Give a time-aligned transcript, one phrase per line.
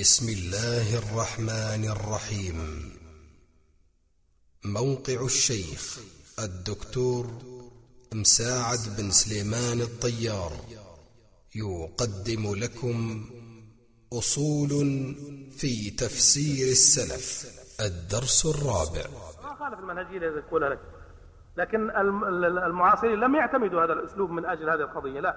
[0.00, 2.58] بسم الله الرحمن الرحيم.
[4.64, 5.98] موقع الشيخ
[6.38, 7.26] الدكتور
[8.14, 10.52] مساعد بن سليمان الطيار.
[11.54, 13.24] يقدم لكم
[14.12, 14.70] أصول
[15.58, 17.46] في تفسير السلف.
[17.80, 19.04] الدرس الرابع.
[19.44, 20.80] ما خالف المنهجية الذي يقولها لك.
[21.56, 22.24] لكن الم-
[22.58, 25.36] المعاصرين لم يعتمدوا هذا الأسلوب من أجل هذه القضية لا.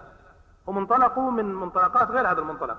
[0.67, 2.77] هم انطلقوا من منطلقات غير هذا المنطلق.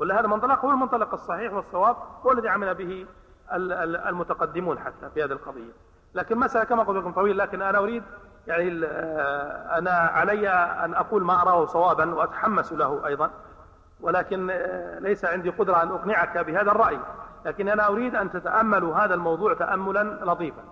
[0.00, 1.96] ولا هذا المنطلق هو المنطلق الصحيح والصواب
[2.26, 3.06] هو الذي عمل به
[3.52, 5.72] ال- ال- المتقدمون حتى في هذه القضية.
[6.14, 8.02] لكن مسألة كما قلت لكم طويل لكن أنا أريد
[8.46, 10.48] يعني آه، أنا علي
[10.84, 13.30] أن أقول ما أراه صوابا وأتحمس له أيضا
[14.00, 16.98] ولكن آه، ليس عندي قدرة أن أقنعك بهذا الرأي.
[17.44, 20.62] لكن أنا أريد أن تتأملوا هذا الموضوع تأملا لطيفا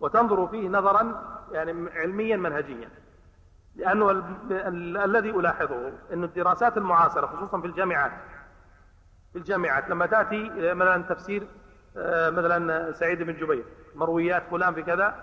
[0.00, 2.88] وتنظروا فيه نظرا يعني علميا منهجيا.
[3.76, 8.12] لأنه ال- ال- الذي ألاحظه أن الدراسات المعاصرة خصوصا في الجامعات
[9.36, 9.90] الجامعات.
[9.90, 11.46] لما تأتي مثلا تفسير
[11.96, 15.14] آه، مثلا سعيد بن جبير مرويات فلان في كذا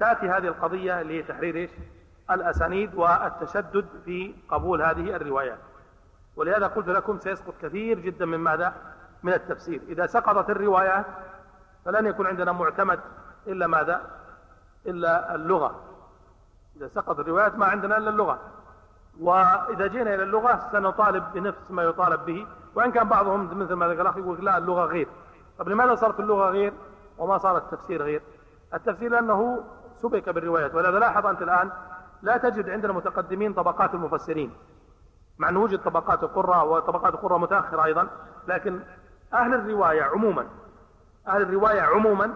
[0.00, 1.70] تأتي هذه القضية اللي هي تحرير إيش؟
[2.30, 5.58] الأسانيد والتشدد في قبول هذه الروايات.
[6.36, 8.74] ولهذا قلت لكم سيسقط كثير جدا من ماذا؟
[9.22, 9.80] من التفسير.
[9.88, 11.06] إذا سقطت الروايات
[11.84, 13.00] فلن يكون عندنا معتمد
[13.46, 14.10] إلا ماذا؟
[14.86, 15.80] إلا اللغة.
[16.76, 18.40] إذا سقط الروايات ما عندنا إلا اللغة.
[19.20, 24.00] وإذا جينا إلى اللغة سنطالب بنفس ما يطالب به وإن كان بعضهم مثل ما ذكر
[24.02, 25.08] الأخ يقول لا اللغة غير.
[25.58, 26.72] طب لماذا صارت اللغة غير
[27.18, 28.22] وما صار التفسير غير؟
[28.74, 29.64] التفسير لأنه
[29.96, 31.70] سبك بالروايات ولهذا لاحظ أنت الآن
[32.22, 34.52] لا تجد عندنا متقدمين طبقات المفسرين
[35.38, 38.08] مع أنه وجد طبقات القراء وطبقات القراء متأخرة أيضا
[38.48, 38.80] لكن
[39.34, 40.46] أهل الرواية عموما
[41.28, 42.34] أهل الرواية عموما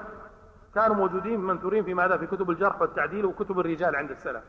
[0.75, 4.42] كانوا موجودين منثورين في ماذا؟ في كتب الجرح والتعديل وكتب الرجال عند السلف.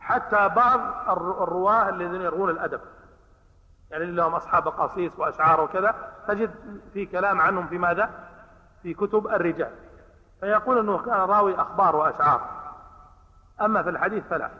[0.00, 2.80] حتى بعض الر- الرواة الذين يروون الأدب.
[3.90, 5.94] يعني اللي لهم أصحاب قصيص وأشعار وكذا
[6.28, 6.50] تجد
[6.92, 8.10] في كلام عنهم في ماذا؟
[8.82, 9.70] في كتب الرجال.
[10.40, 12.40] فيقول أنه كان راوي أخبار وأشعار.
[13.60, 14.50] أما في الحديث فلا.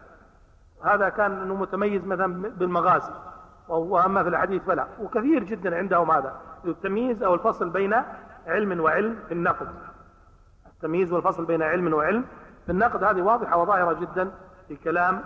[0.85, 3.13] هذا كان أنه متميز مثلا بالمغازي
[3.69, 4.87] وأما في الحديث فلا.
[5.01, 6.41] وكثير جدا عندهم هذا.
[6.65, 7.95] التمييز أو الفصل بين
[8.47, 9.69] علم وعلم في النقد.
[10.67, 12.25] التمييز والفصل بين علم وعلم
[12.67, 14.31] في النقد هذه واضحة وظاهرة جدا
[14.69, 15.21] في كلام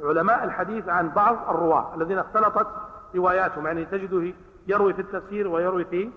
[0.00, 2.66] علماء الحديث عن بعض الرواة الذين اختلطت
[3.16, 3.66] رواياتهم.
[3.66, 4.32] يعني تجده
[4.66, 6.10] يروي في التفسير ويروي في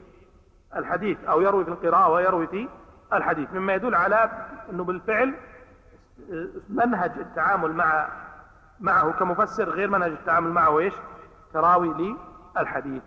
[0.75, 2.67] الحديث أو يروي في القراءة ويروي في
[3.13, 3.53] الحديث.
[3.53, 5.35] مما يدل على أنه بالفعل
[6.69, 8.09] منهج التعامل مع
[8.79, 10.93] معه كمفسر غير منهج التعامل معه إيش؟
[11.53, 12.15] كراوي
[12.57, 13.03] للحديث.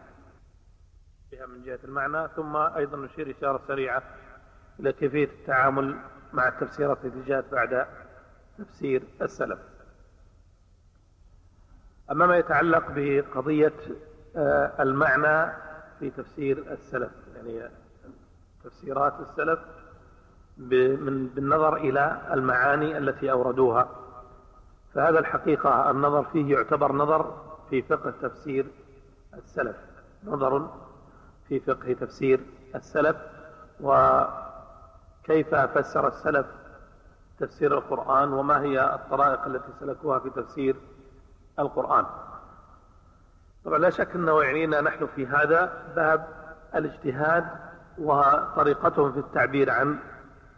[1.32, 4.02] بها من جهة المعنى ثم أيضا نشير إشارة سريعة
[4.80, 5.96] إلى كيفية التعامل
[6.32, 7.86] مع التفسيرات التي جاءت بعد
[8.58, 9.58] تفسير السلف.
[12.10, 13.72] أما ما يتعلق بقضية
[14.36, 15.52] آه، المعنى
[15.98, 17.12] في تفسير السلف.
[17.36, 17.70] يعني
[18.64, 19.58] تفسيرات السلف
[20.56, 23.88] بالنظر إلى المعاني التي أوردوها.
[24.94, 28.66] فهذا الحقيقة النظر فيه يعتبر نظر في فقه تفسير
[29.34, 29.76] السلف.
[30.24, 30.70] نظر
[31.48, 32.40] في فقه تفسير
[32.74, 33.16] السلف.
[33.80, 36.46] وكيف فسر السلف
[37.38, 40.76] تفسير القرآن؟ وما هي الطرائق التي سلكوها في تفسير
[41.58, 42.06] القرآن.
[43.64, 46.28] طبعا لا شك أنه يعنينا نحن في هذا باب
[46.74, 47.46] الاجتهاد
[47.98, 49.98] وطريقتهم في التعبير عن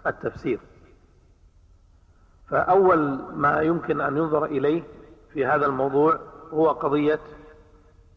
[0.07, 0.61] التفسير.
[2.49, 2.99] فأول
[3.33, 4.83] ما يمكن أن ينظر إليه
[5.33, 7.21] في هذا الموضوع هو قضية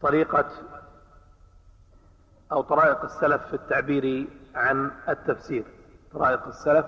[0.00, 0.50] طريقة
[2.52, 5.64] أو طرائق السلف في التعبير عن التفسير.
[6.12, 6.86] طرائق السلف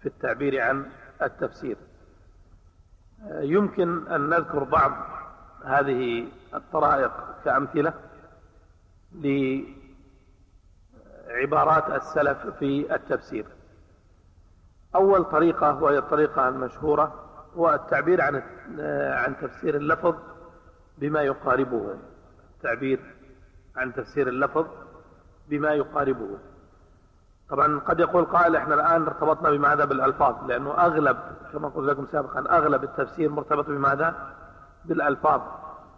[0.00, 0.86] في التعبير عن
[1.22, 1.76] التفسير.
[3.30, 4.92] يمكن أن نذكر بعض
[5.64, 7.12] هذه الطرائق
[7.44, 7.94] كأمثلة
[11.28, 13.46] لعبارات السلف في التفسير.
[14.94, 18.42] أول طريقة وهي الطريقة المشهورة هو التعبير عن
[19.12, 20.14] عن تفسير اللفظ
[20.98, 21.96] بما يقاربه.
[22.56, 23.14] التعبير
[23.76, 24.66] عن تفسير اللفظ
[25.48, 26.38] بما يقاربه.
[27.52, 31.16] طبعا قد يقول قائل إحنا الآن ارتبطنا بماذا بالألفاظ لأنه أغلب
[31.52, 34.14] كما قلت لكم سابقا أغلب التفسير مرتبط بماذا؟
[34.84, 35.40] بالألفاظ.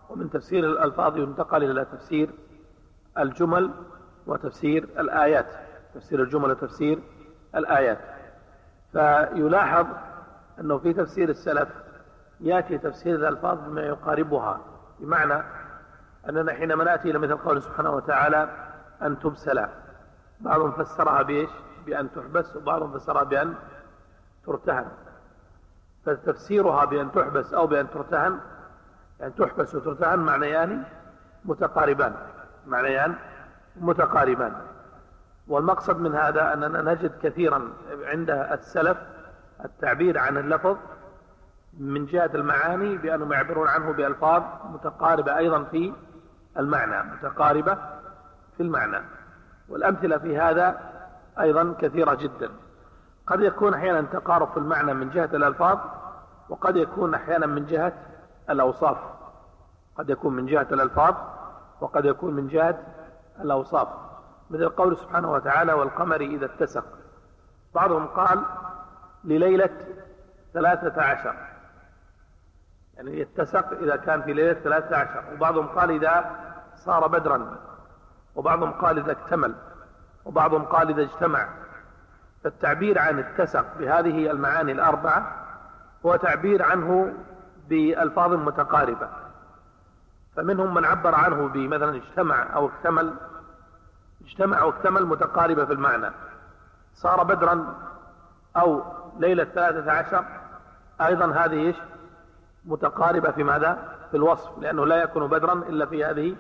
[0.09, 2.31] ومن تفسير الألفاظ ينتقل إلى تفسير
[3.19, 3.71] الجمل
[4.27, 5.47] وتفسير الآيات.
[5.95, 6.99] تفسير الجمل وتفسير
[7.55, 7.99] الآيات.
[8.93, 9.87] فيلاحظ
[10.61, 11.69] أنه في تفسير السلف
[12.41, 14.61] يأتي تفسير الألفاظ بما يقاربها
[15.01, 15.43] بمعنى
[16.29, 18.49] أننا حينما نأتي إلى مثل قوله سبحانه وتعالى
[19.03, 19.67] أن تبسل
[20.41, 21.51] بعضهم فسرها بإيش؟
[21.87, 23.55] بأن تحبس وبعضهم فسرها بأن
[24.47, 24.87] ترتهن.
[26.07, 28.41] فتفسيرها بأن تحبس أو بأن ترتهن
[29.21, 30.85] يعني تحبس وترتهن معنيان
[31.45, 32.15] متقاربان
[32.67, 33.15] معنيان
[33.77, 34.55] متقاربان.
[35.49, 37.73] والمقصد من هذا أننا نجد كثيرا
[38.05, 38.99] عند السلف
[39.65, 40.77] التعبير عن اللفظ
[41.79, 45.93] من جهة المعاني بأنهم يعبرون عنه بألفاظ متقاربة أيضا في
[46.59, 47.75] المعنى متقاربة
[48.57, 49.05] في المعنى.
[49.69, 50.81] والأمثلة في هذا
[51.41, 52.51] أيضا كثيرة جدا.
[53.27, 55.79] قد يكون أحيانا تقارب في المعنى من جهة الألفاظ
[56.49, 57.93] وقد يكون أحيانا من جهة
[58.51, 58.99] الأوصاف.
[59.99, 61.15] قد يكون من جهة الألفاظ
[61.81, 62.79] وقد يكون من جهة
[63.41, 63.89] الأوصاف.
[64.51, 66.85] مثل قول سبحانه وتعالى والقمر إذا اتسق
[67.75, 68.43] بعضهم قال
[69.25, 69.71] لليلة
[70.55, 71.35] ثلاثة عشر
[72.95, 75.25] يعني يتسق إذا كان في ليلة ثلاثة عشر.
[75.35, 76.31] وبعضهم قال إذا
[76.77, 77.57] صار بدرا
[78.35, 79.55] وبعضهم قال إذا اكتمل
[80.25, 81.49] وبعضهم قال إذا اجتمع.
[82.45, 85.47] فالتعبير عن اتسق بهذه المعاني الأربعة
[86.07, 87.13] هو تعبير عنه
[87.69, 89.09] بألفاظ متقاربة.
[90.37, 93.15] فمنهم من عبر عنه بمثلا اجتمع أو اكتمل
[94.25, 96.11] اجتمع واكتمل متقاربة في المعنى.
[96.95, 97.75] صار بدرا
[98.57, 98.83] أو
[99.19, 100.25] ليلة ثلاثة عشر
[101.01, 101.77] أيضا هذه إيش؟
[102.65, 106.37] متقاربة في ماذا؟ في الوصف لأنه لا يكون بدرا إلا في هذه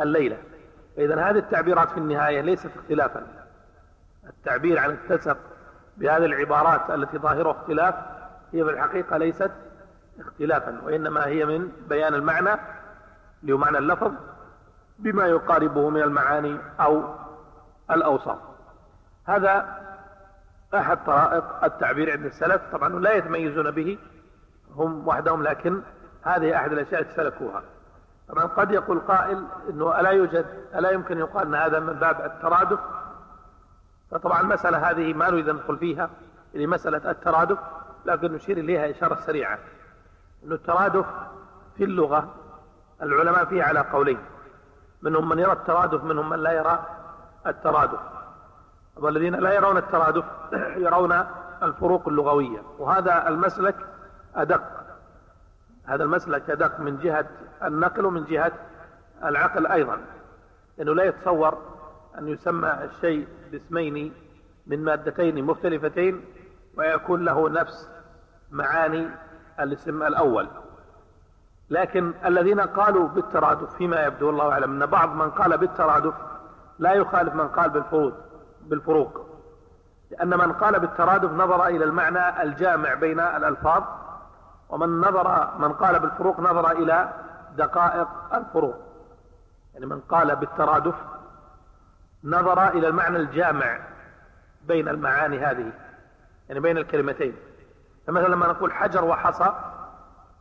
[0.00, 0.38] الليلة.
[0.98, 3.26] إذا هذه التعبيرات في النهاية ليست اختلافا.
[4.28, 5.36] التعبير عن التسق
[5.96, 7.94] بهذه العبارات التي ظاهرها اختلاف
[8.52, 9.50] هي في الحقيقة ليست
[10.20, 12.60] اختلافا وإنما هي من بيان المعنى
[13.42, 14.12] اللي هو معنى اللفظ
[14.98, 17.14] بما يقاربه من المعاني أو
[17.90, 18.38] الأوصاف.
[19.24, 19.78] هذا
[20.74, 22.62] أحد طرائق التعبير عند السلف.
[22.72, 23.98] طبعا لا يتميزون به
[24.76, 25.82] هم وحدهم لكن
[26.22, 27.62] هذه أحد الأشياء تسلكوها
[28.28, 32.78] طبعا قد يقول قائل أنه ألا يوجد ألا يمكن يقال أن هذا من باب الترادف؟
[34.10, 36.10] فطبعا المسألة هذه ما نريد أن ندخل فيها
[36.54, 37.58] لمسألة الترادف
[38.06, 39.58] لكن نشير إليها إشارة سريعة.
[40.44, 41.06] أن الترادف
[41.76, 42.34] في اللغة
[43.02, 44.18] العلماء فيه على قولين.
[45.02, 46.86] منهم من يرى الترادف منهم من لا يرى
[47.46, 48.00] الترادف.
[48.96, 50.24] والذين لا يرون الترادف
[50.76, 51.24] يرون
[51.62, 52.62] الفروق اللغوية.
[52.78, 53.76] وهذا المسلك
[54.36, 54.75] أدق.
[55.86, 57.26] هذا المسلك أدق من جهة
[57.64, 58.52] النقل ومن جهة
[59.24, 60.00] العقل أيضا.
[60.78, 61.58] لأنه لا يتصور
[62.18, 64.12] أن يسمى الشيء باسمين
[64.66, 66.24] من مادتين مختلفتين
[66.76, 67.88] ويكون له نفس
[68.50, 69.08] معاني
[69.60, 70.48] الاسم الأول.
[71.70, 76.14] لكن الذين قالوا بالترادف فيما يبدو الله أعلم أن بعض من قال بالترادف
[76.78, 78.14] لا يخالف من قال بالفروض
[78.60, 79.26] بالفروق.
[80.10, 83.82] لأن من قال بالترادف نظر إلى المعنى الجامع بين الألفاظ
[84.68, 87.12] ومن نظر من قال بالفروق نظر إلى
[87.56, 88.76] دقائق الفروق.
[89.74, 90.94] يعني من قال بالترادف
[92.24, 93.78] نظر إلى المعنى الجامع
[94.62, 95.72] بين المعاني هذه
[96.48, 97.36] يعني بين الكلمتين.
[98.06, 99.52] فمثلا لما نقول حجر وحصى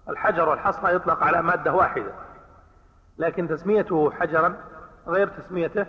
[0.09, 2.11] الحجر والحصى يطلق على مادة واحدة
[3.17, 4.55] لكن تسميته حجرا
[5.07, 5.85] غير تسميته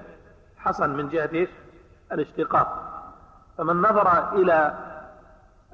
[0.59, 1.49] حصن من جهة
[2.13, 2.93] الاشتقاق.
[3.59, 4.75] فمن نظر إلى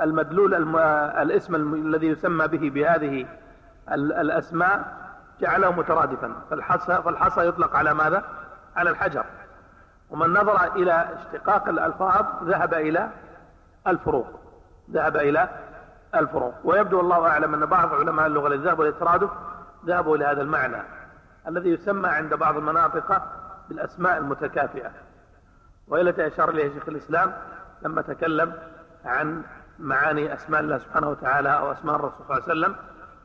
[0.02, 0.76] المدلول الم...
[1.22, 1.75] الاسم الم...
[1.75, 3.26] الذي يسمى به بهذه
[3.93, 4.96] الأسماء
[5.40, 6.32] جعله مترادفا.
[6.50, 8.25] فالحصى, فالحصى يطلق على ماذا؟
[8.76, 9.25] على الحجر.
[10.10, 13.10] ومن نظر إلى اشتقاق الألفاظ ذهب إلى
[13.87, 14.40] الفروق.
[14.90, 15.49] ذهب إلى
[16.14, 16.54] الفروق.
[16.64, 19.31] ويبدو الله أعلم أن بعض علماء اللغة الذين ذهبوا للترادف
[19.87, 20.82] ذهبوا إلى هذا المعنى
[21.49, 23.22] الذي يسمى عند بعض المناطق
[23.69, 24.90] بالأسماء المتكافئة.
[25.88, 27.32] وإلى أشار إليه شيخ الإسلام
[27.82, 28.52] لما تكلم
[29.04, 29.42] عن
[29.79, 32.76] معاني أسماء الله سبحانه وتعالى أو أسماء الرسول صلى الله عليه وسلم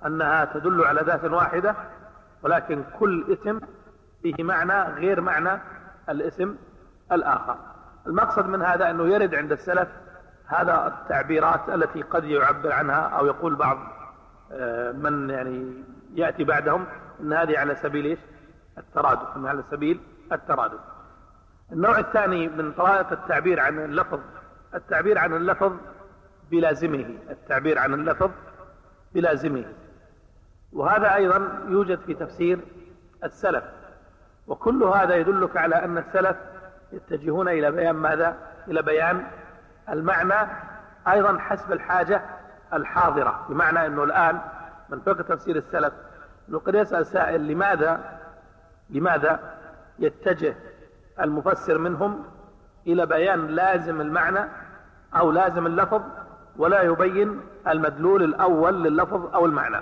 [0.06, 1.76] أنها تدل على ذات واحدة
[2.42, 3.60] ولكن كل اسم
[4.22, 5.62] فيه معنى غير معنى
[6.10, 6.56] الاسم
[7.12, 7.58] الآخر.
[8.08, 9.88] المقصد من هذا أنه يرد عند السلف
[10.46, 13.78] هذا التعبيرات التي قد يعبر عنها أو يقول بعض
[14.52, 16.86] آه، من يعني يأتي بعدهم
[17.22, 18.20] أن هذه على سبيل إيش؟
[18.78, 19.38] الترادف.
[19.38, 20.00] أن على سبيل
[20.32, 20.80] الترادف.
[21.72, 24.20] النوع الثاني من طرائق التعبير عن اللفظ
[24.76, 25.74] التعبير عن اللفظ
[26.52, 28.32] بلازمه التعبير عن اللفظ
[29.14, 29.66] بلازمه.
[30.74, 32.60] وهذا أيضا يوجد في تفسير
[33.24, 33.64] السلف.
[34.48, 36.38] وكل هذا يدلك على أن السلف
[36.92, 38.38] يتجهون إلى بيان ماذا؟
[38.68, 39.28] إلى بيان
[39.90, 40.50] المعنى
[41.08, 42.22] أيضا حسب الحاجة
[42.74, 43.46] الحاضرة.
[43.50, 44.40] بمعنى أنه الآن
[44.90, 45.94] من فقه تفسير السلف
[46.50, 48.20] أنه قد يسأل سائل لماذا؟
[48.90, 49.40] لماذا
[50.00, 50.56] يتجه
[51.22, 52.24] المفسر منهم
[52.88, 54.40] إلى بيان لازم المعنى
[55.16, 56.02] أو لازم اللفظ؟
[56.58, 59.82] ولا يبين المدلول الأول لللفظ أو المعنى.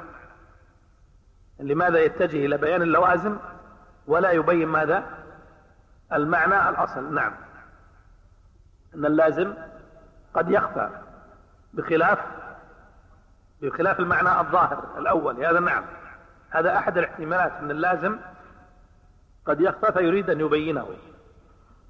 [1.59, 3.37] لماذا يتجه إلى بيان اللوازم
[4.07, 5.03] ولا يبين ماذا؟
[6.13, 7.13] المعنى الأصل.
[7.13, 7.33] نعم.
[8.95, 9.53] أن اللازم
[10.33, 10.89] قد يخفى
[11.73, 12.19] بخلاف
[13.61, 15.45] بخلاف المعنى الظاهر الأول.
[15.45, 15.83] هذا نعم.
[16.49, 18.17] هذا أحد الاحتمالات أن اللازم
[19.45, 20.87] قد يخفى فيريد أن يبينه.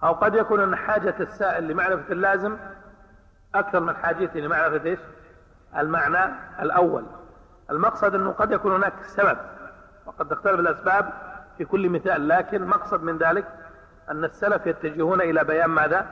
[0.03, 2.57] أو قد يكون أن حاجة السائل لمعرفة اللازم
[3.59, 4.99] أكثر من حاجته لمعرفة إيش؟
[5.77, 7.05] المعنى الأول.
[7.71, 9.37] المقصد أنه قد يكون هناك سبب
[10.05, 11.13] وقد تختلف الأسباب
[11.57, 13.45] في كل مثال لكن المقصد من ذلك
[14.09, 16.07] أن السلف يتجهون إلى بيان ماذا؟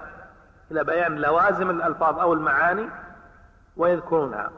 [0.72, 2.90] إلى بيان لوازم الألفاظ أو المعاني
[3.78, 4.52] ويذكرونها.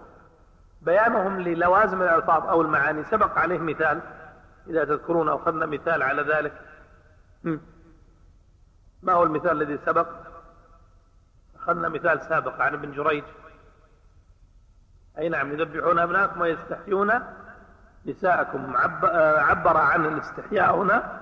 [0.81, 4.01] بيانهم للوازم الألفاظ أو المعاني سبق عليه مثال
[4.67, 6.53] إذا تذكرون أخذنا مثال على ذلك.
[9.03, 10.07] ما هو المثال الذي سبق؟
[11.65, 13.23] أخذنا مثال سابق عن ابن جريج.
[15.17, 17.11] أي نعم يذبحون أبناءكم ويستحيون
[18.05, 18.73] نساءكم.
[19.37, 21.21] عبر عن الاستحياء هنا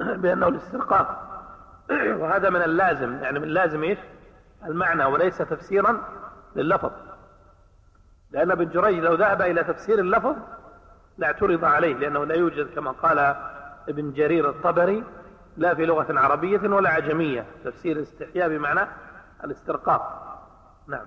[0.00, 1.24] بأنه الاسترقاق.
[2.20, 3.98] وهذا من اللازم يعني من لازم إيش؟
[4.66, 6.00] المعنى وليس تفسيرا
[6.56, 6.92] لللفظ.
[8.30, 10.36] لأن ابن جريج لو ذهب إلى تفسير اللفظ
[11.18, 13.18] لاعترض عليه لأنه لا يوجد كما قال
[13.88, 15.04] ابن جرير الطبري
[15.56, 17.44] لا في لغة عربية ولا عجمية.
[17.64, 18.80] تفسير الاستحياء بمعنى
[19.44, 20.24] الاسترقاق.
[20.86, 21.06] نعم.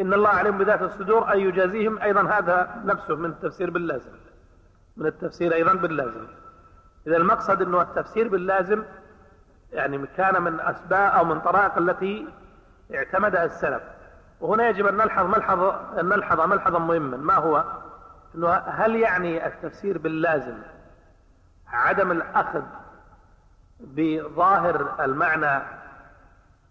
[0.00, 4.12] إن الله عليهم بذات الصدور أن يجازيهم أيضا هذا نفسه من التفسير باللازم.
[4.96, 6.26] من التفسير أيضا باللازم.
[7.06, 8.84] إذا المقصد أنه التفسير باللازم
[9.72, 12.28] يعني كان من أسباب أو من طرائق التي
[12.94, 13.82] اعتمدها السلف.
[14.40, 15.60] وهنا يجب أن نلحظ ملحظ
[15.98, 17.16] أن نلحظ ملحظا مهما.
[17.16, 17.64] ما هو؟
[18.34, 20.58] أنه هل يعني التفسير باللازم
[21.68, 22.62] عدم الأخذ
[23.80, 25.62] بظاهر المعنى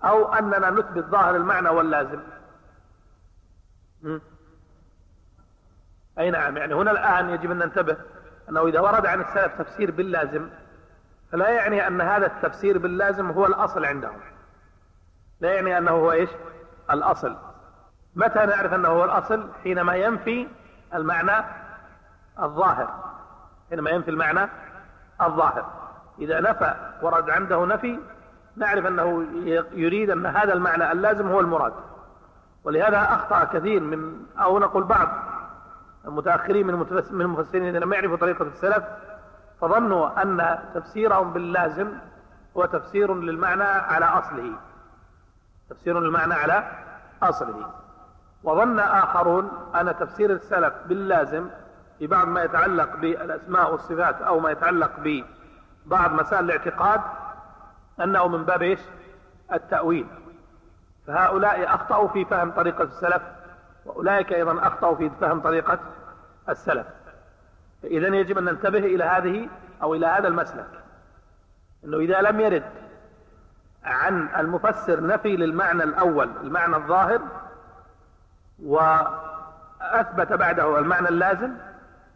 [0.06, 2.20] أو أننا نثبت ظاهر المعنى واللازم.
[6.20, 7.98] أي نعم يعني هنا الآن يجب أن ننتبه
[8.50, 10.50] أنه إذا ورد عن السلف تفسير باللازم
[11.32, 14.20] فلا يعني أن هذا التفسير باللازم هو الأصل عندهم.
[15.40, 16.30] لا يعني أنه هو إيش؟
[16.92, 17.36] الأصل.
[18.16, 20.48] متى نعرف أنه هو الأصل؟ حينما ينفي
[20.94, 21.46] المعنى
[22.40, 23.04] الظاهر.
[23.70, 24.50] حينما ينفي المعنى
[25.22, 25.72] الظاهر.
[26.20, 28.00] إذا نفى ورد عنده نفي
[28.56, 29.26] نعرف أنه
[29.74, 31.74] يريد أن هذا المعنى اللازم هو المراد.
[32.64, 35.08] ولهذا أخطأ كثير من أو نقول بعض
[36.06, 38.84] المتأخرين من المفسرين لم يعرفوا طريقة السلف
[39.62, 41.92] فظنوا أن تفسيرهم باللازم
[42.58, 44.52] هو تفسير للمعنى على أصله.
[45.70, 46.64] تفسير للمعنى على
[47.24, 47.70] أصله.
[48.44, 51.48] وظن آخرون أن تفسير السلف باللازم
[52.00, 57.02] في بعض ما يتعلق بالأسماء والصفات أو ما يتعلق ببعض مسائل الاعتقاد
[58.04, 58.80] أنه من باب إيش؟
[59.54, 60.08] التأويل.
[61.08, 63.22] فهؤلاء أخطأوا في فهم طريقة السلف
[63.86, 65.80] وأولئك أيضا أخطأوا في فهم طريقة
[66.50, 66.88] السلف.
[67.84, 69.50] إذا يجب أن ننتبه إلى هذه
[69.84, 70.68] أو إلى هذا المسلك.
[71.86, 72.64] أنه إذا لم يرد
[73.86, 77.22] عن المفسر نفي للمعنى الأول المعنى الظاهر
[78.64, 81.52] وأثبت بعده المعنى اللازم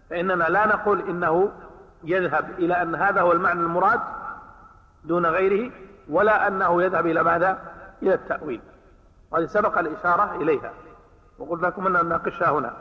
[0.10, 1.52] فإننا لا نقول إنه
[2.04, 4.00] يذهب إلى أن هذا هو المعنى المراد
[5.04, 5.72] دون غيره
[6.10, 7.62] ولا أنه يذهب إلى ماذا؟
[8.02, 8.62] إلى التأويل.
[9.32, 10.72] وهذه سبق الإشارة إليها.
[11.40, 12.74] وقلت لكم أن نناقشها هنا.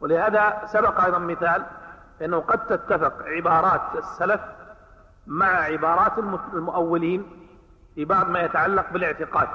[0.00, 1.64] ولهذا سبق أيضا مثال
[2.22, 4.40] أنه قد تتفق عبارات السلف
[5.26, 6.18] مع عبارات
[6.52, 7.46] المؤولين
[7.94, 9.48] في بعض ما يتعلق بالاعتقاد.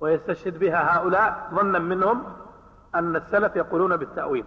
[0.00, 2.24] ويستشهد بها هؤلاء ظنا منهم
[2.94, 4.44] أن السلف يقولون بالتأويل.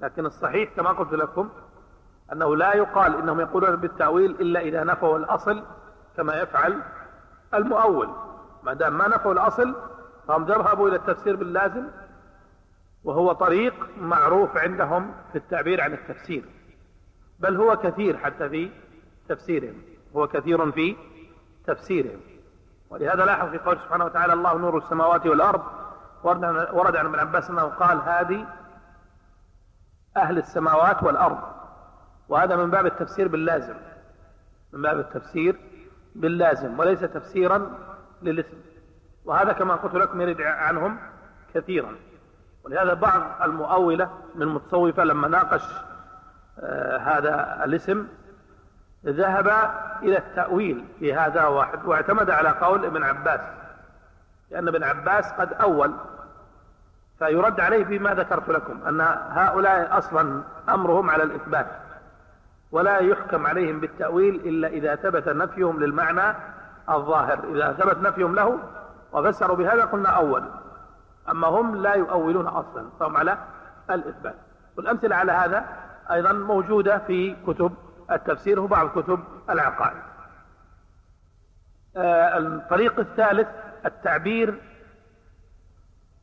[0.00, 1.48] لكن الصحيح كما قلت لكم
[2.32, 5.62] أنه لا يقال إنهم يقولون بالتأويل إلا إذا نفوا الأصل
[6.16, 6.82] كما يفعل
[7.54, 8.08] المؤول.
[8.62, 9.74] ما دام ما نفوا الأصل
[10.28, 11.86] فهم ذهبوا إلى التفسير باللازم
[13.04, 16.44] وهو طريق معروف عندهم في التعبير عن التفسير.
[17.38, 18.70] بل هو كثير حتى في
[19.28, 19.82] تفسيرهم.
[20.16, 20.96] هو كثير في
[21.66, 22.20] تفسيرهم.
[22.90, 25.62] ولهذا لاحظ في قول سبحانه وتعالى الله نور السماوات والأرض
[26.72, 28.46] ورد عن ابن عباس أنه قال هذه
[30.16, 31.57] أهل السماوات والأرض.
[32.28, 33.74] وهذا من باب التفسير باللازم
[34.72, 35.56] من باب التفسير
[36.14, 37.70] باللازم وليس تفسيرا
[38.22, 38.56] للاسم
[39.24, 40.98] وهذا كما قلت لكم يرد عنهم
[41.54, 41.96] كثيرا.
[42.64, 45.62] ولهذا بعض المؤولة من المتصوفة لما ناقش
[46.60, 48.06] آه هذا الاسم
[49.06, 49.48] ذهب
[50.02, 53.40] إلى التأويل في هذا واحد واعتمد على قول ابن عباس.
[54.50, 55.94] لأن ابن عباس قد أول
[57.18, 61.66] فيرد عليه بما ذكرت لكم أن هؤلاء أصلا أمرهم على الإثبات.
[62.72, 66.36] ولا يحكم عليهم بالتأويل إلا إذا ثبت نفيهم للمعنى
[66.90, 67.44] الظاهر.
[67.54, 68.58] إذا ثبت نفيهم له
[69.12, 70.42] وفسروا بهذا قلنا أول.
[71.28, 72.88] أما هم لا يؤولون أصلا.
[73.00, 73.38] فهم على
[73.90, 74.34] الإثبات.
[74.76, 75.64] والأمثلة على هذا
[76.10, 77.72] أيضا موجودة في كتب
[78.10, 79.20] التفسير وبعض كتب
[79.50, 80.02] العقائد.
[81.96, 83.48] آه، الطريق الثالث
[83.86, 84.54] التعبير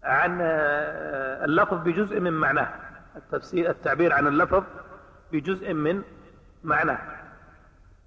[0.04, 2.70] عن آه، اللفظ بجزء من معناه.
[3.16, 4.64] التفسير التعبير عن اللفظ
[5.32, 6.04] بجزء من
[6.66, 7.00] معناه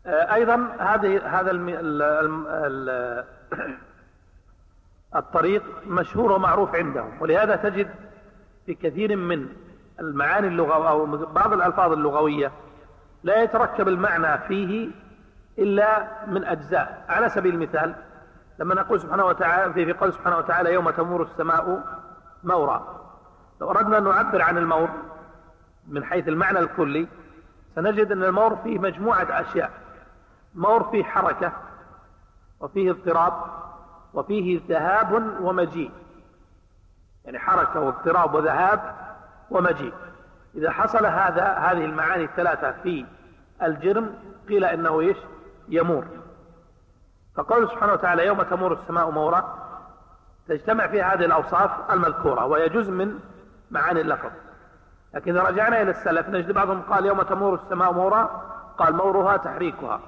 [0.07, 1.53] أيضا هذه هذا.
[5.17, 7.91] الطريق مشهور ومعروف عندهم ولهذا تجد
[8.67, 9.49] في كثير من
[10.01, 12.53] المعاني اللغوية أو بعض الألفاظ اللغوية
[13.23, 14.91] لا يتركب المعنى فيه
[15.59, 17.95] إلا من أجزاء على سبيل المثال
[18.59, 21.83] لما نقول سبحانه وتعالى في, في قول سبحانه وتعالى يوم تمور السماء
[22.45, 22.99] مورا
[23.61, 24.89] لو أردنا أن نعبر عن المور
[25.89, 27.09] من حيث المعنى الكلي
[27.79, 29.71] سنجد أن المور فيه مجموعة أشياء.
[30.55, 31.53] مور فيه حركة
[32.61, 33.33] وفيه اضطراب
[34.15, 35.91] وفيه ذهاب ومجيء.
[37.25, 38.95] يعني حركة واضطراب وذهاب
[39.51, 39.93] ومجيء.
[40.55, 43.07] إذا حصل هذا هذه المعاني الثلاثة في
[43.63, 44.15] الجرم
[44.49, 45.17] قيل إنه إيش؟
[45.69, 46.05] يمور
[47.35, 49.59] فقول سبحانه وتعالى يوم تمور السماء مورا
[50.49, 53.19] تجتمع فيها هذه الأوصاف المذكورة وهي جزء من
[53.71, 54.31] معاني اللفظ.
[55.15, 58.43] لكن إذا رجعنا إلى السلف نجد بعضهم قال يوم تمور السماء مورا
[58.79, 60.01] قال مورها تحريكها.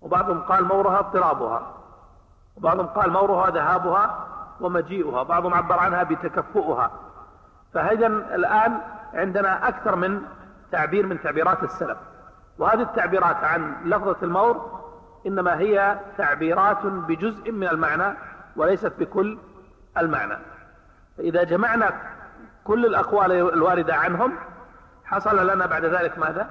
[0.00, 1.74] وبعضهم قال مورها اضطرابها.
[2.56, 4.26] وبعضهم قال مورها ذهابها
[4.60, 5.22] ومجيئها.
[5.22, 6.90] بعضهم عبر عنها بتكفؤها.
[7.74, 8.80] فهذا الآن
[9.14, 10.22] عندنا أكثر من
[10.72, 11.98] تعبير من تعبيرات السلف.
[12.58, 14.80] وهذه التعبيرات عن لفظة المور
[15.26, 18.16] إنما هي تعبيرات بجزء من المعنى
[18.56, 19.38] وليست بكل
[19.98, 20.36] المعنى.
[21.18, 22.17] فإذا جمعنا
[22.68, 24.38] كل الأقوال الواردة عنهم
[25.04, 26.50] حصل لنا بعد ذلك ماذا؟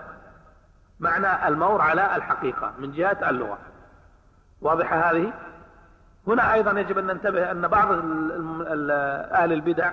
[1.00, 3.58] معنى المور على الحقيقة من جهة اللغة.
[4.62, 5.34] واضحة هذه؟
[6.28, 7.88] هنا أيضا يجب أن ننتبه أن بعض
[9.32, 9.92] أهل البدع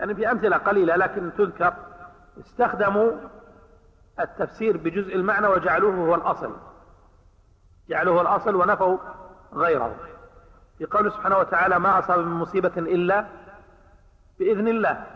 [0.00, 1.74] يعني في أمثلة قليلة لكن تذكر
[2.40, 3.12] استخدموا
[4.20, 6.56] التفسير بجزء المعنى وجعلوه هو الأصل.
[7.88, 8.98] جعلوه الأصل ونفوا
[9.54, 9.96] غيره.
[10.78, 13.26] في قوله سبحانه وتعالى ما أصاب من مصيبة إلا
[14.38, 15.06] بإذن الله.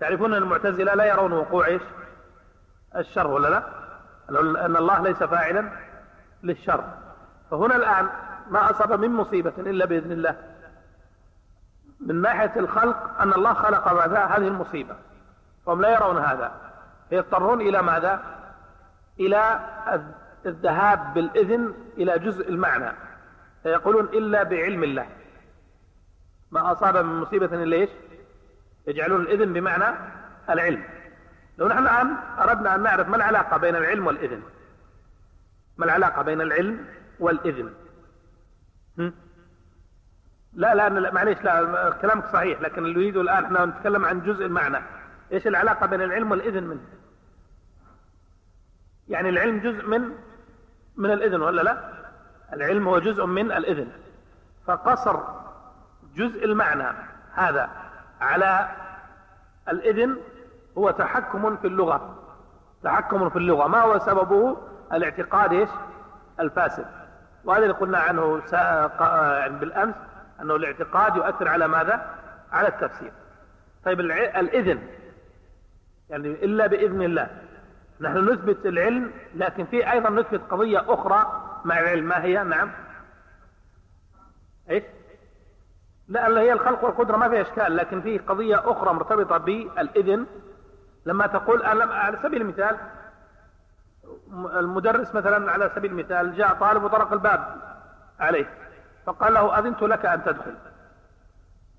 [0.00, 1.82] تعرفون أن المعتزلة لا يرون وقوع إيش؟
[2.96, 3.62] الشر ولا لا؟
[4.66, 5.70] أن الله ليس فاعلا
[6.42, 6.84] للشر.
[7.50, 8.08] فهنا الآن
[8.50, 10.36] ما أصاب من مصيبة إلا بإذن الله.
[12.00, 14.96] من ناحية الخلق أن الله خلق ماذا هذه المصيبة.
[15.66, 16.52] وهم لا يرون هذا.
[17.10, 18.20] فيضطرون إلى ماذا؟
[19.20, 19.60] إلى
[20.46, 22.92] الذهاب بالإذن إلى جزء المعنى.
[23.62, 25.06] فيقولون إلا بعلم الله.
[26.50, 27.90] ما أصاب من مصيبة إلا إيش؟
[28.86, 29.96] يجعلون الإذن بمعنى
[30.50, 30.84] العلم.
[31.58, 34.42] لو نحن الآن أردنا أن نعرف ما العلاقة بين العلم والإذن.
[35.76, 36.86] ما العلاقة بين العلم
[37.20, 37.74] والإذن؟
[40.52, 44.78] لا لا معليش لا كلامك صحيح لكن اللي يريده الآن إحنا نتكلم عن جزء المعنى.
[45.32, 46.80] إيش العلاقة بين العلم والإذن منه
[49.08, 50.10] يعني العلم جزء من
[50.96, 51.92] من الإذن ولا لا؟
[52.52, 53.92] العلم هو جزء من الإذن.
[54.66, 55.20] فقصر
[56.14, 56.96] جزء المعنى
[57.34, 57.85] هذا.
[58.20, 58.68] على
[59.68, 60.16] الإذن
[60.78, 62.22] هو تحكم في اللغة.
[62.82, 63.66] تحكم في اللغة.
[63.66, 64.56] ما هو سببه؟
[64.92, 65.68] الاعتقاد إيش؟
[66.40, 66.86] الفاسد.
[67.44, 69.94] وهذا اللي قلنا عنه يعني بالأمس
[70.40, 72.14] أنه الاعتقاد يؤثر على ماذا؟
[72.52, 73.12] على التفسير.
[73.84, 74.82] طيب الإذن.
[76.10, 77.30] يعني إلا بإذن الله.
[78.00, 82.04] نحن نثبت العلم لكن في أيضا نثبت قضية أخرى مع العلم.
[82.04, 82.70] ما هي؟ نعم.
[84.70, 84.84] إيش؟
[86.08, 90.26] لا اللي هي الخلق والقدرة ما فيها إشكال لكن في قضية أخرى مرتبطة بالإذن.
[91.06, 92.76] لما تقول أنا على سبيل المثال
[94.32, 97.56] المدرس مثلا على سبيل المثال جاء طالب وطرق الباب
[98.20, 98.46] عليه
[99.06, 100.54] فقال له أذنت لك أن تدخل.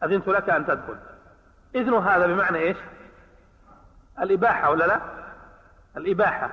[0.04, 0.98] أذنت لك أن تدخل.
[1.76, 2.78] إذن هذا بمعنى إيش؟
[4.22, 5.02] الإباحة ولا لا؟
[5.98, 6.50] الإباحة.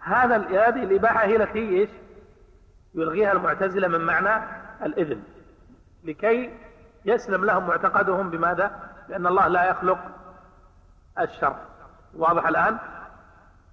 [0.00, 1.90] هذا هذه الإباحة هي التي إيش؟
[2.94, 4.44] يلغيها المعتزلة من معنى
[4.82, 5.22] الإذن.
[6.04, 6.50] لكي
[7.04, 8.70] يسلم لهم معتقدهم بماذا؟
[9.08, 9.98] لأن الله لا يخلق
[11.20, 11.56] الشر.
[12.14, 12.78] واضح الآن؟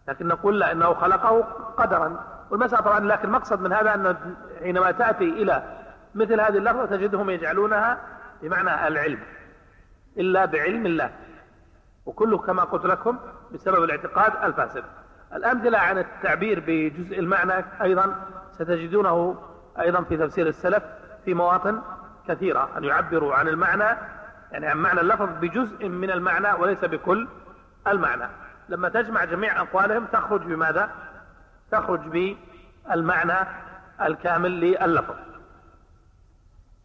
[0.07, 1.41] لكن نقول لا إنه خلقه
[1.77, 2.23] قدرا.
[2.49, 4.17] والمسألة طبعا لكن المقصد من هذا أنه
[4.59, 5.63] حينما تأتي إلى
[6.15, 7.99] مثل هذه اللفظة تجدهم يجعلونها
[8.41, 9.19] بمعنى العلم.
[10.17, 11.11] إلا بعلم الله.
[12.05, 13.19] وكله كما قلت لكم
[13.53, 14.83] بسبب الاعتقاد الفاسد.
[15.33, 18.15] الأمثلة عن التعبير بجزء المعنى أيضا
[18.51, 19.35] ستجدونه
[19.79, 20.83] أيضا في تفسير السلف
[21.25, 21.81] في مواطن
[22.27, 23.97] كثيرة أن يعبروا عن المعنى
[24.51, 27.27] يعني عن معنى اللفظ بجزء من المعنى وليس بكل
[27.88, 28.27] المعنى.
[28.69, 30.89] لما تجمع جميع أقوالهم تخرج بماذا؟
[31.71, 33.47] تخرج بالمعنى
[34.01, 35.15] الكامل لللفظ.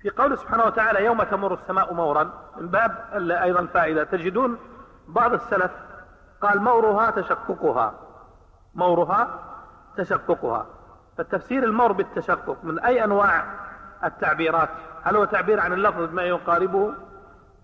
[0.03, 4.05] في قول سبحانه وتعالى يوم تمر السماء مورا من باب أيضا فائدة.
[4.05, 4.59] تجدون
[5.09, 5.71] بعض السلف
[6.41, 7.95] قال مورها تشققها.
[8.75, 9.39] مورها
[9.97, 10.67] تشققها.
[11.19, 13.45] فالتفسير المور بالتشقق من أي أنواع
[14.05, 14.69] التعبيرات؟
[15.03, 16.95] هل هو تعبير عن اللفظ بما يقاربه؟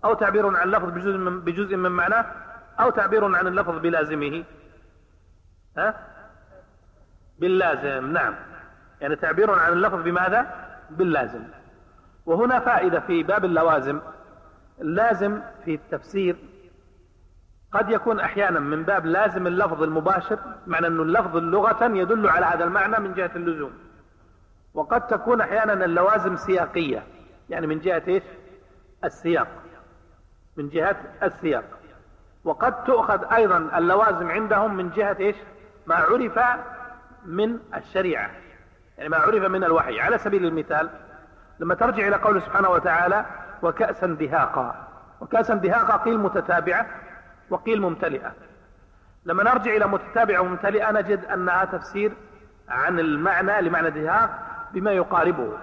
[0.05, 2.25] أو تعبير عن اللفظ بجزء من, بجزء من معناه؟
[2.79, 4.43] أو تعبير عن اللفظ بلازمه؟
[5.77, 5.93] ها؟
[7.39, 8.35] باللازم نعم.
[9.01, 10.47] يعني تعبير عن اللفظ بماذا؟
[10.89, 11.43] باللازم.
[12.25, 13.99] وهنا فائدة في باب اللوازم.
[14.81, 16.35] اللازم في التفسير
[17.71, 22.63] قد يكون أحيانا من باب لازم اللفظ المباشر معنى انه اللفظ لغة يدل على هذا
[22.63, 23.71] المعنى من جهة اللزوم.
[24.73, 27.03] وقد تكون أحيانا اللوازم سياقية.
[27.49, 28.23] يعني من جهة إيش؟
[29.03, 29.47] السياق.
[30.57, 31.63] من جهة السياق.
[32.43, 35.35] وقد تؤخذ أيضا اللوازم عندهم من جهة إيش؟
[35.87, 36.39] ما عرف
[37.25, 38.29] من الشريعة.
[38.97, 39.99] يعني ما عرف من الوحي.
[39.99, 40.89] على سبيل المثال
[41.59, 43.25] لما ترجع إلى قوله سبحانه وتعالى
[43.61, 44.87] وكأسا دهاقا.
[45.21, 46.87] وكأسا دهاقا قيل متتابعة
[47.49, 48.31] وقيل ممتلئة.
[49.25, 52.11] لما نرجع إلى متتابعة وممتلئة نجد أنها تفسير
[52.69, 54.29] عن المعنى لمعنى دهاق
[54.73, 55.57] بما يقاربه.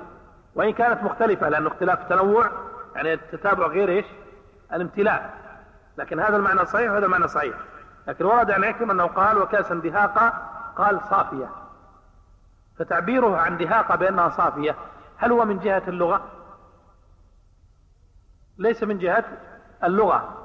[0.54, 2.50] وإن كانت مختلفة لأنه اختلاف التنوع
[2.94, 4.06] يعني التتابع غير إيش؟
[4.72, 5.34] الامتلاء.
[5.98, 7.54] لكن هذا المعنى صحيح وهذا المعنى صحيح.
[8.08, 10.28] لكن ورد عن عكرمة أنه قال وكاسا دهاقا
[10.76, 11.48] قال صافية
[12.78, 14.76] فتعبيره عن دهاقة بأنها صافية
[15.16, 16.24] هل هو من جهة اللغة؟
[18.58, 19.24] ليس من جهة
[19.84, 20.38] اللغة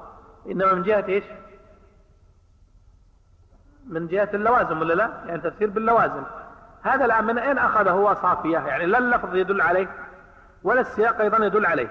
[0.47, 1.23] إنما من جهة إيش؟
[3.85, 6.23] من جهة اللوازم ولا لا؟ يعني تفسير باللوازم.
[6.83, 9.87] هذا الآن من أين أخذه صافية يعني لا اللفظ يدل عليه
[10.63, 11.89] ولا السياق أيضا يدل عليه.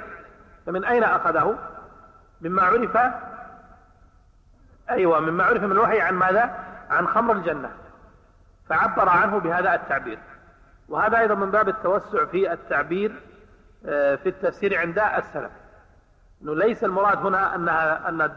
[0.67, 1.59] فمن أين أخذه؟
[2.41, 2.99] مما عرف
[4.91, 6.51] أيوة مما عرف من الوحي عن ماذا؟
[6.91, 7.71] عن خمر الجنة.
[8.69, 10.19] فعبر عنه بهذا التعبير.
[10.89, 13.23] وهذا أيضا من باب التوسع في التعبير
[13.87, 15.51] آه، في التفسير عند السلف.
[16.43, 18.31] إنه ليس المراد هنا أنها أن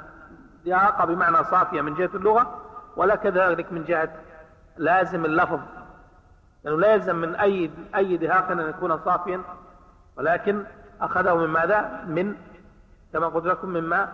[0.60, 2.62] الدياقة بمعنى صافية من جهة اللغة
[2.96, 4.10] ولا كذلك من جهة
[4.78, 5.60] لازم اللفظ.
[6.64, 9.42] لأنه لا يلزم من أي أي دهاق أن يكون صافيا
[10.18, 10.64] ولكن
[11.02, 12.36] أخذه من ماذا؟ من
[13.14, 14.14] كما قلت لكم مما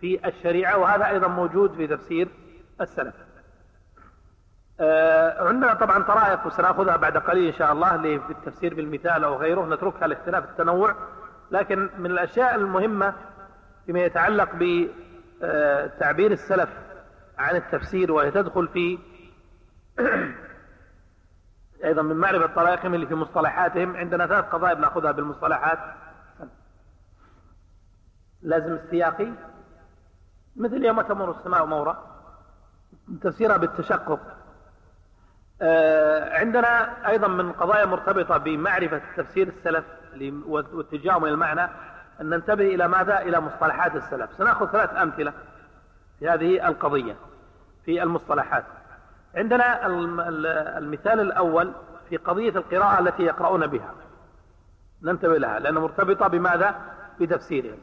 [0.00, 2.28] في الشريعة وهذا أيضا موجود في تفسير
[2.80, 3.14] السلف.
[4.80, 9.66] آه عندنا طبعا طرائق وسنأخذها بعد قليل إن شاء الله في التفسير بالمثال أو غيره
[9.74, 10.94] نتركها لاختلاف التنوع
[11.50, 13.14] لكن من الأشياء المهمة
[13.86, 16.68] فيما يتعلق بتعبير السلف
[17.38, 18.98] عن التفسير وهي تدخل في
[21.84, 23.96] أيضا من معرفة طرائقهم اللي في مصطلحاتهم.
[23.96, 25.78] عندنا ثلاث قضايا بنأخذها بالمصطلحات.
[28.42, 29.32] لازم السياقي.
[30.56, 32.06] مثل يوم تمر السماء مورا.
[33.22, 34.20] تفسيرها بالتشقق.
[35.62, 39.84] آه، عندنا أيضا من قضايا مرتبطة بمعرفة تفسير السلف
[40.46, 41.70] واتجاههم إلى المعنى
[42.20, 44.32] أن ننتبه إلى ماذا؟ إلى مصطلحات السلف.
[44.38, 45.32] سنأخذ ثلاث أمثلة
[46.18, 47.16] في هذه القضية
[47.84, 48.64] في المصطلحات.
[49.34, 49.86] عندنا
[50.78, 51.72] المثال الأول
[52.08, 53.94] في قضية القراءة التي يقرؤون بها.
[55.02, 56.74] ننتبه لها لأنها مرتبطة بماذا؟
[57.20, 57.78] بتفسيرهم.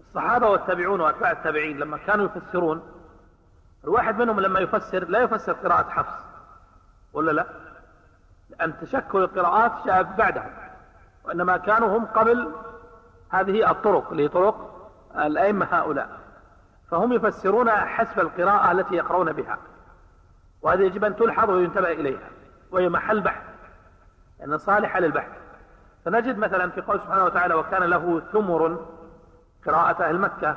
[0.00, 2.82] الصحابة والتابعون وأتباع التابعين لما كانوا يفسرون
[3.84, 6.24] الواحد منهم لما يفسر لا يفسر قراءة حفص
[7.12, 7.46] ولا لا؟
[8.50, 10.70] لأن تشكل القراءات جاء بعدها
[11.24, 12.52] وإنما كانوا هم قبل
[13.30, 16.20] هذه الطرق اللي هي طرق الأئمة هؤلاء.
[16.90, 19.58] فهم يفسرون حسب القراءة التي يقرؤون بها.
[20.62, 22.28] وهذه يجب أن تلحظ وينتبه إليها
[22.70, 23.42] وهي محل بحث
[24.40, 25.32] لأنها صالحة للبحث.
[26.04, 28.86] فنجد مثلا في قول سبحانه وتعالى وكان له ثمر
[29.66, 30.56] قراءة أهل مكة.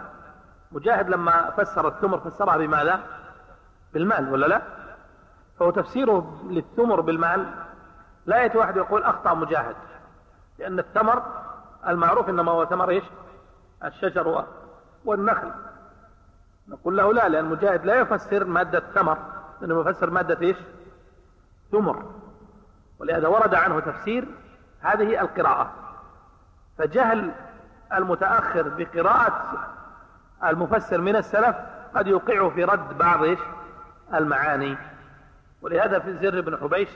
[0.71, 2.99] مجاهد لما فسر الثمر فسرها بماذا؟
[3.93, 4.61] بالمال ولا لا؟
[5.59, 7.53] فهو تفسيره للثمر بالمال.
[8.25, 9.75] لا يأتي واحد يقول أخطأ مجاهد
[10.59, 11.23] لأن الثمر
[11.87, 13.03] المعروف إنما هو ثمر إيش؟
[13.85, 14.45] الشجر
[15.05, 15.51] والنخل.
[16.67, 19.17] نقول له لا لأن مجاهد لا يفسر مادة ثمر
[19.63, 20.57] إنما يفسر مادة إيش؟
[21.71, 22.03] ثمر.
[22.99, 24.25] ولهذا ورد عنه تفسير
[24.81, 25.73] هذه القراءة.
[26.77, 27.31] فجهل
[27.93, 29.67] المتأخر بقراءة
[30.43, 31.55] المفسر من السلف
[31.95, 33.39] قد يوقعه في رد بعض إيش؟
[34.13, 34.77] المعاني.
[35.61, 36.89] ولهذا في زر بن حبيش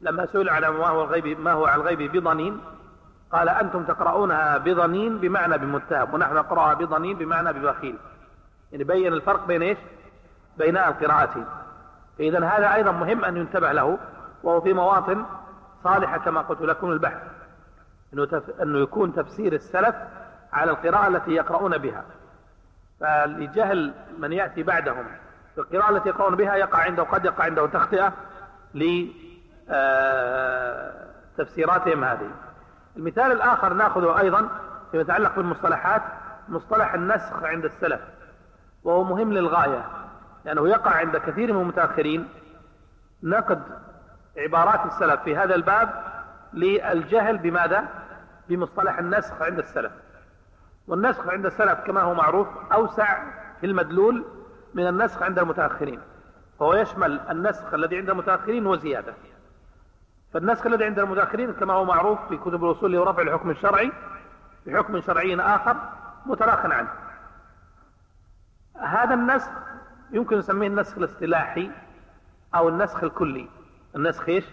[0.00, 2.60] لما سئل على ما هو الغيب ما هو على الغيب بضنين
[3.32, 7.98] قال أنتم تقرؤونها بضنين بمعنى بمتهم ونحن نقرأها بضنين بمعنى ببخيل.
[8.72, 9.78] يعني بين الفرق بين إيش؟
[10.58, 11.46] بين القراءتين
[12.18, 13.98] فإذا هذا أيضا مهم أن ينتبه له
[14.42, 15.24] وهو في مواطن
[15.84, 17.22] صالحة كما قلت لكم البحث
[18.14, 18.60] أنه, تف...
[18.62, 19.94] أنه يكون تفسير السلف
[20.52, 22.04] على القراءة التي يقرؤون بها.
[23.00, 25.06] فلجهل من يأتي بعدهم
[25.58, 28.12] القراءة التي يقرؤون بها يقع عنده قد يقع عنده تخطئة
[31.38, 32.30] لتفسيراتهم هذه.
[32.96, 34.48] المثال الآخر نأخذه أيضا
[34.90, 36.02] فيما يتعلق بالمصطلحات
[36.48, 38.00] مصطلح النسخ عند السلف
[38.84, 39.84] وهو مهم للغاية.
[40.46, 42.28] لأنه يقع عند كثير من المتأخرين
[43.22, 43.62] نقد
[44.36, 46.04] عبارات السلف في هذا الباب
[46.52, 47.88] للجهل بماذا؟
[48.48, 49.92] بمصطلح النسخ عند السلف.
[50.88, 53.18] والنسخ عند السلف كما هو معروف أوسع
[53.60, 54.24] في المدلول
[54.74, 56.00] من النسخ عند المتأخرين.
[56.58, 59.14] فهو يشمل النسخ الذي عند المتأخرين وزيادة.
[60.32, 63.92] فالنسخ الذي عند المتأخرين كما هو معروف في كتب الأصول هو رفع الحكم الشرعي
[64.66, 65.76] بحكم شرعي آخر
[66.26, 66.88] متراخ عنه.
[68.80, 69.50] هذا النسخ
[70.10, 71.70] يمكن نسميه النسخ الاصطلاحي
[72.54, 73.48] أو النسخ الكلي.
[73.96, 74.44] النسخ إيش؟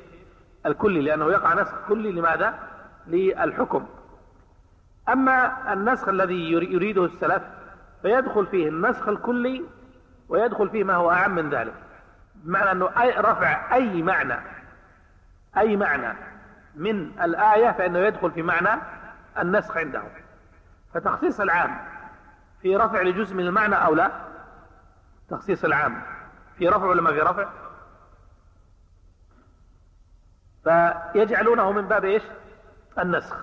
[0.66, 2.60] الكلي لأنه يقع نسخ كلي لماذا؟
[3.08, 3.86] للحكم.
[5.10, 7.44] أما النسخ الذي يريده السلف
[8.02, 9.63] فيدخل فيه النسخ الكلي
[10.30, 11.74] ويدخل فيه ما هو أعم من ذلك.
[12.36, 14.36] بمعنى أنه أي رفع أي معنى
[15.58, 16.18] أي معنى
[16.76, 18.82] من الآية فإنه يدخل في معنى
[19.39, 20.10] النسخ عندهم
[20.94, 21.78] فتخصيص العام
[22.62, 24.12] في رفع لجزء من المعنى أو لا؟
[25.34, 26.02] تخصيص العام
[26.58, 27.50] في رفع ولا ما في رفع؟
[30.63, 32.24] فيجعلونه من باب إيش؟
[33.00, 33.38] النسخ.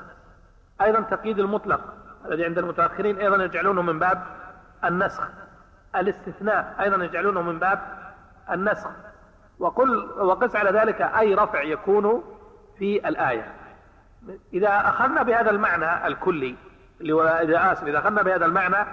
[0.80, 1.80] أيضا تقييد المطلق
[2.26, 4.22] الذي عند المتأخرين أيضا يجعلونه من باب
[4.84, 5.28] النسخ.
[5.96, 7.80] الاستثناء أيضا يجعلونه من باب
[8.50, 8.90] النسخ.
[9.58, 12.24] وقل وقس على ذلك أي رفع يكون
[12.78, 13.54] في الآية.
[14.52, 16.56] إذا أخذنا بهذا المعنى الكلي
[17.00, 18.86] اللي هو إذا آسف إذا أخذنا بهذا المعنى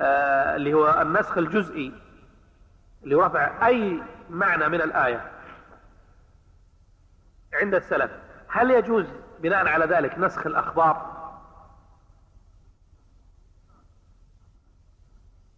[0.00, 1.92] آه اللي هو النسخ الجزئي
[3.04, 5.30] اللي هو رفع أي معنى من الآية
[7.52, 8.10] عند السلف.
[8.48, 9.06] هل يجوز
[9.40, 11.20] بناء على ذلك نسخ الأخبار؟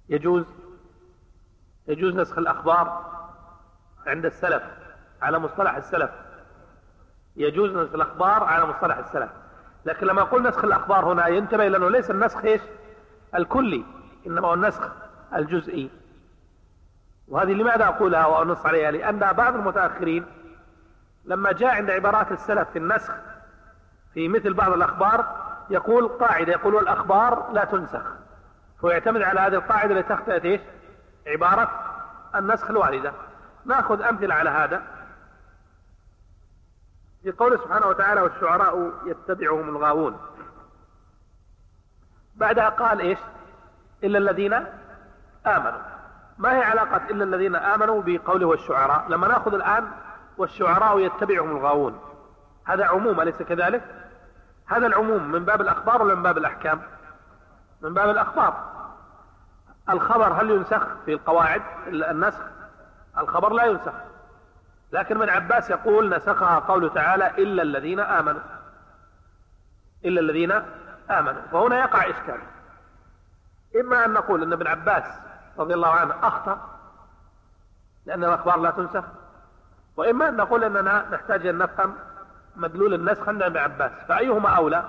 [0.09, 0.45] يجوز؟
[1.89, 3.13] يجوز نسخ الأخبار
[4.07, 4.63] عند السلف
[5.23, 6.11] على مصطلح السلف.
[7.37, 9.31] يجوز نسخ الأخبار على مصطلح السلف.
[9.85, 12.61] لكن لما أقول نسخ الأخبار هنا ينتبه لأنه ليس النسخ إيش؟
[13.35, 13.85] الكلي
[14.27, 14.93] إنما هو النسخ
[15.35, 15.91] الجزئي.
[17.29, 20.27] وهذه لماذا أقولها وأنص عليها؟ لأن بعض المتأخرين
[21.25, 23.13] لما جاء عند عبارات السلف في النسخ
[24.15, 28.05] في مثل بعض الأخبار يقول قاعدة يقول الأخبار لا تنسخ.
[28.81, 30.61] فيعتمد على هذه القاعدة لتخطئة إيش؟
[31.27, 31.71] عبارة
[32.35, 33.13] النسخ الواردة
[33.65, 34.83] نأخذ أمثلة على هذا.
[37.23, 40.21] في قوله سبحانه وتعالى والشعراء يتبعهم الغاوون
[42.35, 43.19] بعدها قال إيش؟
[44.05, 44.53] إلا الذين
[45.47, 45.92] آمنوا
[46.43, 49.91] ما هي علاقة إلا الذين آمنوا بقوله والشعراء؟ لما نأخذ الآن
[50.39, 52.01] والشعراء يتبعهم الغاوون.
[52.65, 53.83] هذا عموم أليس كذلك؟
[54.67, 56.83] هذا العموم من باب الأخبار ولا من باب الأحكام؟
[57.83, 58.73] من باب الأخبار.
[59.91, 62.43] الخبر هل ينسخ في القواعد؟ النسخ.
[63.19, 63.93] الخبر لا ينسخ.
[64.93, 68.43] لكن ابن عباس يقول نسخها قوله تعالى إلا الذين آمنوا.
[70.05, 70.53] إلا الذين
[71.11, 71.43] آمنوا.
[71.53, 72.39] وهنا يقع إشكال.
[73.81, 75.05] إما أن نقول أن ابن عباس
[75.59, 76.69] رضي الله عنه أخطأ
[78.07, 79.05] لأن الأخبار لا تنسخ.
[79.97, 81.95] وإما أن نقول أننا نحتاج أن نفهم
[82.57, 83.93] مدلول النسخ عند ابن عباس.
[84.09, 84.85] فأيهما أولى؟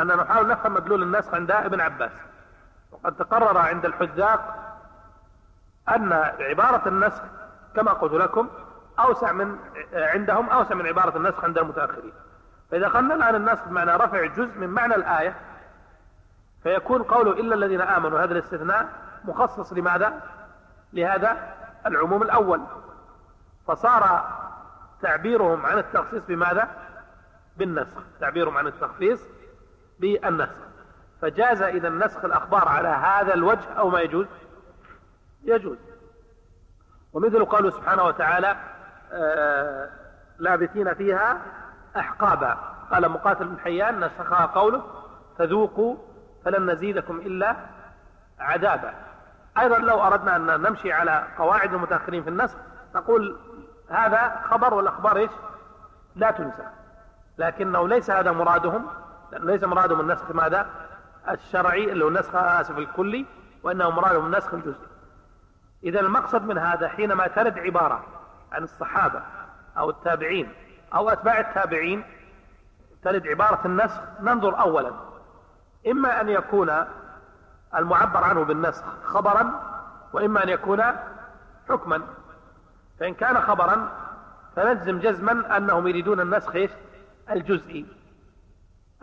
[0.00, 2.12] أن نحاول نفهم مدلول النسخ عند ابن عباس.
[2.92, 4.54] وقد تقرر عند الحذاق
[5.88, 7.22] أن عبارة النسخ
[7.76, 8.48] كما قلت لكم
[8.98, 9.58] أوسع من
[9.92, 12.12] عندهم أوسع من عبارة النسخ عند المتأخرين.
[12.70, 15.34] فإذا أخذنا الآن النسخ بمعنى رفع جزء من معنى الآية
[16.62, 18.88] فيكون قوله إلا الذين آمنوا هذا الاستثناء
[19.24, 20.20] مخصص لماذا؟
[20.92, 21.54] لهذا
[21.86, 22.60] العموم الأول.
[23.66, 24.28] فصار
[25.02, 26.68] تعبيرهم عن التخصيص بماذا؟
[27.56, 28.02] بالنسخ.
[28.20, 29.20] تعبيرهم عن التخصيص
[29.98, 30.58] بالنسخ.
[31.22, 34.26] فجاز إذا نسخ الأخبار على هذا الوجه أو ما يجوز؟
[35.44, 35.78] يجوز.
[37.12, 38.56] ومثل قوله سبحانه وتعالى
[39.12, 39.90] آه
[40.38, 41.40] لابثين فيها
[41.96, 42.58] أحقابا.
[42.90, 44.82] قال مقاتل بن حيان نسخها قوله
[45.38, 45.96] فذوقوا
[46.48, 47.56] فلن نزيدكم إلا
[48.38, 48.94] عذابا.
[49.58, 52.56] أيضا لو أردنا أن نمشي على قواعد المتأخرين في النسخ
[52.94, 53.38] نقول
[53.90, 55.30] هذا خبر والأخبار إيش؟
[56.16, 56.66] لا تنسى.
[57.38, 58.86] لكنه ليس هذا مرادهم
[59.32, 60.66] ليس مرادهم النسخ ماذا؟
[61.30, 63.26] الشرعي اللي هو النسخ آسف الكلي
[63.62, 64.88] وإنه مرادهم النسخ الجزئي.
[65.84, 68.04] إذا المقصد من هذا حينما ترد عبارة
[68.52, 69.22] عن الصحابة
[69.78, 70.52] أو التابعين
[70.94, 72.04] أو أتباع التابعين
[73.02, 74.90] ترد عبارة النسخ ننظر أولا.
[75.90, 76.84] إما أن يكون
[77.76, 79.60] المعبر عنه بالنسخ خبرا
[80.12, 80.82] وإما أن يكون
[81.68, 82.02] حكما.
[83.00, 83.88] فإن كان خبرا
[84.56, 86.56] فنجزم جزما أنهم يريدون النسخ
[87.30, 87.86] الجزئي.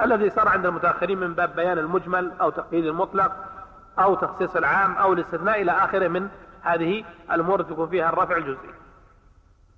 [0.01, 3.31] الذي صار عند المتأخرين من باب بيان المجمل أو تقييد المطلق
[3.99, 6.29] أو تخصيص العام أو الاستثناء إلى آخره من
[6.61, 8.73] هذه الأمور تكون فيها الرفع الجزئي.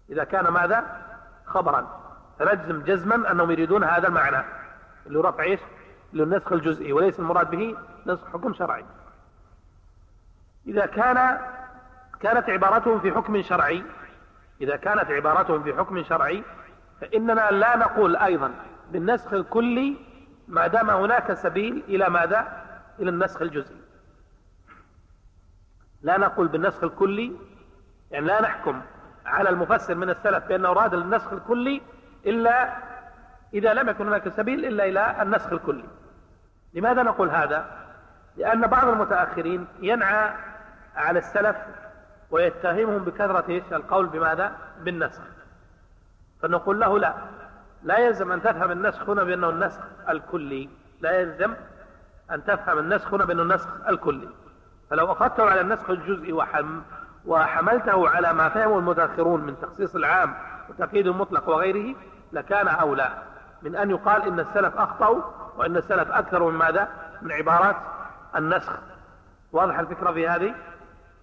[0.09, 0.83] إذا كان ماذا؟
[1.45, 1.87] خبرا.
[2.39, 4.45] فنجزم جزما أنهم يريدون هذا المعنى
[5.05, 5.59] اللي رفع إيش؟
[6.13, 8.85] النسخ الجزئي وليس المراد به نسخ حكم شرعي.
[10.67, 11.39] إذا كان
[12.19, 13.83] كانت عبارتهم في حكم شرعي
[14.61, 16.43] إذا كانت عبارتهم في حكم شرعي
[17.01, 18.51] فإننا لا نقول أيضا
[18.91, 19.97] بالنسخ الكلي
[20.47, 22.63] ما دام هناك سبيل إلى ماذا؟
[22.99, 23.81] إلى النسخ الجزئي.
[26.01, 27.35] لا نقول بالنسخ الكلي
[28.11, 28.81] يعني لا نحكم
[29.25, 31.81] على المفسر من السلف بأنه أراد النسخ الكلي
[32.25, 32.77] إلا
[33.53, 35.83] إذا لم يكن هناك سبيل إلا إلى النسخ الكلي
[36.73, 37.65] لماذا نقول هذا؟
[38.37, 40.33] لأن بعض المتأخرين ينعى
[40.95, 41.55] على السلف
[42.31, 44.51] ويتهمهم بكثرة؟ القول بماذا؟
[44.83, 45.21] بالنسخ
[46.41, 47.13] فنقول له لا
[47.83, 49.79] لا يلزم أن تفهم النسخ هنا بأنه النسخ
[50.09, 50.69] الكلي
[51.01, 51.53] لا يلزم
[52.31, 54.29] أن تفهم النسخ هنا بأنه النسخ الكلي
[54.89, 56.81] فلو أخذته على النسخ الجزئي وحم
[57.25, 60.33] وحملته على ما فهمه المتأخرون من تخصيص العام
[60.69, 61.95] وتقييد المطلق وغيره
[62.31, 63.09] لكان أولى
[63.67, 65.21] من أن يقال إن السلف أخطأوا
[65.57, 66.87] وإن السلف أكثر من ماذا؟
[67.21, 67.75] من عبارات
[68.35, 68.73] النسخ
[69.51, 70.53] واضح الفكرة في هذه؟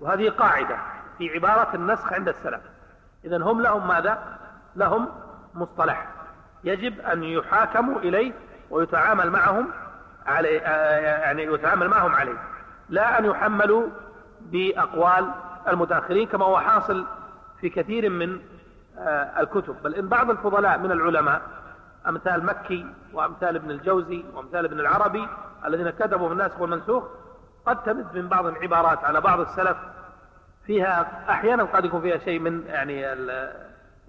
[0.00, 0.76] وهذه قاعدة
[1.18, 2.60] في عبارة النسخ عند السلف
[3.24, 4.18] إذا هم لهم ماذا؟
[4.76, 5.08] لهم
[5.54, 6.06] مصطلح
[6.64, 8.32] يجب أن يحاكموا إليه
[8.70, 9.68] ويتعامل معهم
[10.26, 12.38] عليه يعني يتعامل معهم عليه
[12.88, 13.86] لا أن يحملوا
[14.40, 15.30] بأقوال
[15.68, 17.06] المتأخرين كما هو حاصل
[17.60, 18.40] في كثير من
[18.98, 21.42] آه، الكتب بل إن بعض الفضلاء من العلماء
[22.08, 25.28] أمثال مكي وأمثال ابن الجوزي وأمثال ابن العربي
[25.66, 27.04] الذين كتبوا في الناسخ والمنسوخ.
[27.66, 29.76] قد تمد من بعض العبارات على بعض السلف
[30.66, 33.00] فيها أحيانا قد يكون فيها شيء من يعني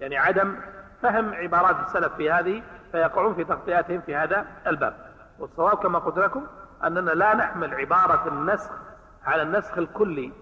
[0.00, 0.56] يعني عدم
[1.02, 4.96] فهم عبارات السلف في هذه فيقعون في تغطياتهم في هذا الباب.
[5.38, 6.46] والصواب كما قلت لكم
[6.84, 8.70] أننا لا نحمل عبارة النسخ
[9.26, 10.32] على النسخ الكلي.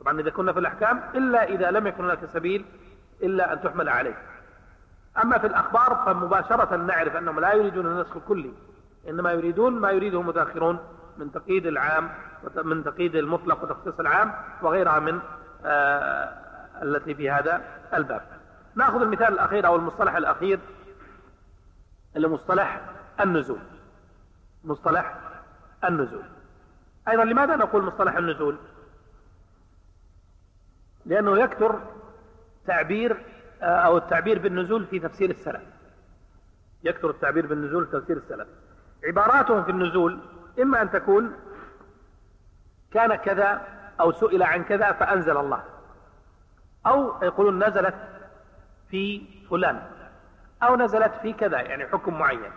[0.00, 2.64] طبعا إذا كنا في الأحكام إلا إذا لم يكن هناك سبيل
[3.22, 4.14] إلا أن تحمل عليه.
[5.18, 8.52] أما في الأخبار فمباشرة نعرف أنهم لا يريدون النسخ الكلي
[9.08, 10.78] إنما يريدون ما يريده المتأخرون
[11.18, 12.10] من تقييد العام
[12.64, 15.20] من تقييد المطلق وتخصيص العام وغيرها من
[15.64, 16.42] آه
[16.82, 17.62] التي في هذا
[17.94, 18.22] الباب.
[18.74, 20.60] نأخذ المثال الأخير أو المصطلح الأخير
[22.16, 22.80] اللي مصطلح
[23.20, 23.60] النزول.
[24.64, 25.18] مصطلح
[25.84, 26.24] النزول.
[27.08, 28.56] أيضا لماذا نقول مصطلح النزول؟
[31.06, 31.80] لأنه يكثر
[32.66, 33.16] تعبير
[33.62, 35.62] أو التعبير بالنزول في تفسير السلف.
[36.84, 38.48] يكثر التعبير بالنزول في تفسير السلف.
[39.04, 40.20] عباراتهم في النزول
[40.62, 41.32] إما أن تكون
[42.92, 43.60] كان كذا
[44.00, 45.64] أو سئل عن كذا فأنزل الله.
[46.86, 47.94] أو يقولون نزلت
[48.90, 49.82] في فلان
[50.62, 52.52] أو نزلت في كذا يعني حكم معين.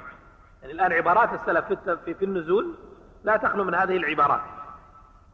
[0.62, 1.66] يعني الآن عبارات السلف
[2.06, 2.76] في, في النزول
[3.24, 4.42] لا تخلو من هذه العبارات.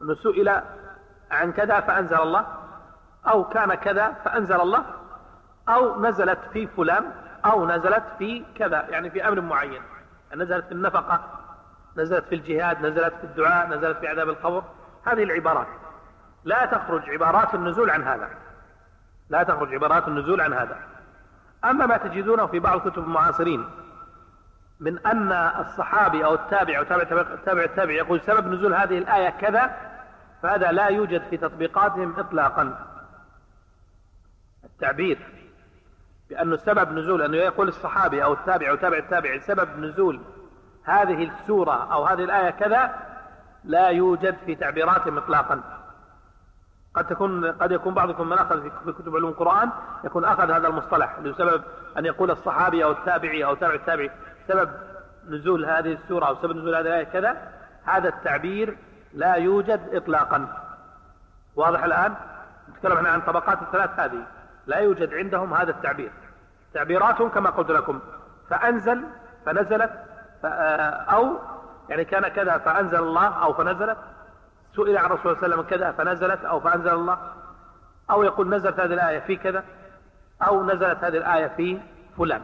[0.02, 0.62] أنه سئل
[1.32, 2.46] عن كذا فأنزل الله
[3.28, 5.01] أو كان كذا فأنزل الله.
[5.70, 7.12] أو نزلت في فلان
[7.46, 9.82] أو نزلت في كذا يعني في أمر معين.
[10.36, 11.24] نزلت في النفقة
[11.98, 14.64] نزلت في الجهاد نزلت في الدعاء نزلت في عذاب القبر.
[15.06, 15.68] هذه العبارات.
[16.44, 18.30] لا تخرج عبارات النزول عن هذا.
[19.30, 20.78] لا تخرج عبارات النزول عن هذا.
[21.66, 23.66] أما ما تجدونه في بعض كتب المعاصرين
[24.80, 29.78] من أن الصحابي أو التابع أو تابع التابع, التابع يقول سبب نزول هذه الآية كذا
[30.44, 32.88] فهذا لا يوجد في تطبيقاتهم إطلاقا.
[34.64, 35.18] التعبير
[36.32, 40.20] بأنه سبب نزول أنه يقول الصحابي أو التابع أو تابع التابع سبب نزول
[40.84, 42.96] هذه السورة أو هذه الآية كذا
[43.64, 45.62] لا يوجد في تعبيراتهم إطلاقا
[46.94, 49.70] قد تكون قد يكون بعضكم من أخذ في كتب علوم القران
[50.04, 51.62] يكون أخذ هذا المصطلح لسبب
[51.98, 54.12] أن يقول الصحابي أو التابعي أو تابع التابعي
[54.48, 54.70] سبب
[55.30, 57.38] نزول هذه السورة أو سبب نزول هذه الآية كذا
[57.86, 58.78] هذا التعبير
[59.14, 60.48] لا يوجد اطلاقا.
[61.56, 62.16] واضح الآن؟
[62.70, 64.26] نتكلم إحنا عن طبقات الثلاث هذه.
[64.72, 66.12] لا يوجد عندهم هذا التعبير.
[66.74, 68.00] تعبيراتهم كما قلت لكم
[68.50, 69.04] فأنزل
[69.46, 69.92] فنزلت
[71.14, 71.40] أو
[71.90, 73.98] يعني كان كذا فأنزل الله أو فنزلت.
[74.76, 77.18] سئل عن الرسول صلى الله عليه وسلم كذا فنزلت أو فأنزل الله.
[78.12, 79.64] أو يقول نزلت هذه الآية في كذا
[80.48, 81.80] أو نزلت هذه الآية في
[82.18, 82.42] فلان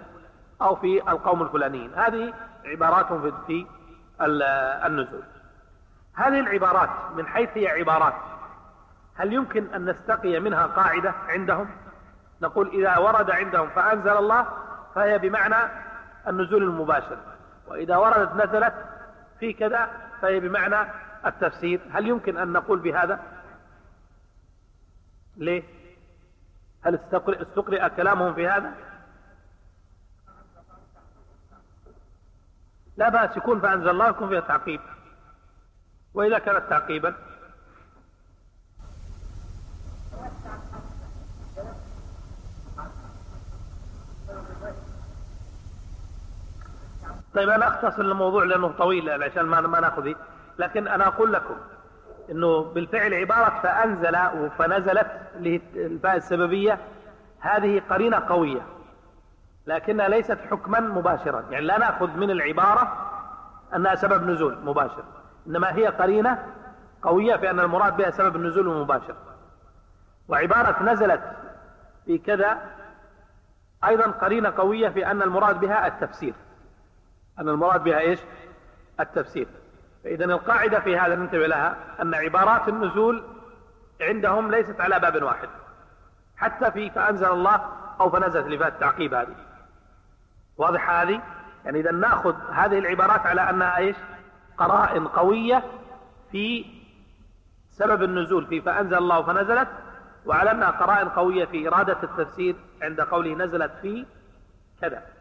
[0.61, 1.93] أو في القوم الفلانيين.
[1.95, 2.33] هذه
[2.65, 3.05] عبارات
[3.47, 3.65] في
[4.85, 5.23] النزول.
[6.13, 8.13] هذه العبارات من حيث هي عبارات
[9.15, 11.69] هل يمكن أن نستقي منها قاعدة عندهم؟
[12.41, 14.47] نقول إذا ورد عندهم فأنزل الله
[14.95, 15.71] فهي بمعنى
[16.28, 17.17] النزول المباشر.
[17.67, 18.73] وإذا وردت نزلت
[19.39, 19.89] في كذا
[20.21, 20.89] فهي بمعنى
[21.26, 21.82] التفسير.
[21.91, 23.19] هل يمكن أن نقول بهذا؟
[25.38, 25.63] ليه؟
[26.86, 28.72] هل استقرئ, استقرئ كلامهم في هذا؟
[32.97, 34.82] لا بأس يكون فأنزل الله يكون فيها تعقيب.
[36.14, 37.16] وإذا كانت تعقيبا
[47.38, 50.13] طيب أنا أختصر الموضوع لأنه طويل عشان ما ما ناخذ
[50.59, 51.55] لكن أنا أقول لكم
[52.31, 54.17] أنه بالفعل عبارة فأنزل
[54.57, 55.07] فنزلت
[55.39, 56.79] للفاء السببية
[57.39, 58.61] هذه قرينة قوية
[59.67, 61.43] لكنها ليست حكما مباشرا.
[61.51, 63.09] يعني لا نأخذ من العبارة
[63.75, 65.03] أنها سبب نزول مباشر
[65.47, 66.43] إنما هي قرينة
[67.01, 69.15] قوية في أن المراد بها سبب النزول المباشر
[70.27, 71.21] وعبارة نزلت
[72.05, 72.57] في كذا
[73.88, 76.33] أيضا قرينة قوية في أن المراد بها التفسير.
[77.39, 78.19] أن المراد بها إيش؟
[78.99, 79.47] التفسير.
[80.03, 83.23] فإذا القاعدة في هذا ننتبه لها أن عبارات النزول
[84.01, 85.49] عندهم ليست على باب واحد.
[86.38, 87.61] حتى في فأنزل الله
[87.99, 89.35] أو فنزلت فات التعقيب هذه.
[90.57, 91.21] واضح هذه؟
[91.65, 93.95] يعني إذا نأخذ هذه العبارات على أنها إيش؟
[94.57, 95.63] قرائن قوية
[96.31, 96.65] في
[97.71, 99.67] سبب النزول في فأنزل الله فنزلت
[100.25, 104.05] وعلى أنها قرائن قوية في إرادة التفسير عند قوله نزلت في
[104.81, 105.16] كذا.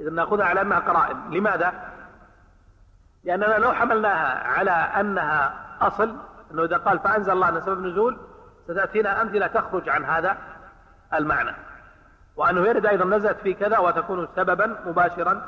[0.00, 1.30] إذا نأخذها على أنها قرائن.
[1.30, 1.72] لماذا؟
[3.24, 6.16] لأننا لو حملناها على أنها أصل
[6.50, 8.18] أنه إذا قال فأنزل الله أن سبب نزول
[8.64, 10.36] ستأتينا أمثلة تخرج عن هذا
[11.14, 11.54] المعنى.
[12.36, 15.42] وأنه يرد أيضا نزلت في كذا وتكون سببا مباشرا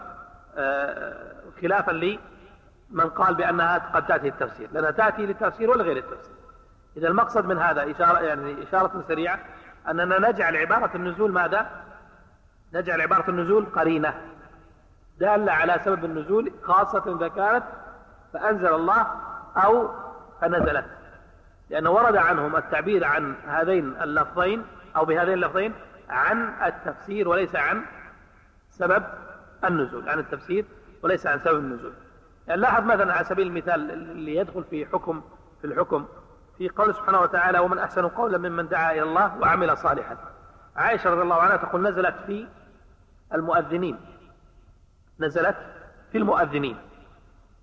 [0.57, 1.15] آه،
[1.63, 6.35] خلافا لمن قال بأنها قد تأتي التفسير لأنها تأتي للتفسير ولا غير التفسير
[6.97, 9.39] إذا المقصد من هذا إشارة يعني إشارة سريعة
[9.89, 11.67] أننا نجعل عبارة النزول ماذا؟
[12.75, 14.15] نجعل عبارة النزول قرينة.
[15.21, 17.65] دالة على سبب النزول خاصة إذا كانت
[18.33, 19.07] فأنزل الله
[19.57, 19.91] أو
[20.41, 20.85] فنزلت.
[21.71, 24.65] لأنه ورد عنهم التعبير عن هذين اللفظين
[24.97, 25.75] أو بهذين اللفظين
[26.09, 27.83] عن التفسير وليس عن
[28.71, 29.05] سبب
[29.65, 30.65] النزول عن التفسير
[31.03, 31.93] وليس عن سبب النزول.
[32.49, 35.23] يعني لاحظ مثلا على سبيل المثال اللي يدخل في حكم
[35.61, 36.07] في الحكم
[36.59, 40.17] في قول سبحانه وتعالى ومن أحسن قولا ممن دعا إلى الله وعمل صالحا.
[40.77, 42.47] عائشة رضي الله عنها تقول نزلت في
[43.35, 43.99] المؤذنين.
[45.21, 45.57] نزلت
[46.13, 46.77] في المؤذنين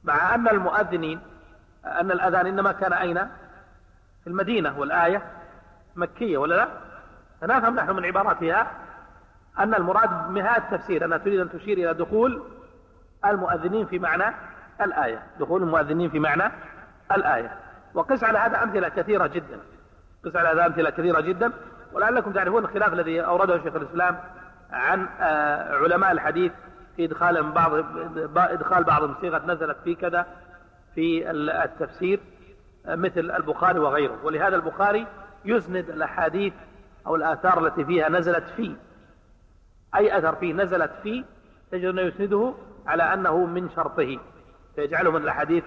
[0.04, 1.20] مع أن المؤذنين
[1.86, 3.18] أن الأذان إنما كان أين؟
[4.24, 5.22] في المدينة والآية
[5.96, 6.68] مكية ولا لا؟
[7.42, 8.72] فنفهم نحن من عباراتها
[9.60, 12.44] أن المراد بها التفسير أنها تريد أن تشير إلى دخول
[13.26, 14.36] المؤذنين في معنى
[14.82, 16.52] الآية دخول المؤذنين في معنى
[17.12, 17.58] الآية.
[17.94, 19.60] وقس على هذا أمثلة كثيرة جدا
[20.26, 21.52] قس على هذا أمثلة كثيرة جدا
[21.94, 24.20] ولعلكم تعرفون الخلاف الذي أورده شيخ الإسلام
[24.72, 26.52] عن آه، علماء الحديث
[27.00, 27.72] إدخال بعض
[28.38, 30.26] إدخال بعض صيغة نزلت في كذا
[30.96, 32.20] في التفسير
[32.88, 34.18] مثل البخاري وغيره.
[34.24, 35.08] ولهذا البخاري
[35.46, 36.54] يسند الأحاديث
[37.08, 38.76] أو الآثار التي فيها نزلت في.
[39.96, 41.26] أي أثر فيه نزلت في
[41.72, 42.54] تجد أنه يسنده
[42.88, 44.20] على أنه من شرطه.
[44.76, 45.64] فيجعله من الأحاديث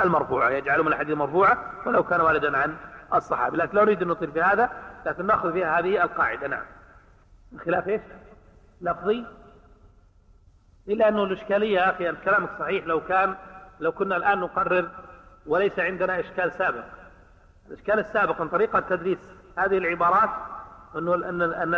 [0.00, 2.76] المرفوعة يجعله من الأحاديث المرفوعة ولو كان والدا عن
[3.14, 4.70] الصحابة لكن لا نريد أن نطيل في هذا
[5.06, 6.48] لكن نأخذ فيها هذه القاعدة.
[6.48, 6.64] نعم.
[7.52, 8.00] الخلاف إيش؟
[8.80, 9.24] لفظي
[10.88, 12.86] إلا أنه الإشكالية يا أخي كلامك صحيح.
[12.86, 13.34] لو كان
[13.80, 14.88] لو كنا الآن نقرر
[15.46, 16.84] وليس عندنا إشكال سابق.
[17.68, 19.18] الإشكال السابق أن طريقة تدريس
[19.58, 20.30] هذه العبارات
[20.96, 21.74] أنه أن أن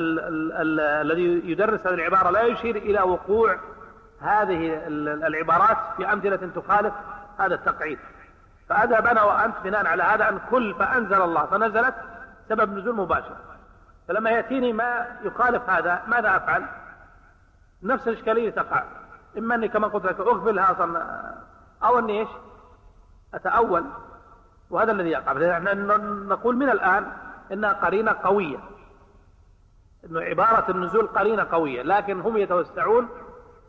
[0.81, 3.57] الذي يدرس هذه العبارة لا يشير إلى وقوع
[4.21, 4.83] هذه
[5.27, 6.95] العبارات في أمثلة تخالف
[7.39, 7.99] هذا التقعيد.
[8.69, 11.47] فأذهب أنا وأنت بناء على هذا أن كل فأنزل الله.
[11.47, 11.95] فنزلت
[12.49, 13.37] سبب نزول مباشر.
[14.09, 16.65] فلما يأتيني ما يخالف هذا ماذا أفعل؟
[17.85, 18.85] نفس الإشكالية تقع.
[19.39, 21.05] إما أني كما قلت لك أغفلها أصلا
[21.83, 22.29] أو أني إيش؟
[23.35, 23.85] أتأول.
[24.71, 25.59] وهذا الذي يقع.
[25.59, 25.87] نحن
[26.29, 27.13] نقول من الآن
[27.53, 28.59] إنها قرينة قوية.
[30.05, 33.09] إنه عبارة النزول قرينة قوية لكن هم يتوسعون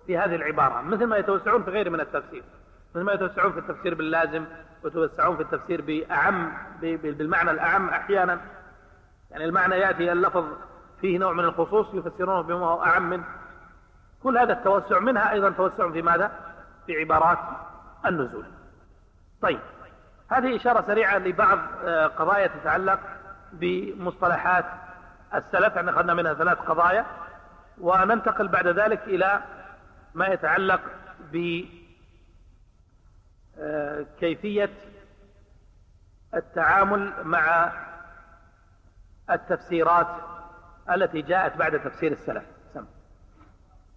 [0.07, 0.81] في هذه العبارة.
[0.81, 2.43] مثل ما يتوسعون في غير من التفسير.
[2.95, 4.45] مثل ما يتوسعون في التفسير باللازم
[4.83, 8.41] ويتوسعون في التفسير بأعم بالمعنى الأعم أحيانا.
[9.31, 10.45] يعني المعنى يأتي اللفظ
[11.01, 13.23] فيه نوع من الخصوص يفسرونه بما هو أعم منه
[14.25, 16.31] كل هذا التوسع منها أيضا توسع في ماذا؟
[16.85, 17.37] في عبارات
[18.05, 18.45] النزول.
[19.41, 19.59] طيب
[20.31, 22.99] هذه إشارة سريعة لبعض آه، قضايا تتعلق
[23.53, 24.65] بمصطلحات
[25.33, 25.77] السلف.
[25.77, 27.05] إحنا أخذنا منها ثلاث قضايا
[27.81, 29.41] وننتقل بعد ذلك إلى
[30.13, 30.81] ما يتعلق
[33.57, 34.69] بكيفية
[36.33, 37.71] التعامل مع
[39.29, 40.07] التفسيرات
[40.91, 42.54] التي جاءت بعد تفسير السلف.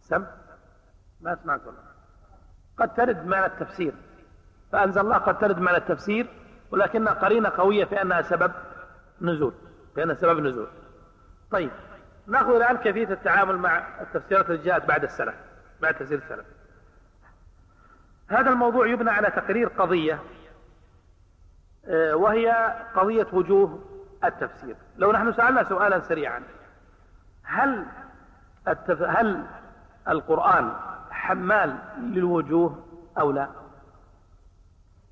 [0.09, 0.27] سم؟
[1.21, 1.83] ما اسمعك والله
[2.79, 3.95] قد ترد معنى التفسير.
[4.73, 6.27] فأنزل الله قد ترد معنى التفسير
[6.71, 8.53] ولكنها قرينة قوية في أنها سبب
[9.21, 9.55] نزول
[9.99, 10.69] أنها سبب نزول.
[11.51, 11.71] طيب
[12.27, 15.35] نأخذ الآن كيفية التعامل مع التفسيرات التي جاءت بعد السلف
[15.83, 16.47] بعد تفسير السلف.
[18.29, 20.23] هذا الموضوع يبنى على تقرير قضية
[21.87, 23.85] آه، وهي قضية وجوه
[24.25, 24.77] التفسير.
[24.97, 26.43] لو نحن سألنا سؤالا سريعا
[27.43, 27.87] هل
[28.69, 29.03] التف...
[29.03, 29.47] هل
[30.09, 30.73] القرآن
[31.11, 32.79] حمال للوجوه
[33.19, 33.49] أو لا؟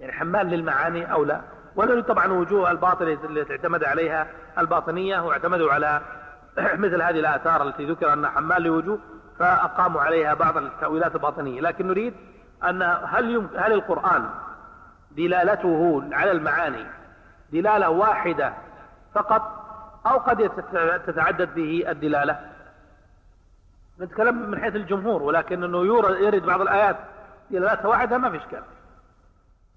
[0.00, 1.40] يعني حمال للمعاني أو لا؟
[1.76, 4.26] ولا طبعا وجوه الباطل التي اعتمد عليها
[4.58, 6.00] الباطنية واعتمدوا على
[6.84, 8.98] مثل هذه الآثار التي ذكر أنها حمال لوجوه
[9.38, 11.60] فأقاموا عليها بعض التأويلات الباطنية.
[11.60, 12.14] لكن نريد
[12.64, 13.48] أن هل يم...
[13.56, 14.28] هل القرآن
[15.10, 16.86] دلالته على المعاني
[17.52, 18.52] دلالة واحدة
[19.14, 19.66] فقط
[20.06, 20.50] أو قد
[21.06, 22.55] تتعدد فيه الدلالة؟
[24.00, 25.86] نتكلم من حيث الجمهور ولكن أنه
[26.20, 26.96] يرد بعض الآيات.
[27.50, 28.62] دلالتها واحدة ما في إشكال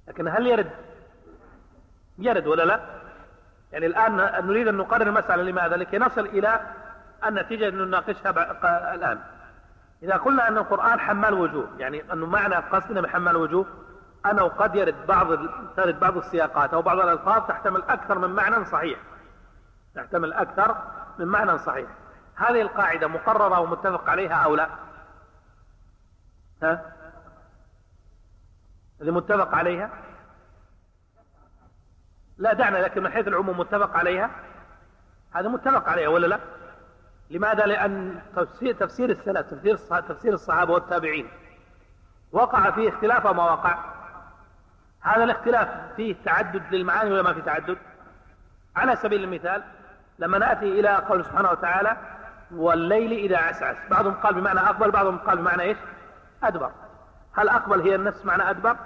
[0.07, 0.71] لكن هل يرد؟
[2.17, 2.79] يرد ولا لا؟
[3.71, 6.59] يعني الآن نريد أن نقرر المسألة لماذا؟ لكي نصل إلى
[7.25, 9.19] النتيجة أن نناقشها الآن.
[10.03, 13.65] إذا قلنا أن القرآن حمال وجوه يعني أنه معنى قصدنا بحمال وجوه
[14.25, 15.27] أنه قد يرد بعض
[15.77, 18.99] ترد بعض السياقات أو بعض الألفاظ تحتمل أكثر من معنى صحيح.
[19.95, 20.75] تحتمل أكثر
[21.19, 21.87] من معنى صحيح.
[22.39, 24.69] هذه القاعدة مقررة ومتفق عليها أو لا؟
[26.63, 26.95] ها؟
[29.01, 29.89] اللي متفق عليها؟
[32.37, 34.29] لا دعنا لكن من حيث العموم متفق عليها؟
[35.31, 36.39] هذا متفق عليها ولا لا؟
[37.29, 41.27] لماذا؟ لأن تفسير, تفسير السلف تفسير, تفسير الصحابة والتابعين
[42.31, 43.77] وقع فيه اختلاف أو ما وقع.
[45.01, 47.77] هذا الاختلاف فيه تعدد للمعاني ولا ما في تعدد؟
[48.75, 49.63] على سبيل المثال
[50.19, 51.97] لما نأتي إلى قول سبحانه وتعالى
[52.51, 53.77] والليل إذا عسعس.
[53.91, 55.77] بعضهم قال بمعنى أقبل بعضهم قال بمعنى إيش؟
[56.43, 56.71] أدبر.
[57.33, 58.77] هل أقبل هي النفس معنى أدبر؟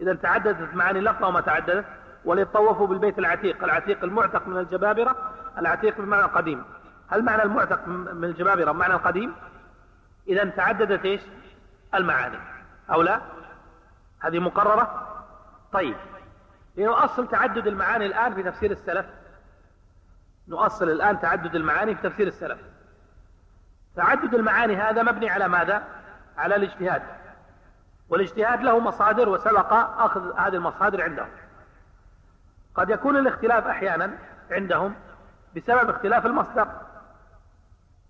[0.00, 1.84] إذا تعددت معاني اللفظة وما تعددت
[2.24, 3.64] وليطوفوا بالبيت العتيق.
[3.64, 5.16] العتيق المعتق من الجبابرة
[5.58, 6.64] العتيق بمعنى قديم
[7.08, 9.34] هل معنى المعتق من الجبابرة معنى القديم؟
[10.28, 11.20] إذا تعددت إيش؟
[11.94, 12.38] المعاني.
[12.90, 13.20] أو لا؟
[14.20, 15.08] هذه مقررة؟
[15.72, 15.96] طيب.
[16.76, 19.06] لنؤصل تعدد المعاني الآن في تفسير السلف
[20.48, 22.58] نؤصل الآن تعدد المعاني في تفسير السلف.
[23.96, 25.82] تعدد المعاني هذا مبني على ماذا؟
[26.38, 27.02] على الاجتهاد.
[28.08, 31.28] والاجتهاد له مصادر وسبق أخذ هذه المصادر عندهم.
[32.74, 34.18] قد يكون الاختلاف أحيانا
[34.50, 34.94] عندهم
[35.56, 36.68] بسبب اختلاف المصدر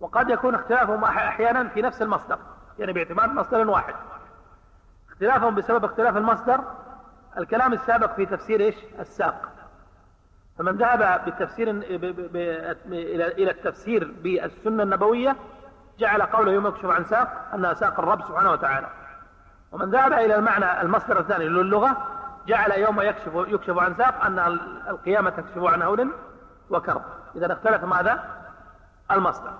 [0.01, 2.39] وقد يكون اختلافهم أحيانا في نفس المصدر
[2.79, 3.95] يعني باعتماد مصدر واحد.
[5.09, 6.65] اختلافهم بسبب اختلاف المصدر
[7.39, 9.58] الكلام السابق في تفسير إيش؟ الساق.
[10.59, 11.71] فمن ذهب بالتفسير
[12.91, 15.37] إلى التفسير بالسنة النبوية
[15.99, 18.87] جعل قوله يوم يكشف عن ساق أنها ساق الرب سبحانه وتعالى.
[19.73, 21.97] ومن ذهب إلى المعنى المصدر الثاني للغة
[22.47, 24.39] جعل يوم يكشف يكشف عن ساق أن
[24.89, 26.13] القيامة تكشف عن هول
[26.71, 27.03] وكرب.
[27.37, 28.25] اذا اختلف ماذا؟
[29.11, 29.53] المصدر.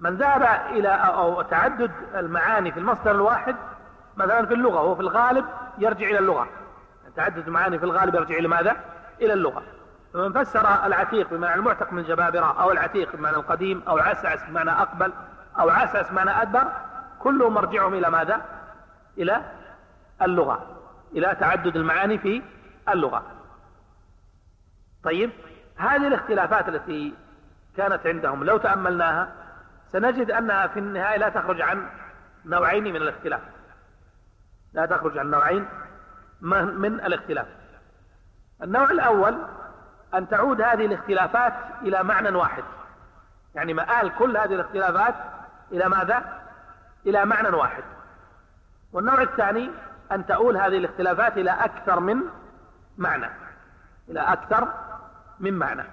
[0.00, 3.56] من ذهب إلى أو تعدد المعاني في المصدر الواحد
[4.16, 5.44] مثلا في اللغة وفي الغالب
[5.78, 6.48] يرجع إلى اللغة.
[7.16, 8.76] تعدد المعاني في الغالب يرجع إلى ماذا؟
[9.20, 9.62] إلى اللغة.
[10.14, 15.12] فمن فسر العتيق بمعنى المعتق من الجبابرة أو العتيق بمعنى القديم أو عسعس بمعنى أقبل
[15.58, 16.72] أو عسعس بمعنى أدبر
[17.18, 18.42] كله مرجعهم إلى ماذا؟
[19.18, 19.42] إلى
[20.22, 20.66] اللغة
[21.12, 22.42] إلى تعدد المعاني في
[22.88, 23.22] اللغة.
[25.04, 25.30] طيب
[25.76, 27.14] هذه الاختلافات التي
[27.76, 29.32] كانت عندهم لو تأملناها
[29.92, 31.86] سنجد أنها في النهاية لا تخرج عن
[32.44, 33.40] نوعين من الاختلاف.
[34.72, 35.68] لا تخرج عن نوعين
[36.40, 37.46] من الاختلاف.
[38.62, 39.38] النوع الأول
[40.14, 41.52] أن تعود هذه الاختلافات
[41.82, 42.64] إلى معنى واحد.
[43.54, 45.14] يعني مآل كل هذه الاختلافات
[45.72, 46.42] إلى ماذا؟
[47.06, 47.82] إلى معنى واحد.
[48.92, 49.70] والنوع الثاني
[50.12, 52.16] أن تؤول هذه الاختلافات إلى أكثر من
[52.98, 53.26] معنى.
[54.08, 54.68] إلى أكثر
[55.40, 55.84] من معنى.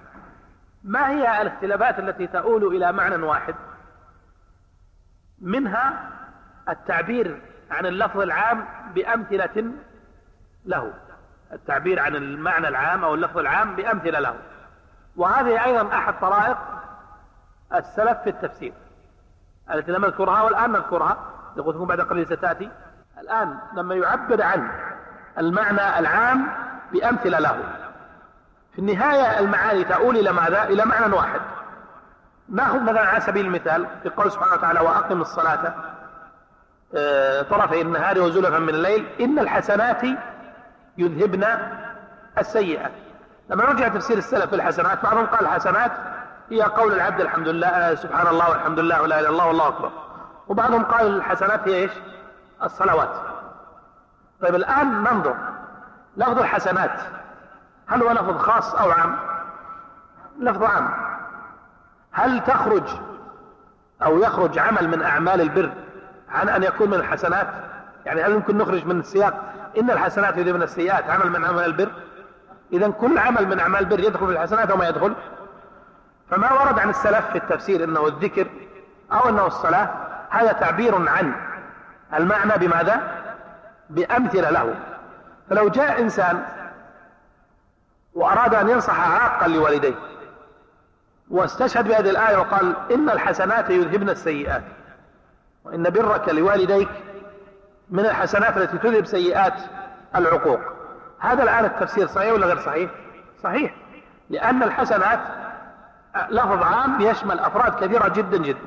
[0.83, 3.55] ما هي الاختلافات التي تؤول إلى معنى واحد؟
[5.41, 6.11] منها
[6.69, 7.41] التعبير
[7.71, 8.65] عن اللفظ العام
[8.95, 9.71] بأمثلة
[10.65, 10.93] له.
[11.53, 14.35] التعبير عن المعنى العام أو اللفظ العام بأمثلة له.
[15.15, 16.57] وهذه أيضا أحد طرائق
[17.75, 18.73] السلف في التفسير
[19.73, 21.17] التي لم نذكرها والآن نذكرها
[21.57, 22.71] قلت لكم بعد قليل ستأتي.
[23.21, 24.71] الآن لما يعبر عن
[25.37, 26.47] المعنى العام
[26.91, 27.63] بأمثلة له.
[28.73, 31.41] في النهاية المعاني تؤول إلى ماذا؟ إلى معنى واحد.
[32.49, 35.73] ناخذ مثلا على سبيل المثال؟ في قول سبحانه وتعالى وأقم الصلاة.
[36.95, 39.07] آه، طرفي النهار وزلفا من الليل.
[39.19, 40.01] إن الحسنات
[40.99, 41.45] يذهبن
[42.37, 42.91] السيئات
[43.49, 45.91] لما نرجع تفسير السلف في الحسنات بعضهم قال الحسنات
[46.49, 49.67] هي قول العبد الحمد لله آه، سبحان الله والحمد لله ولا إله إلا الله والله
[49.67, 49.91] أكبر.
[50.47, 51.91] وبعضهم قال الحسنات هي إيش؟
[52.63, 53.09] الصلوات.
[54.41, 55.35] طيب الآن ننظر
[56.17, 56.99] لفظ الحسنات.
[57.87, 59.15] هل هو لفظ خاص أو عام؟
[60.39, 60.89] لفظ عام.
[62.11, 62.83] هل تخرج
[64.03, 65.71] أو يخرج عمل من أعمال البر
[66.29, 67.47] عن أن يكون من الحسنات؟
[68.05, 71.89] يعني هل يمكن نخرج من السياق إن الحسنات يذهبن السيئات عمل من عمل البر.
[72.73, 75.13] إذا كل عمل من أعمال البر يدخل في الحسنات أو ما يدخل.
[76.29, 78.47] فما ورد عن السلف في التفسير إنه الذكر
[79.11, 79.89] أو إنه الصلاة
[80.29, 81.33] هذا تعبير عن
[82.13, 83.01] المعنى بماذا؟
[83.89, 84.75] بأمثلة له.
[85.49, 86.43] فلو جاء إنسان
[88.13, 89.95] وأراد أن ينصح عاقا لوالديه
[91.29, 94.63] واستشهد بهذه الآية وقال إن الحسنات يذهبن السيئات
[95.63, 96.89] وإن برك لوالديك
[97.91, 99.53] من الحسنات التي تذهب سيئات
[100.15, 100.59] العقوق.
[101.19, 102.89] هذا الآن التفسير صحيح ولا غير صحيح؟
[103.43, 103.75] صحيح.
[104.29, 105.19] لأن الحسنات
[106.29, 108.59] لفظ عام يشمل أفراد كثيرة جدا جدا.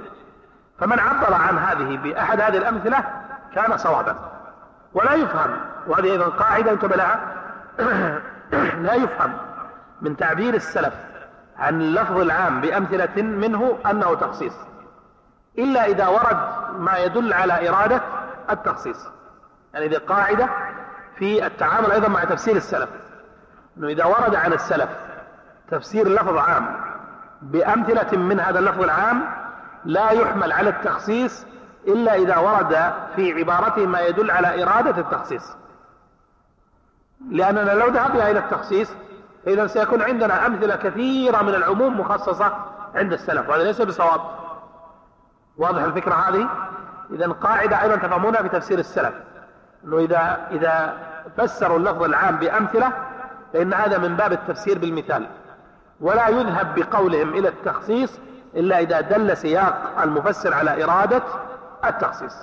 [0.78, 3.04] فمن عبر عن هذه بأحد هذه الأمثلة
[3.54, 4.16] كان صوابا.
[4.94, 5.50] ولا يفهم
[5.86, 7.20] وهذه أيضا قاعدة انتبه لها
[8.86, 9.32] لا يفهم
[10.02, 10.94] من تعبير السلف
[11.58, 14.54] عن اللفظ العام بأمثلة منه أنه تخصيص.
[15.58, 16.38] إلا إذا ورد
[16.78, 18.00] ما يدل على إرادة
[18.50, 19.11] التخصيص.
[19.74, 20.48] يعني هذه قاعدة
[21.16, 22.88] في التعامل أيضا مع تفسير السلف.
[23.78, 24.90] أنه إذا ورد عن السلف
[25.70, 26.76] تفسير لفظ عام
[27.42, 29.22] بأمثلة من هذا اللفظ العام
[29.84, 31.46] لا يحمل على التخصيص
[31.86, 35.56] إلا إذا ورد في عبارته ما يدل على إرادة التخصيص.
[37.30, 38.92] لأننا لو ذهبنا إلى التخصيص
[39.44, 42.52] فإذا سيكون عندنا أمثلة كثيرة من العموم مخصصة
[42.94, 44.20] عند السلف وهذا ليس بصواب.
[45.56, 46.48] واضح الفكرة هذه؟
[47.10, 49.14] إذا قاعدة أيضا تفهمونها في تفسير السلف.
[49.84, 50.98] أنه إذا إذا
[51.36, 52.92] فسروا اللفظ العام بأمثلة
[53.52, 55.26] فإن هذا من باب التفسير بالمثال.
[56.00, 58.18] ولا يذهب بقولهم إلى التخصيص
[58.56, 61.22] إلا إذا دل سياق المفسر على إرادة
[61.84, 62.34] التخصيص.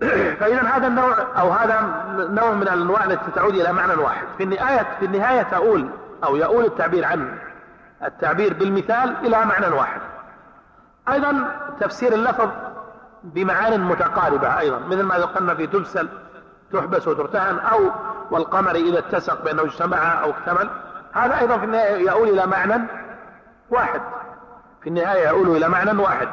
[0.40, 4.26] فإذا هذا النوع أو هذا نوع من الأنواع التي تعود إلى معنى واحد.
[4.38, 5.88] في النهاية في النهاية تؤول
[6.24, 7.38] أو يؤول التعبير عن
[8.04, 10.00] التعبير بالمثال إلى معنى واحد.
[11.08, 12.48] أيضا تفسير اللفظ
[13.34, 16.08] بمعان متقاربة أيضا مثل ما ذكرنا في تبسل
[16.72, 17.90] تحبس وترتهن أو
[18.30, 20.70] والقمر إذا اتسق بأنه اجتمع أو اكتمل.
[21.12, 22.82] هذا أيضا في النهاية يؤول إلى معنى
[23.70, 24.00] واحد.
[24.82, 26.28] في النهاية يؤول إلى معنى واحد.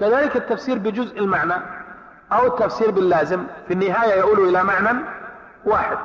[0.00, 1.54] كذلك التفسير بجزء المعنى
[2.32, 4.98] أو التفسير باللازم في النهاية يؤول إلى معنى
[5.64, 5.98] واحد.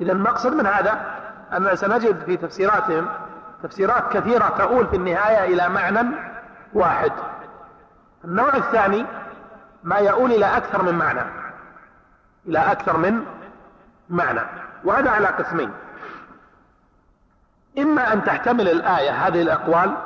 [0.00, 1.00] إذا المقصد من هذا
[1.52, 3.08] أننا سنجد في تفسيراتهم
[3.62, 6.08] تفسيرات كثيرة تؤول في النهاية إلى معنى
[6.74, 7.12] واحد.
[8.24, 9.06] النوع الثاني
[9.88, 11.20] ما يؤول إلى أكثر من معنى.
[12.48, 13.24] إلى أكثر من
[14.08, 14.40] معنى.
[14.84, 15.72] وهذا على قسمين.
[17.78, 19.96] إما أن تحتمل الآية هذه الأقوال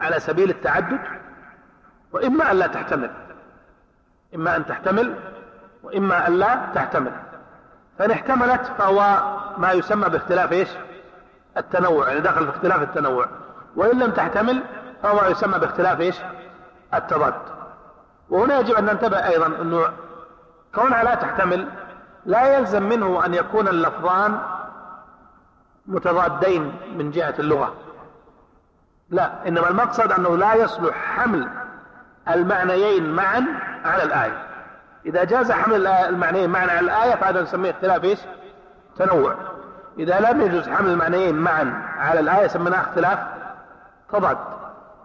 [0.00, 1.00] على سبيل التعدد
[2.12, 3.10] وإما أن لا تحتمل.
[4.34, 5.14] إما أن تحتمل
[5.82, 7.12] وإما أن لا تحتمل.
[7.98, 9.22] فإن احتملت فهو
[9.58, 10.68] ما يسمى باختلاف إيش؟
[11.56, 13.26] التنوع يعني داخل في اختلاف التنوع.
[13.76, 14.62] وإن لم تحتمل
[15.02, 16.16] فهو يسمى باختلاف إيش؟
[16.94, 17.59] التضاد.
[18.30, 19.84] وهنا يجب أن ننتبه أيضا أنه
[20.74, 21.68] كونها لا تحتمل
[22.26, 24.38] لا يلزم منه أن يكون اللفظان
[25.86, 27.74] متضادين من جهة اللغة.
[29.10, 31.48] لا إنما المقصد أنه لا يصلح حمل
[32.28, 33.46] المعنيين معا
[33.84, 34.46] على الآية.
[35.06, 38.18] إذا جاز حمل المعنيين معا على الآية فهذا نسميه اختلاف إيش؟
[38.96, 39.34] تنوع.
[39.98, 43.18] إذا لم يجوز حمل المعنيين معا على الآية سميناه اختلاف
[44.12, 44.38] تضاد.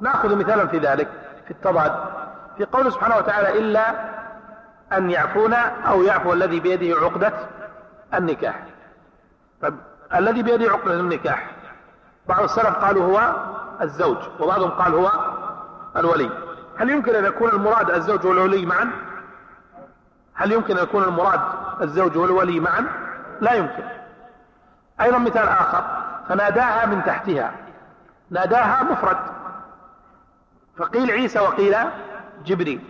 [0.01, 1.07] نأخذ مثالا في ذلك
[1.45, 1.95] في التضاد.
[2.58, 3.95] في قوله سبحانه وتعالى إلا
[4.93, 7.34] أن يعفونا أو يعفو الذي بيده عقدة
[8.14, 8.64] النكاح.
[9.62, 9.76] طيب
[10.16, 11.51] الذي بيده عقدة النكاح.
[12.28, 13.36] بعض السلف قالوا هو
[13.82, 15.12] الزوج وبعضهم قال هو
[15.97, 16.30] الولي.
[16.78, 18.91] هل يمكن أن يكون المراد الزوج والولي معا؟
[20.34, 21.41] هل يمكن أن يكون المراد
[21.82, 22.86] الزوج والولي معا؟
[23.41, 23.84] لا يمكن.
[25.01, 25.84] أيضا مثال آخر
[26.30, 27.51] فناداها من تحتها.
[28.30, 29.18] ناداها مفرد.
[30.78, 31.76] فقيل عيسى وقيل
[32.46, 32.82] جبريل.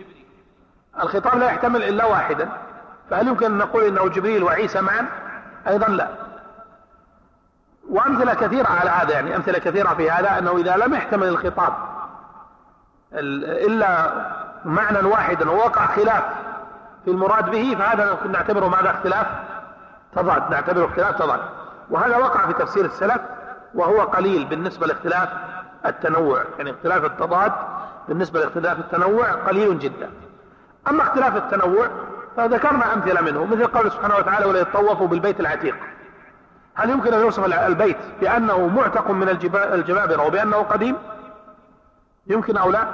[1.02, 2.48] الخطاب لا يحتمل إلا واحدا
[3.10, 5.08] فهل يمكن أن نقول إنه جبريل وعيسى معا؟
[5.68, 6.08] أيضا لا.
[7.90, 11.72] وأمثلة كثيرة على هذا يعني أمثلة كثيرة في هذا أنه إذا لم يحتمل الخطاب
[13.12, 14.12] إلا
[14.64, 16.24] معنى واحدا ووقع خلاف
[17.04, 19.26] في المراد به فهذا نعتبره ماذا؟ اختلاف
[20.16, 20.50] تضاد.
[20.50, 21.40] نعتبره اختلاف تضاد.
[21.90, 23.20] وهذا وقع في تفسير السلف
[23.74, 25.28] وهو قليل بالنسبة لاختلاف
[25.86, 27.52] التنوع يعني اختلاف التضاد
[28.08, 30.10] بالنسبة لاختلاف التنوع قليل جدا.
[30.88, 31.88] أما اختلاف التنوع
[32.36, 35.76] فذكرنا أمثلة منه مثل قول سبحانه وتعالى ولا يطوفوا بالبيت العتيق.
[36.74, 40.96] هل يمكن أن يوصف البيت بأنه معتق من الجبابرة وبأنه قديم؟
[42.26, 42.86] يمكن أو لا؟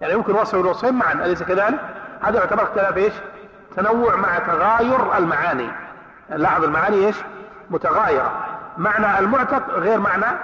[0.00, 1.80] يعني يمكن وصف الوصفين معا أليس كذلك؟
[2.20, 3.12] هذا يعتبر اختلاف إيش؟
[3.76, 5.70] تنوع مع تغاير المعاني.
[6.30, 7.16] لاحظ المعاني إيش؟
[7.70, 8.32] متغايرة.
[8.78, 10.38] معنى المعتق غير معنى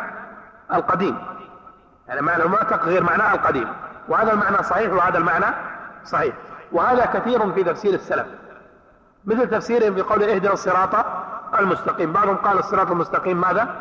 [0.73, 1.34] القديم.
[2.09, 3.69] يعني معنى المعتق غير معنى القديم.
[4.09, 5.47] وهذا المعنى صحيح وهذا المعنى
[6.05, 6.35] صحيح.
[6.73, 8.27] وهذا كثير في تفسير السلف.
[9.25, 11.07] مثل تفسيرهم بقول اهدنا الصراط
[11.59, 12.13] المستقيم.
[12.13, 13.75] بعضهم قال الصراط المستقيم ماذا؟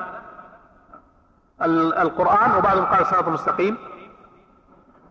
[2.01, 3.77] القرآن وبعضهم قال الصراط المستقيم.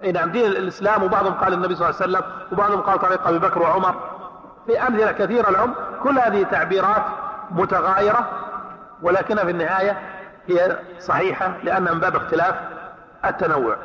[0.02, 3.38] اي نعم دين الإسلام وبعضهم قال النبي صلى الله عليه وسلم وبعضهم قال طريق أبي
[3.38, 3.94] بكر وعمر.
[4.66, 5.74] في أمثلة كثيرة لهم.
[6.02, 7.02] كل هذه تعبيرات
[7.50, 8.28] متغايرة
[9.02, 9.98] ولكنها في النهاية
[10.46, 12.54] هي صحيحة لأنها من باب اختلاف.
[13.24, 13.76] التنوع.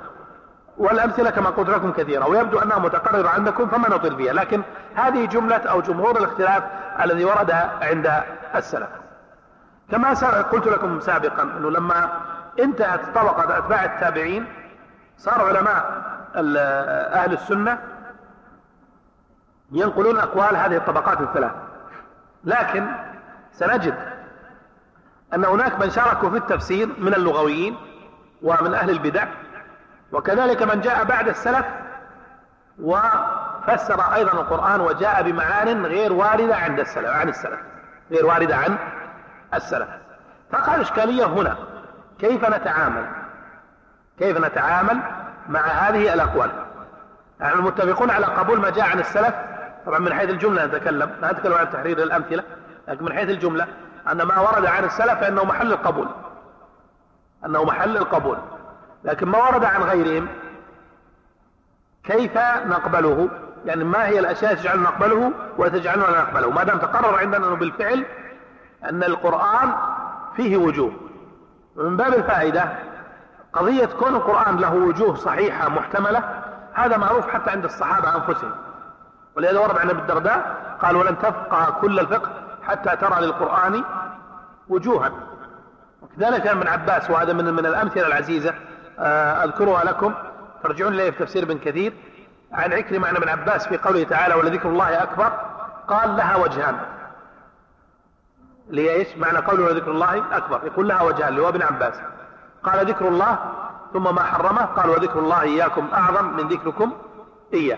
[0.77, 4.61] والأمثلة كما قلت لكم كثيرة ويبدو أنها متقررة عندكم فما نطيل فيها لكن
[4.95, 6.63] هذه جملة أو جمهور الاختلاف
[7.03, 8.23] الذي ورد عند
[8.55, 8.89] السلف.
[9.91, 10.09] كما
[10.41, 12.09] قلت لكم سابقا أنه لما
[12.59, 14.45] انتهت طبقة أتباع التابعين
[15.17, 16.03] صار علماء
[17.13, 17.79] أهل السنة
[19.71, 21.51] ينقلون أقوال هذه الطبقات الثلاث.
[22.43, 22.87] لكن
[23.51, 23.95] سنجد
[25.33, 27.77] أن هناك من شاركوا في التفسير من اللغويين
[28.41, 29.25] ومن أهل البدع.
[30.11, 31.65] وكذلك من جاء بعد السلف
[32.79, 37.59] وفسر أيضا القرآن وجاء بمعان غير واردة عند السلف عن السلف
[38.11, 38.77] غير واردة عن
[39.53, 39.87] السلف.
[40.51, 41.55] تقع الإشكالية هنا
[42.19, 43.05] كيف نتعامل؟
[44.19, 44.99] كيف نتعامل
[45.49, 46.51] مع هذه الأقوال؟
[47.41, 49.33] نحن يعني متفقون على قبول ما جاء عن السلف.
[49.85, 52.43] طبعا من حيث الجملة نتكلم لا نتكلم عن تحرير الأمثلة
[52.87, 53.67] لكن من حيث الجملة
[54.11, 56.07] أن ما ورد عن السلف فإنه محل القبول.
[57.45, 58.37] أنه محل القبول
[59.03, 60.27] لكن ما ورد عن غيرهم
[62.03, 63.29] كيف نقبله؟
[63.65, 68.05] يعني ما هي الأشياء تجعلنا نقبله وتجعلنا لا نقبله؟ ما دام تقرر عندنا أنه بالفعل
[68.83, 69.73] أن القرآن
[70.35, 70.91] فيه وجوه.
[71.75, 72.69] ومن باب الفائدة
[73.53, 78.51] قضية كون القرآن له وجوه صحيحة محتملة هذا معروف حتى عند الصحابة أنفسهم.
[79.35, 82.29] ولهذا ورد عن أبي الدرداء قال ولن تفقه كل الفقه
[82.63, 83.83] حتى ترى للقرآن
[84.69, 85.11] وجوها.
[86.01, 88.53] وكذلك ابن عباس وهذا من من الأمثلة العزيزة
[88.99, 90.13] آه، أذكرها لكم.
[90.63, 91.93] ترجعون إليه في تفسير ابن كثير.
[92.51, 95.31] عن عكرمة عن ابن عباس في قوله تعالى ولذكر الله أكبر
[95.87, 96.77] قال لها وجهان
[98.69, 101.93] ليش معنى قوله ولذكر الله أكبر يقول لها وجهان اللي هو ابن عباس.
[102.63, 103.37] قال ذكر الله
[103.93, 106.91] ثم ما حرمه قال وذكر الله إياكم أعظم من ذكركم
[107.53, 107.77] إياه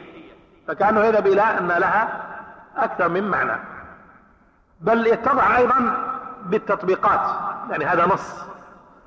[0.68, 2.22] فكأنه يذهب إلى أن لها
[2.78, 3.60] أكثر من معنى.
[4.82, 6.09] بل يتضح أيضا
[6.46, 7.20] بالتطبيقات.
[7.70, 8.36] يعني هذا نص.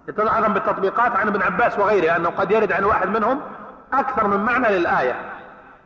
[0.09, 3.41] يتضح أيضا بالتطبيقات عن ابن عباس وغيره أنه قد يرد عن واحد منهم
[3.93, 5.15] أكثر من معنى للآية.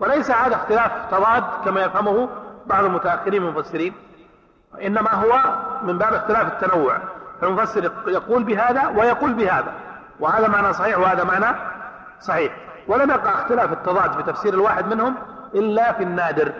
[0.01, 2.29] وليس هذا اختلاف تضاد كما يفهمه
[2.67, 3.93] بعض المتأخرين المفسرين
[4.83, 5.41] إنما هو
[5.83, 6.99] من باب اختلاف التنوع.
[7.41, 9.73] فالمفسر يقول بهذا ويقول بهذا
[10.21, 11.57] وهذا معنى صحيح وهذا معنى
[12.21, 12.53] صحيح.
[12.89, 15.15] ولم يقع اختلاف التضاد في تفسير الواحد منهم
[15.55, 16.53] إلا في النادر.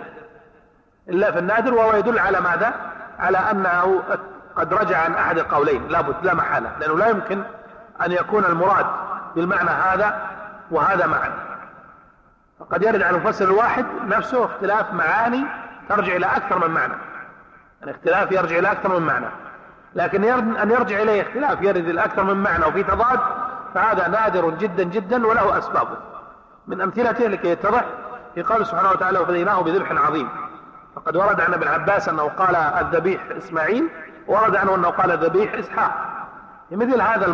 [1.09, 2.73] إلا في النادر وهو يدل على ماذا؟
[3.19, 4.03] على أنه
[4.57, 5.89] قد رجع عن أحد القولين.
[5.89, 6.73] لابد لا محالة.
[6.81, 7.43] لأنه لا يمكن
[8.05, 8.87] أن يكون المراد
[9.37, 10.21] بالمعنى هذا
[10.71, 11.33] وهذا معا.
[12.61, 15.45] فقد يرد على المفسر الواحد نفسه اختلاف معاني
[15.89, 16.95] ترجع إلى أكثر من معنى.
[17.81, 19.27] يعني اختلاف يرجع إلى أكثر من معنى.
[19.95, 20.25] لكن
[20.57, 22.65] أن يرجع إليه اختلاف يرد إلى أكثر من معنى.
[22.65, 23.21] وفي تضاد
[23.75, 25.97] فهذا نادر جدا جدا وله أسبابه.
[26.67, 27.85] من أمثلته لكي يتضح
[28.35, 30.29] في قول سبحانه وتعالى وفديناه بذبح عظيم
[30.97, 33.89] فقد ورد عن ابن عباس أنه قال الذبيح إسماعيل
[34.29, 35.93] ورد عنه أنه قال الذبيح إسحاق.
[36.69, 37.27] في مثل هذا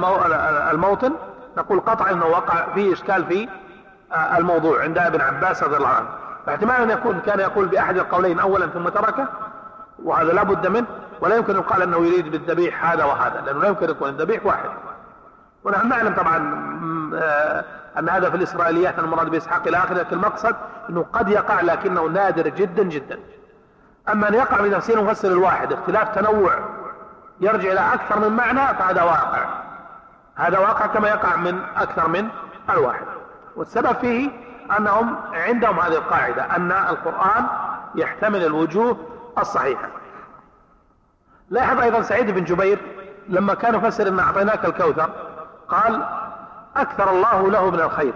[0.70, 1.12] الموطن
[1.56, 3.48] نقول قطعا أنه وقع فيه إشكال في
[4.38, 6.08] الموضوع عند ابن عباس رضي الله عنه.
[6.46, 9.28] فاحتمال أن يكون كان يقول بأحد القولين أولا ثم تركه
[10.02, 10.86] وهذا لا بد منه.
[11.20, 14.46] ولا يمكن أن يقال أنه يريد بالذبيح هذا وهذا لأنه لا يمكن أن يكون الذبيح
[14.46, 14.70] واحد.
[15.64, 16.72] ونحن نعلم طبعا
[17.14, 17.64] آه،
[17.98, 20.56] أن هذا في الإسرائيليات المراد بإسحاق إلى آخره لكن المقصد
[20.90, 23.18] أنه قد يقع لكنه نادر جدا جدا.
[24.08, 26.58] أما أن يقع تفسير المفسر الواحد اختلاف تنوع
[27.42, 29.44] يرجع إلى أكثر من معنى فهذا واقع.
[30.34, 32.28] هذا واقع كما يقع من أكثر من
[32.70, 33.06] الواحد.
[33.56, 34.30] والسبب فيه
[34.78, 37.46] أنهم عندهم هذه القاعدة أن القرآن
[37.94, 38.96] يحتمل الوجوه
[39.38, 39.88] الصحيحة.
[41.50, 42.78] لاحظ أيضا سعيد بن جبير
[43.28, 45.10] لما كان يفسر أن أعطيناك الكوثر
[45.68, 46.02] قال
[46.76, 48.14] أكثر الله له من الخير.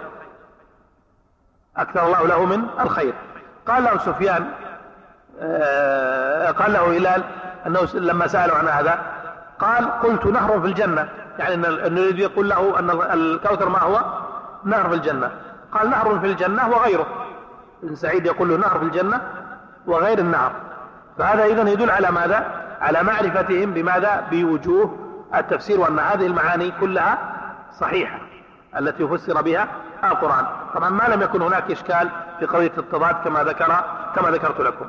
[1.76, 3.14] أكثر الله له من الخير.
[3.66, 4.50] قال له سفيان
[5.40, 7.24] آه، قال له هلال
[7.66, 9.15] أنه لما سألوا عن هذا
[9.58, 11.08] قال قلت نهر في الجنة.
[11.38, 11.54] يعني
[11.86, 14.04] أن يقول له أن الكوثر ما هو؟
[14.64, 15.30] نهر في الجنة.
[15.72, 17.06] قال نهر في الجنة وغيره
[17.82, 19.20] ابن سعيد يقول له نهر في الجنة
[19.86, 20.52] وغير النهر.
[21.18, 22.46] فهذا إذا يدل على ماذا؟
[22.80, 24.96] على معرفتهم بماذا؟ بوجوه
[25.34, 27.18] التفسير وأن هذه المعاني كلها
[27.80, 28.18] صحيحة
[28.78, 29.68] التي يفسر بها
[30.04, 30.46] القرآن.
[30.74, 33.84] طبعا ما لم يكن هناك إشكال في قضية التضاد كما ذكر
[34.16, 34.86] كما ذكرت لكم.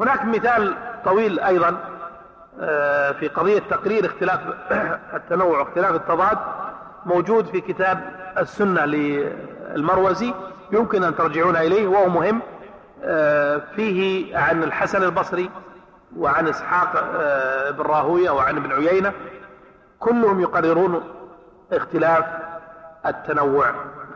[0.00, 0.74] هناك مثال
[1.04, 1.76] طويل أيضا.
[3.20, 4.40] في قضية تقرير اختلاف
[5.18, 6.38] التنوع واختلاف التضاد
[7.06, 8.00] موجود في كتاب
[8.38, 10.34] السنة للمروزي
[10.72, 12.40] يمكن أن ترجعون إليه وهو مهم
[13.04, 15.50] آه، فيه عن الحسن البصري
[16.16, 19.12] وعن إسحاق آه، بن راهوية وعن ابن عيينة
[19.98, 21.00] كلهم يقررون
[21.72, 22.24] اختلاف
[23.06, 23.74] التنوع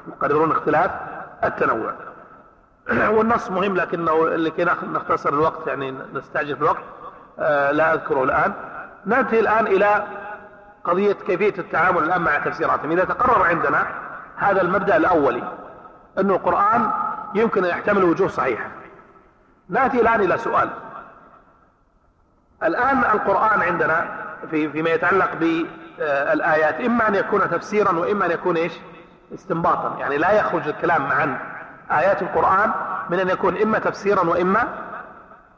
[0.09, 0.91] يقررون اختلاف
[1.45, 1.93] التنوع.
[3.17, 6.77] والنص مهم لكنه لكي نختصر الوقت يعني نستعجل في الوقت.
[6.77, 6.98] آه،
[7.73, 8.53] لا أذكره الآن.
[9.07, 10.05] نأتي الآن إلى
[10.85, 12.91] قضية كيفية التعامل الآن مع تفسيراتهم.
[12.91, 13.87] إذا تقرر عندنا
[14.37, 15.43] هذا المبدأ الأولي
[16.19, 16.91] أن القرآن
[17.35, 18.69] يمكن أن يحتمل وجوه صحيحة.
[19.69, 20.71] نأتي الآن إلى سؤال.
[22.63, 24.07] الآن القرآن عندنا
[24.51, 25.31] في فيما يتعلق
[26.01, 28.73] آه، الآيات إما أن يكون تفسيرا وإما أن يكون إيش؟
[29.35, 29.97] استنباطا.
[29.99, 31.39] يعني لا يخرج الكلام عن
[31.91, 32.73] آيات القرآن
[33.11, 34.69] من أن يكون إما تفسيرا وإما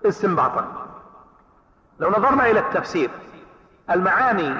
[0.06, 0.79] استنباطا.
[2.00, 3.10] لو نظرنا إلى التفسير
[3.90, 4.54] المعاني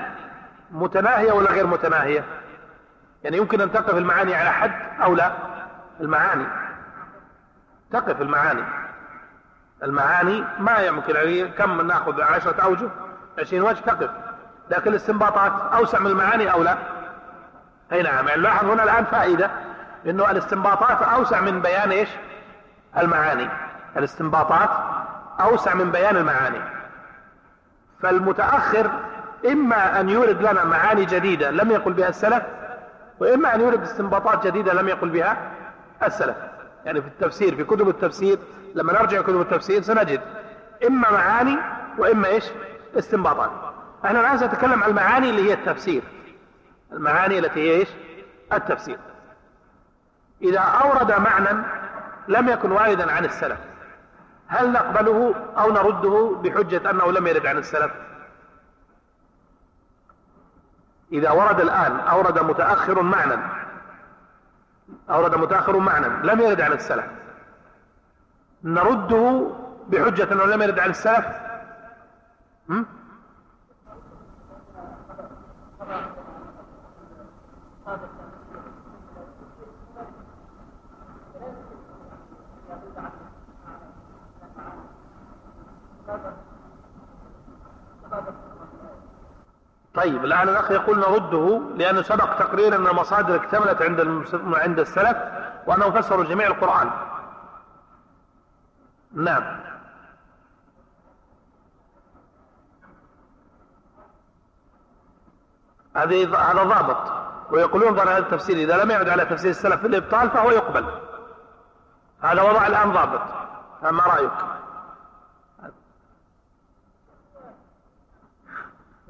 [0.71, 2.25] متناهية ولا غير متناهية؟
[3.25, 4.73] يعني يمكن أن تقف المعاني على حد
[5.03, 5.33] أو لا؟
[6.01, 6.47] المعاني.
[7.93, 8.65] تقف المعاني.
[9.83, 12.89] المعاني ما يمكن يعني كم نأخذ؟ عشرة أوجه؟
[13.39, 14.11] عشرين وجه؟ تقف.
[14.71, 16.77] لكن الاستنباطات أوسع من المعاني أو لا؟
[17.93, 18.29] أي نعم.
[18.29, 19.51] يعني لاحظ هنا الآن فائدة
[20.07, 22.09] إنه الاستنباطات أوسع من بيان إيش؟
[22.99, 23.49] المعاني.
[23.97, 24.71] الاستنباطات
[25.41, 26.80] أوسع من بيان المعاني.
[28.03, 28.91] فالمتأخر
[29.47, 32.43] إما أن يورد لنا معاني جديدة لم يقل بها السلف
[33.19, 35.37] وإما أن يورد استنباطات جديدة لم يقل بها
[36.03, 36.37] السلف.
[36.85, 38.39] يعني في التفسير في كتب التفسير
[38.75, 40.21] لما نرجع كتب التفسير سنجد.
[40.87, 41.57] إما معاني
[41.99, 42.45] وإما إيش؟
[42.99, 43.51] استنباطات.
[44.05, 46.03] إحنا الآن سنتكلم عن المعاني اللي هي التفسير.
[46.93, 47.89] المعاني التي هي إيش؟
[48.53, 48.99] التفسير.
[50.43, 51.63] إذا أورد معنى
[52.29, 53.59] لم يكن واردا عن السلف.
[54.51, 57.93] هل نقبله أو نرده بحجة أنه لم يرد عن السلف؟
[61.13, 63.43] إذا ورد الآن أورد متأخر معنى.
[65.11, 66.07] أورد متأخر معنى.
[66.27, 67.05] لم يرد عن السلف.
[68.65, 69.51] نرده
[69.89, 71.27] بحجة أنه لم يرد عن السلف؟
[90.01, 94.01] طيب الآن الأخ يقول نرده لأنه سبق تقرير أن المصادر اكتملت عند
[94.55, 95.17] عند السلف
[95.67, 96.91] وأنه فسروا جميع القرآن.
[99.15, 99.61] نعم.
[105.97, 107.13] هذه هذا ضابط.
[107.51, 110.85] ويقولون ظن هذا التفسير إذا لم يعد على تفسير السلف في الإبطال فهو يقبل.
[112.23, 113.23] هذا وضع الآن ضابط.
[113.83, 114.60] ما رأيك؟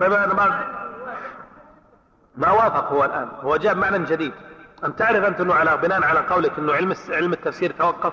[0.01, 0.65] طيب أنا ما
[2.37, 3.29] ما وافق هو الآن.
[3.41, 4.33] هو جاب معنى جديد.
[4.85, 8.13] أن تعرف أنت أنه على بناء على قولك أنه علم علم التفسير توقف؟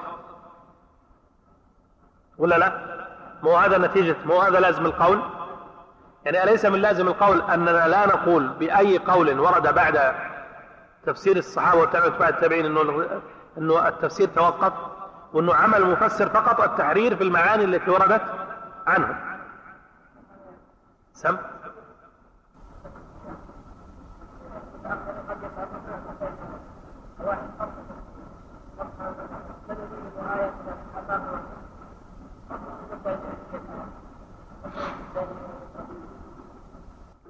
[2.38, 2.98] ولا لا؟
[3.44, 5.22] مو هذا نتيجة مو هذا لازم القول؟
[6.26, 10.16] يعني أليس من لازم القول أننا لا نقول بأي قول ورد بعد
[11.06, 13.06] تفسير الصحابة بعد التابعين أنه
[13.58, 14.74] أنه التفسير توقف؟
[15.34, 18.22] وأنه عمل المفسر فقط التحرير في المعاني التي وردت
[18.88, 19.38] عنه.
[21.14, 21.38] سم؟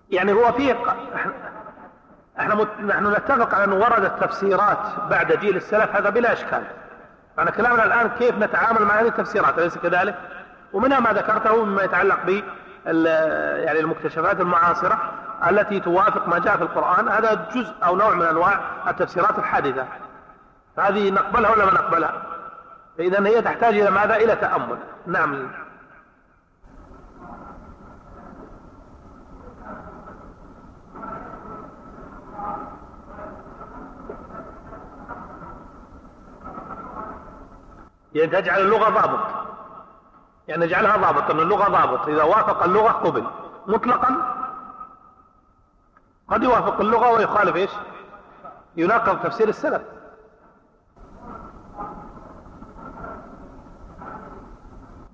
[0.09, 0.71] يعني هو في
[1.15, 1.33] إحنا.
[2.39, 4.77] نحن نتفق على انه وردت تفسيرات
[5.09, 6.63] بعد جيل السلف هذا بلا إشكال
[7.37, 10.15] معنى كلامنا الآن كيف نتعامل مع هذه التفسيرات أليس كذلك؟
[10.73, 12.29] ومنها ما ذكرته مما يتعلق ب
[13.65, 18.59] يعني المكتشفات المعاصرة التي توافق ما جاء في القرآن هذا جزء أو نوع من أنواع
[18.87, 19.85] التفسيرات الحادثة.
[20.79, 22.23] هذه نقبلها ولا ما نقبلها؟
[22.99, 24.77] اذا هي تحتاج إلى ماذا؟ إلى تأمل.
[25.07, 25.47] نعم.
[38.13, 39.19] يعني تجعل اللغة ضابط.
[40.47, 42.07] يعني نجعلها ضابط أن اللغة ضابط.
[42.07, 43.23] إذا وافق اللغة قبل.
[43.67, 44.36] مطلقا
[46.29, 47.69] قد يوافق اللغة ويخالف إيش؟
[48.77, 49.81] يناقض تفسير السلف.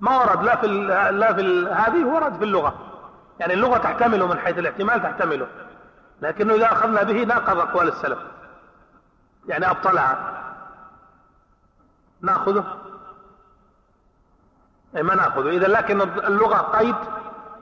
[0.00, 0.66] ما ورد لا في
[1.12, 2.74] لا في هذه ورد في اللغة.
[3.40, 5.46] يعني اللغة تحتمله من حيث الاحتمال تحتمله.
[6.22, 8.18] لكنه إذا أخذنا به ناقض أقوال السلف.
[9.46, 10.42] يعني أبطلها.
[12.20, 12.64] ناخذه؟
[14.96, 15.48] اي ما ناخذه.
[15.48, 16.96] إذا لكن اللغة قيد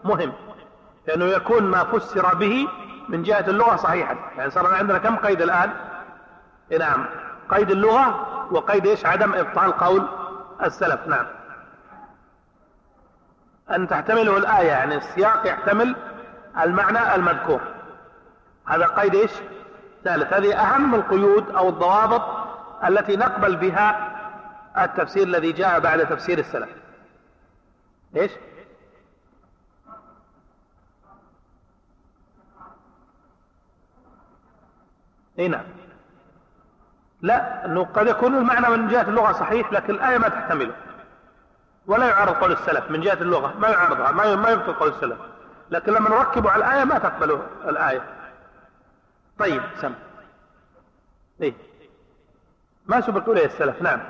[0.05, 0.33] مهم.
[1.07, 2.69] لأنه يكون ما فسر به
[3.09, 5.71] من جهة اللغة صحيحا يعني صار عندنا كم قيد الآن؟
[6.71, 7.07] إيه نعم.
[7.49, 10.09] قيد اللغة وقيد إيش؟ عدم إبطال قول
[10.63, 11.07] السلف.
[11.07, 11.27] نعم.
[13.71, 15.97] أن تحتمله الآية يعني السياق يحتمل
[16.61, 17.61] المعنى المذكور.
[18.67, 19.33] هذا قيد إيش؟
[20.05, 20.33] ثالث.
[20.33, 22.23] هذه أهم القيود أو الضوابط
[22.89, 24.13] التي نقبل بها
[24.79, 26.69] التفسير الذي جاء بعد تفسير السلف.
[28.17, 28.31] إيش؟
[35.39, 35.65] إي نعم.
[37.23, 40.75] لا أنه قد يكون المعنى من جهة اللغة صحيح لكن الآية ما تحتمله.
[41.87, 45.19] ولا يعارض قول السلف من جهة اللغة ما يعارضها ما ما يبطل قول السلف.
[45.71, 48.03] لكن لما نركبه على الآية ما تقبله الآية.
[49.39, 49.95] طيب سم.
[51.41, 51.55] إيه
[52.87, 54.01] ما سبق اليه السلف؟ نعم.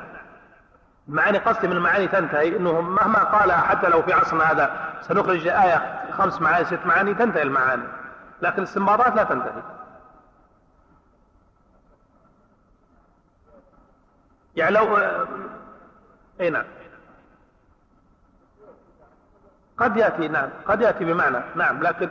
[1.08, 6.02] معاني قصدي من المعاني تنتهي إنه مهما قال حتى لو في عصرنا هذا سنخرج آية
[6.12, 7.84] خمس معاني ست معاني تنتهي المعاني.
[8.42, 9.62] لكن الاستنباطات لا تنتهي.
[14.56, 14.98] يعني لو
[16.40, 16.64] اي نعم.
[19.78, 20.48] قد يأتي نعم.
[20.66, 21.82] قد يأتي بمعنى نعم.
[21.82, 22.10] لكن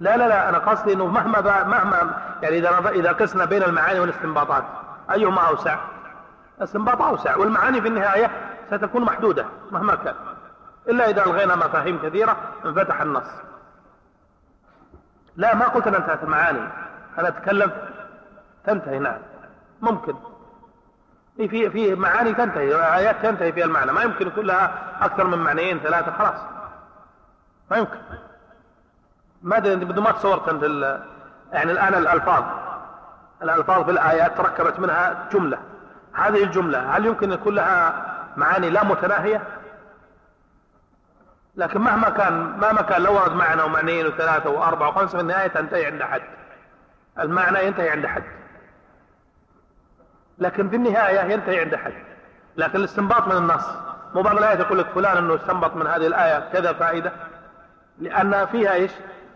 [0.00, 0.48] لا لا لا.
[0.48, 4.64] أنا قصدي إنه مهما مهما يعني إذا إذا قسنا بين المعاني والاستنباطات
[5.10, 5.78] أيهما أوسع؟
[6.58, 8.30] الاستنباط أوسع والمعاني في النهاية
[8.70, 10.14] ستكون محدودة مهما كان.
[10.88, 13.28] إلا إذا ألغينا مفاهيم كثيرة انفتح النص.
[15.36, 16.60] لا ما قلت أن انتهت المعاني.
[17.18, 17.72] أنا أتكلم؟
[18.64, 19.18] تنتهي نعم.
[19.82, 20.14] ممكن.
[21.36, 23.92] في في معاني تنتهي آيات تنتهي فيها المعنى.
[23.92, 26.40] ما يمكن يكون لها أكثر من معنيين ثلاثة خلاص.
[27.70, 27.98] ما يمكن.
[29.42, 30.62] ما أدري بدون ما تصورت أنت
[31.52, 32.44] يعني الآن الألفاظ.
[33.42, 35.58] الألفاظ في الآيات تركبت منها جملة.
[36.12, 38.06] هذه الجملة هل يمكن يكون لها
[38.36, 39.42] معاني لا متناهية؟
[41.56, 45.86] لكن مهما كان مهما كان لو ورد معنى ومعنيين وثلاثة وأربعة وخمسة في النهاية تنتهي
[45.86, 46.22] عند حد.
[47.18, 48.22] المعنى ينتهي عند حد.
[50.40, 51.92] لكن في النهاية ينتهي عند حد
[52.56, 53.66] لكن الاستنباط من النص
[54.14, 57.12] مو بعض الآيات يقول لك فلان إنه استنبط من هذه الآية كذا فائدة؟
[57.98, 58.92] لأن فيها إيش؟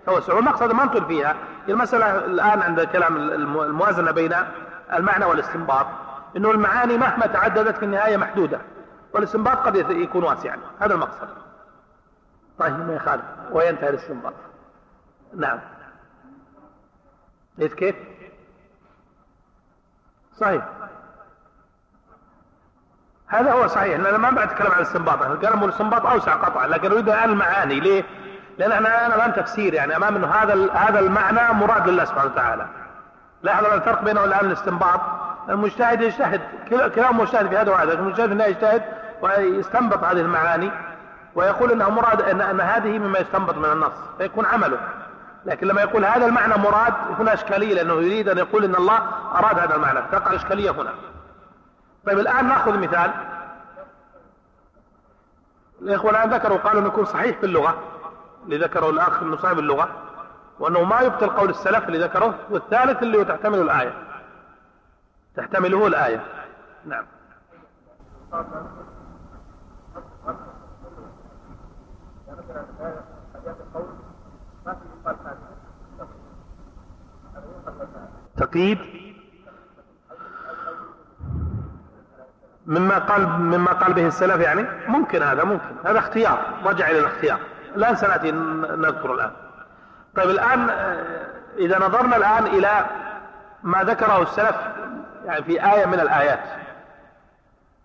[0.06, 0.34] توسع.
[0.34, 1.36] والمقصد ما نطول فيها.
[1.68, 4.34] المسألة الآن عند كلام الموازنة بين
[4.92, 5.86] المعنى والاستنباط
[6.36, 8.60] أنه المعاني مهما تعددت في النهاية محدودة
[9.12, 10.58] والاستنباط قد يكون واسعا.
[10.80, 11.28] هذا المقصد.
[12.58, 14.34] طيب ما يخالف وينتهي الاستنباط.
[15.36, 15.60] نعم.
[17.58, 17.96] ليش كيف؟
[20.40, 20.83] صحيح.
[23.40, 27.08] هذا هو صحيح لأن ما بعد أتكلم عن الاستنباط الكلام الاستنباط أوسع قطعا لكن أريد
[27.08, 28.04] الآن المعاني ليه؟
[28.58, 32.66] لأن إحنا أنا امام تفسير يعني أمام إنه هذا هذا المعنى مراد لله سبحانه وتعالى.
[33.42, 35.00] لاحظ الفرق بينه والآن الاستنباط.
[35.48, 36.40] المجتهد يجتهد.
[36.94, 38.82] كلام مجتهد في هذا وهذا المجتهد انه يجتهد
[39.22, 40.70] ويستنبط هذه المعاني
[41.34, 44.78] ويقول إنه مراد ان, أن هذه مما يستنبط من النص فيكون عمله.
[45.46, 48.98] لكن لما يقول هذا المعنى مراد هنا إشكالية لأنه يريد أن يقول إن الله
[49.34, 50.00] أراد هذا المعنى.
[50.12, 50.90] تقع الاشكاليه هنا.
[52.06, 53.10] طيب الآن نأخذ مثال.
[55.82, 57.78] الاخوه الان ذكروا قالوا أنه يكون صحيح في اللغة
[58.44, 59.88] اللي ذكره الأخ من صاحب اللغة
[60.58, 63.94] وأنه ما يبطل قول السلف اللي ذكره والثالث اللي تحتمله الآية.
[65.36, 66.24] تحتمله الآية.
[66.84, 67.04] نعم.
[78.36, 79.03] تقييد.
[82.66, 85.74] مما قال مما قال به السلف يعني ممكن هذا ممكن.
[85.84, 87.38] هذا اختيار رجع إلى الاختيار.
[87.76, 89.30] الآن سنأتي نذكر الآن.
[90.16, 91.26] طيب الآن آه،
[91.58, 92.86] إذا نظرنا الآن إلى
[93.62, 94.56] ما ذكره السلف
[95.24, 96.40] يعني في آية من الآيات.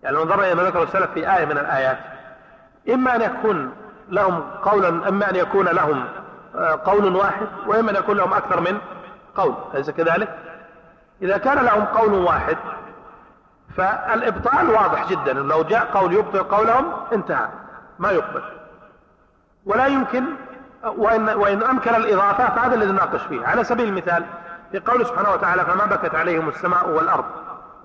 [0.02, 1.98] يعني لو نظرنا إلى ما ذكره السلف في آية من الآيات.
[2.94, 3.72] إما أن يكون
[4.08, 6.04] لهم قولا إما أن يكون لهم
[6.56, 8.78] آه، قول واحد وإما أن يكون لهم أكثر من
[9.34, 9.54] قول.
[9.74, 10.38] أليس كذلك؟
[11.22, 12.56] إذا كان لهم قول واحد
[13.76, 17.48] فالإبطال واضح جدا لو جاء قول يبطل قولهم انتهى
[17.98, 18.42] ما يقبل
[19.66, 20.24] ولا يمكن
[20.84, 23.46] وإن, وإن أمكن الإضافة فهذا الذي نناقش فيه.
[23.46, 24.24] على سبيل المثال
[24.72, 27.24] في قوله سبحانه وتعالى فما بكت عليهم السماء والأرض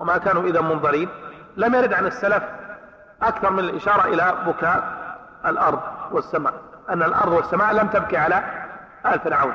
[0.00, 1.08] وما كانوا إذا منظرين
[1.56, 2.42] لم يرد عن السلف
[3.22, 4.96] أكثر من الإشارة إلى بكاء
[5.46, 5.80] الأرض
[6.10, 6.54] والسماء
[6.88, 8.42] أن الأرض والسماء لم تبكي على
[9.06, 9.54] آل فرعون.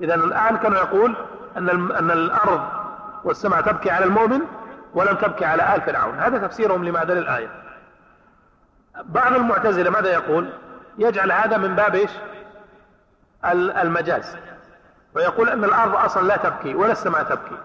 [0.00, 1.16] إذا الآن كانوا يقول
[1.56, 2.60] أن أن الأرض
[3.24, 4.40] والسماء تبكي على المؤمن
[4.94, 6.18] ولم تبكي على آل فرعون.
[6.18, 7.50] هذا تفسيرهم لماذا للآية
[9.04, 10.50] بعض المعتزلة ماذا يقول؟
[10.98, 12.10] يجعل هذا من باب إيش؟
[13.54, 14.36] المجاز.
[15.14, 17.58] ويقول أن الأرض أصلا لا تبكي ولا السماء تبكي.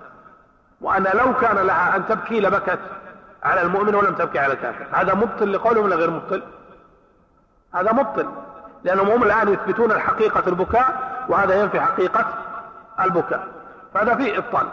[0.81, 2.79] وأن لو كان لها أن تبكي لبكت
[3.43, 4.87] على المؤمن ولم تبكي على الكافر.
[4.91, 6.43] هذا مبطل لقولهم ولا غير مبطل؟
[7.73, 8.29] هذا مبطل.
[8.83, 12.25] لانهم هم الآن يثبتون الحقيقة البكاء وهذا ينفي حقيقة
[12.99, 13.47] البكاء.
[13.93, 14.67] فهذا فيه إبطال.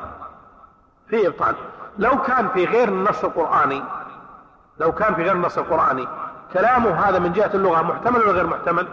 [1.09, 1.55] فيه إبطال.
[1.99, 3.83] لو كان في غير النص القرآني
[4.81, 6.09] لو كان في غير النص القرآني
[6.53, 8.89] كلامه هذا من جهة اللغة محتمل ولا غير محتمل؟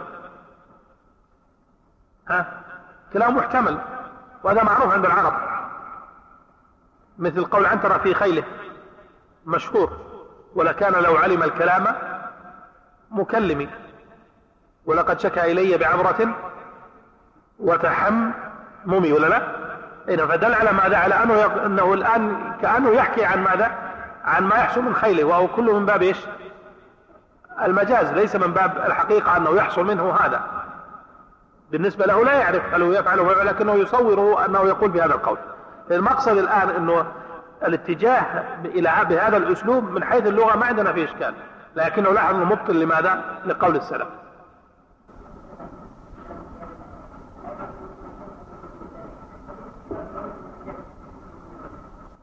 [2.28, 2.62] ها؟
[3.12, 3.78] كلام محتمل
[4.42, 5.32] وهذا معروف عند العرب.
[7.18, 8.44] مثل قول عنترة في خيله
[9.46, 9.96] مشهور
[10.54, 11.94] ولكان لو علم الكلام
[13.10, 13.68] مكلمي
[14.86, 16.34] ولقد شكى إلي بعبرة
[17.58, 19.12] وتحممي.
[19.12, 19.59] ولا لا؟
[20.10, 23.70] إذا فدل على ماذا؟ على أنه, أنه الآن كأنه يحكي عن ماذا؟
[24.24, 26.18] عن ما يحصل من خيله وهو كله من باب إيش؟
[27.62, 30.40] المجاز ليس من باب الحقيقة أنه يحصل منه هذا.
[31.70, 35.38] بالنسبة له لا يعرف هل هو يفعله ولكنه يصوره أنه يقول بهذا القول.
[35.90, 37.06] المقصد الآن أنه
[37.66, 41.34] الاتجاه إلى بهذا الأسلوب من حيث اللغة ما عندنا فيه إشكال
[41.76, 44.08] لكنه أنه مبطل لماذا؟ لقول السلف.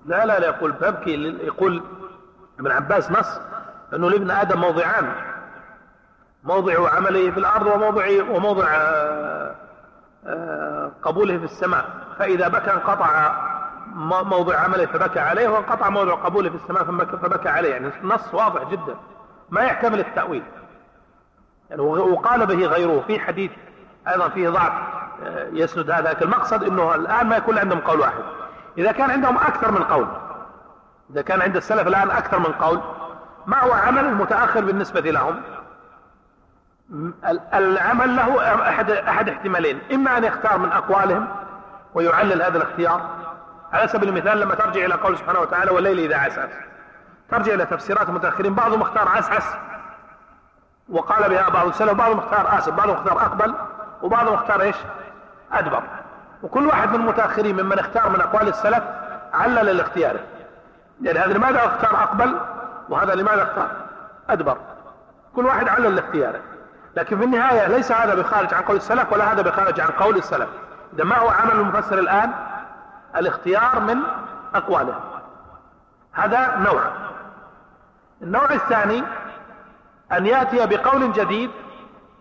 [0.08, 1.84] لا لا لا يقول ببكي يقول
[2.60, 3.40] ابن عباس نص
[3.94, 5.12] أنه لابن آدم موضعان
[6.44, 9.56] موضع عمله في الأرض وموضع وموضع آه،
[10.26, 11.86] آه، قبوله في السماء.
[12.20, 13.32] فإذا بكى انقطع
[14.24, 17.70] موضع عمله فبكى عليه وانقطع موضع قبوله في السماء فبكى عليه.
[17.70, 18.96] يعني نص واضح جدا.
[19.50, 20.44] ما يحتمل التأويل.
[21.70, 23.52] يعني وقال به غيره في حديث
[24.08, 24.74] أيضا فيه ضعف
[25.24, 26.22] آه، يسند هذا.
[26.22, 28.24] المقصد أنه الآن ما يكون عندهم قول واحد.
[28.78, 30.08] إذا كان عندهم أكثر من قول.
[31.12, 32.82] إذا كان عند السلف الآن أكثر من قول
[33.46, 35.42] ما هو عمل المتأخر بالنسبة لهم؟
[37.54, 41.28] العمل له أحد, أحد احتمالين إما أن يختار من أقوالهم
[41.94, 43.10] ويعلل هذا الاختيار.
[43.74, 46.50] على سبيل المثال لما ترجع إلى قول سبحانه وتعالى والليل إذا عسعس.
[47.32, 49.56] ترجع إلى تفسيرات المتأخرين بعضهم اختار عسعس.
[50.90, 53.54] وقال بها بعض السلف وبعضهم اختار آسف بعضهم اختار أقبل
[54.02, 54.76] وبعضهم اختار إيش؟
[55.52, 55.84] أدبر.
[56.44, 58.84] وكل واحد من المتأخرين ممن اختار من أقوال السلف
[59.34, 60.20] علل الاختيار.
[61.02, 62.40] يعني هذا لماذا أختار أقبل
[62.90, 63.72] وهذا لماذا أختار
[64.30, 64.58] أدبر؟
[65.36, 66.40] كل واحد علل الاختيار.
[66.96, 70.50] لكن في النهاية ليس هذا بخارج عن قول السلف ولا هذا بخارج عن قول السلف.
[70.94, 72.32] إذا ما هو عمل المفسر الآن؟
[73.16, 73.98] الاختيار من
[74.56, 75.00] أقواله.
[76.14, 76.82] هذا نوع.
[78.22, 79.04] النوع الثاني
[80.12, 81.52] أن يأتي بقول جديد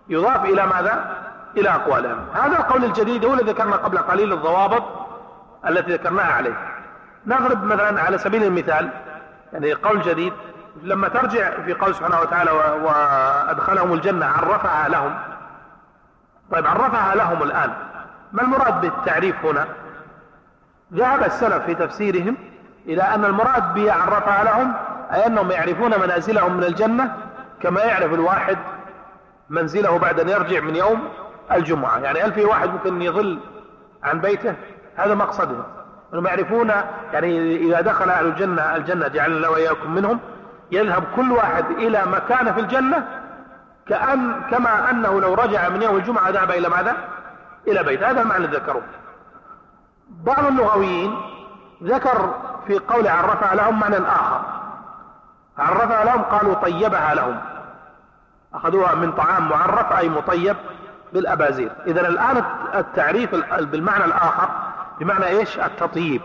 [0.09, 1.26] يضاف إلى ماذا؟
[1.57, 2.27] إلى أقوالهم.
[2.35, 4.83] هذا القول الجديد هو الذي ذكرنا قبل قليل الضوابط
[5.69, 6.55] التي ذكرناها عليه.
[7.27, 8.91] نضرب مثلا على سبيل المثال
[9.53, 10.33] يعني قول جديد
[10.83, 15.19] لما ترجع في قول سبحانه وتعالى وأدخلهم الجنة عرفها لهم.
[16.53, 17.73] طيب عرفها لهم الآن.
[18.33, 19.67] ما المراد بالتعريف هنا؟
[20.95, 22.37] ذهب السلف في تفسيرهم
[22.87, 24.73] إلى أن المراد به عرفها لهم
[25.13, 27.17] أي أنهم يعرفون منازلهم من الجنة
[27.63, 28.59] كما يعرف الواحد
[29.51, 31.09] منزله بعد أن يرجع من يوم
[31.53, 31.99] الجمعة.
[31.99, 33.39] يعني هل في واحد ممكن يظل
[34.03, 34.55] عن بيته
[34.97, 35.65] هذا مقصدهم
[36.13, 36.73] أنهم يعرفون
[37.13, 40.21] يعني إذا دخل أهل الجنة الجنة جعلنا وإياكم منهم
[40.73, 43.09] يذهب كل واحد إلى مكان في الجنة
[43.89, 46.97] كأن كما أنه لو رجع من يوم الجمعة ذهب إلى ماذا؟
[47.69, 48.03] إلى بيت.
[48.03, 48.83] هذا المعنى ذكروه
[50.09, 51.17] بعض اللغويين
[51.83, 52.35] ذكر
[52.67, 54.41] في قول عرفها لهم معنى آخر.
[55.59, 57.39] عرفها لهم قالوا طيبها لهم.
[58.55, 60.57] أخذوها من طعام معرف أي مطيب.
[61.13, 61.73] بالأبازير.
[61.87, 62.45] إذا الآن
[62.75, 64.49] التعريف بالمعنى الآخر
[65.01, 66.23] بمعنى إيش؟ التطييب.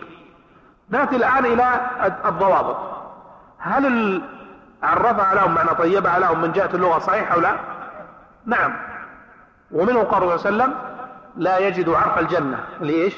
[0.89, 1.81] نأتي الآن إلى
[2.25, 2.77] الضوابط.
[3.57, 4.21] هل
[4.83, 7.55] عرفها لهم معنى طيبها لهم من جهة اللغة صحيح أو لا
[8.45, 8.73] نعم.
[9.71, 10.75] ومنه قال صلى الله عليه وسلم
[11.37, 12.59] لا يجد عرف الجنة.
[12.81, 13.15] لإيش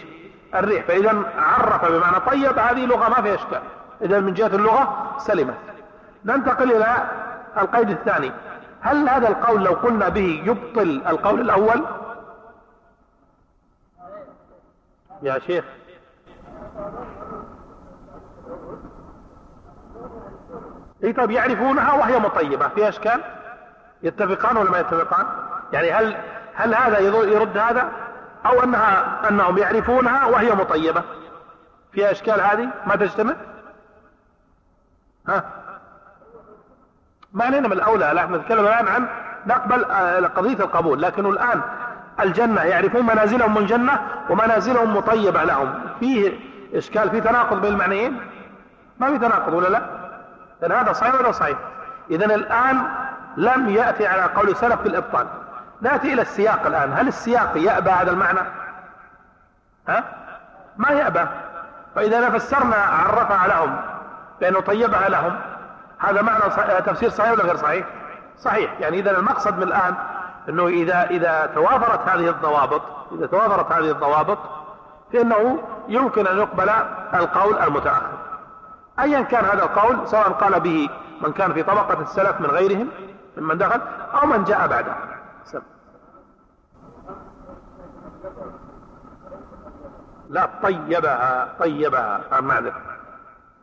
[0.56, 0.86] الريح.
[0.86, 3.62] فإذا عرف بمعنى طيب هذه لغة ما فيها إشكال.
[4.02, 5.58] إذا من جهة اللغة سلمت.
[6.26, 6.96] ننتقل إلى
[7.58, 8.32] القيد الثاني.
[8.84, 11.86] هل هذا القول لو قلنا به يبطل القول الأول؟
[15.22, 15.66] يا شيخ.
[21.04, 23.22] إي طيب يعرفونها وهي مطيبة فيها أشكال؟
[24.04, 25.26] يتفقان ولا ما يتفقان؟
[25.74, 26.18] يعني هل
[26.54, 27.92] هل هذا يرد هذا؟
[28.46, 31.04] أو أنها أنهم يعرفونها وهي مطيبة؟
[31.92, 33.36] فيها أشكال هذه ما تجتمع؟
[35.28, 35.63] ها؟
[37.34, 39.08] ما علينا من الأولى لا إحنا نتكلم الآن عن
[39.46, 41.62] نقبل آه، قضية القبول لكن الآن
[42.20, 44.00] الجنة يعرفون منازلهم من الجنة
[44.30, 45.74] ومنازلهم مطيبة لهم.
[46.00, 46.40] فيه
[46.74, 48.20] إشكال في تناقض بين المعنيين؟
[49.00, 49.82] ما في تناقض ولا لا؟
[50.62, 51.58] لأن هذا صحيح ولا صحيح؟
[52.12, 52.84] اذا الآن
[53.38, 55.28] لم يأتي على قول السلف في الإبطال.
[55.82, 56.94] نأتي إلى السياق الآن.
[56.94, 58.40] هل السياق يأبى هذا المعنى؟
[59.88, 60.04] ها؟
[60.78, 61.26] ما يأبى.
[61.96, 63.76] فإذا فسرنا عرفها لهم
[64.42, 65.36] بانه طيبها لهم.
[66.04, 66.42] هذا معنى
[66.86, 67.86] تفسير صحيح ولا غير صحيح؟
[68.40, 68.80] صحيح.
[68.80, 69.96] يعني إذا المقصد من الآن
[70.50, 72.82] إنه إذا إذا توافرت هذه الضوابط
[73.12, 74.38] إذا توافرت هذه الضوابط
[75.14, 76.70] فإنه يمكن أن يقبل
[77.14, 78.18] القول المتأخر.
[79.00, 80.90] ايا كان هذا القول سواء قال به
[81.22, 82.90] من كان في طبقة السلف من غيرهم
[83.38, 83.82] ممن دخل
[84.22, 84.96] أو من جاء بعده.
[90.30, 92.82] لا طيبها طيبها المعذرة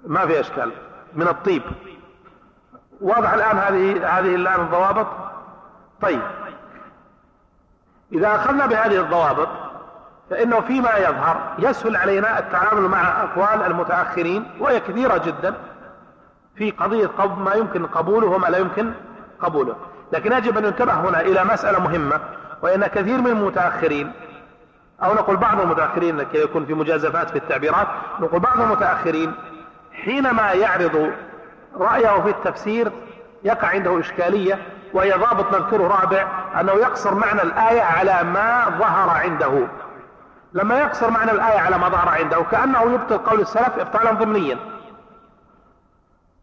[0.06, 0.72] ما في أشكال.
[1.14, 1.62] من الطيب.
[3.00, 5.06] واضح الآن هذه هذه الان الضوابط؟
[6.02, 6.22] طيب.
[8.12, 9.48] إذا أخذنا بهذه الضوابط
[10.30, 15.54] فإنه فيما يظهر يسهل علينا التعامل مع أقوال المتأخرين وهي كثيرة جدا
[16.56, 18.92] في قضية ما يمكن قبوله وما لا يمكن
[19.40, 19.76] قبوله.
[20.12, 22.20] لكن يجب أن ينتبه هنا إلى مسألة مهمة
[22.62, 24.12] وإن كثير من المتأخرين
[25.02, 27.86] أو نقول بعض المتأخرين لكي يكون في مجازفات في التعبيرات
[28.20, 29.32] نقول بعض المتأخرين
[29.92, 31.12] حينما يعرض
[31.76, 32.92] رأيه في التفسير
[33.44, 34.58] يقع عنده إشكالية
[34.92, 36.26] وهي ضابط نذكره رابع
[36.60, 39.68] أنه يقصر معنى الآية على ما ظهر عنده.
[40.52, 44.58] لما يقصر معنى الآية على ما ظهر عنده كأنه يبطل قول السلف إبطالا ضمنيا.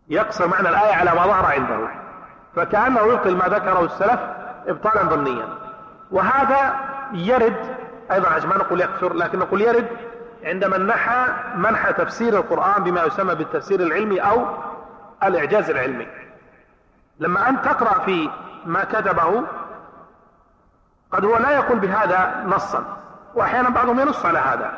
[0.09, 1.87] يقصر معنى الآية على ما ظهر عنده
[2.55, 4.19] فكأنه يبطل ما ذكره السلف
[4.67, 5.47] إبطالا ضمنيا.
[6.11, 6.75] وهذا
[7.13, 7.77] يرد
[8.11, 9.87] أيضا عشان ما نقول يقصر لكن نقول يرد
[10.43, 11.25] عندما نحى
[11.55, 14.45] منح تفسير القرآن بما يسمى بالتفسير العلمي أو
[15.23, 16.07] الإعجاز العلمي.
[17.19, 18.29] لما أنت تقرأ في
[18.65, 19.43] ما كتبه
[21.11, 22.97] قد هو لا يقول بهذا نصا
[23.35, 24.71] وأحيانا بعضهم ينص على هذا.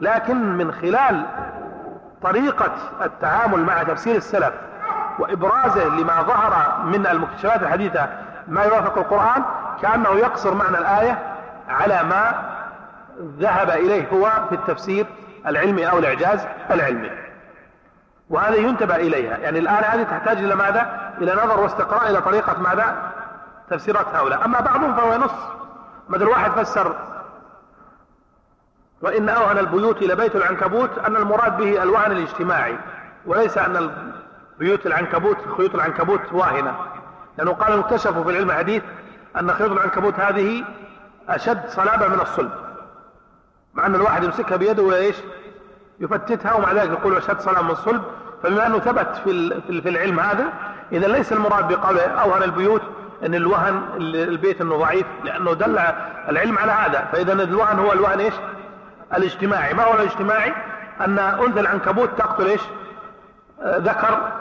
[0.00, 1.26] لكن من خلال
[2.22, 2.72] طريقة
[3.02, 4.52] التعامل مع تفسير السلف
[5.18, 8.08] وإبرازه لما ظهر من المكتشفات الحديثة
[8.48, 9.44] ما يوافق القرآن
[9.82, 11.18] كأنه يقصر معنى الآية
[11.68, 12.34] على ما
[13.38, 15.06] ذهب إليه هو في التفسير
[15.46, 17.10] العلمي أو الإعجاز العلمي.
[18.30, 19.36] وهذا ينتبه إليها.
[19.36, 23.12] يعني الآن هذه تحتاج إلى ماذا؟ إلى نظر واستقراء إلى طريقة ماذا؟
[23.70, 24.44] تفسيرات هؤلاء.
[24.44, 25.32] أما بعضهم فهو ينص
[26.08, 26.96] مثل واحد فسر.
[29.02, 32.78] وإن أوهن البيوت إلى بيت العنكبوت أن المراد به الوهن الاجتماعي
[33.26, 33.90] وليس أن
[34.58, 36.76] بيوت العنكبوت خيوط العنكبوت واهنة.
[37.38, 38.82] لأنه قال اكتشفوا في العلم الحديث
[39.40, 40.64] أن خيوط العنكبوت هذه
[41.28, 42.50] أشد صلابة من الصلب
[43.74, 45.16] مع أن الواحد يمسكها بيده وإيش
[46.00, 48.02] يفتتها ومع ذلك يقول أشد صلابة من الصلب.
[48.42, 50.44] فبما أنه ثبت في في العلم هذا
[50.92, 52.82] إذا ليس المراد بقوله أوهن البيوت
[53.26, 53.82] أن الوهن
[54.14, 55.78] البيت أنه ضعيف لأنه دل
[56.28, 57.08] العلم على هذا.
[57.12, 58.34] فإذا الوهن هو الوهن إيش؟
[59.16, 59.74] الاجتماعي.
[59.74, 60.52] ما هو الاجتماعي؟
[61.00, 62.60] أن أنثى العنكبوت تقتل إيش؟
[63.64, 64.32] ذكر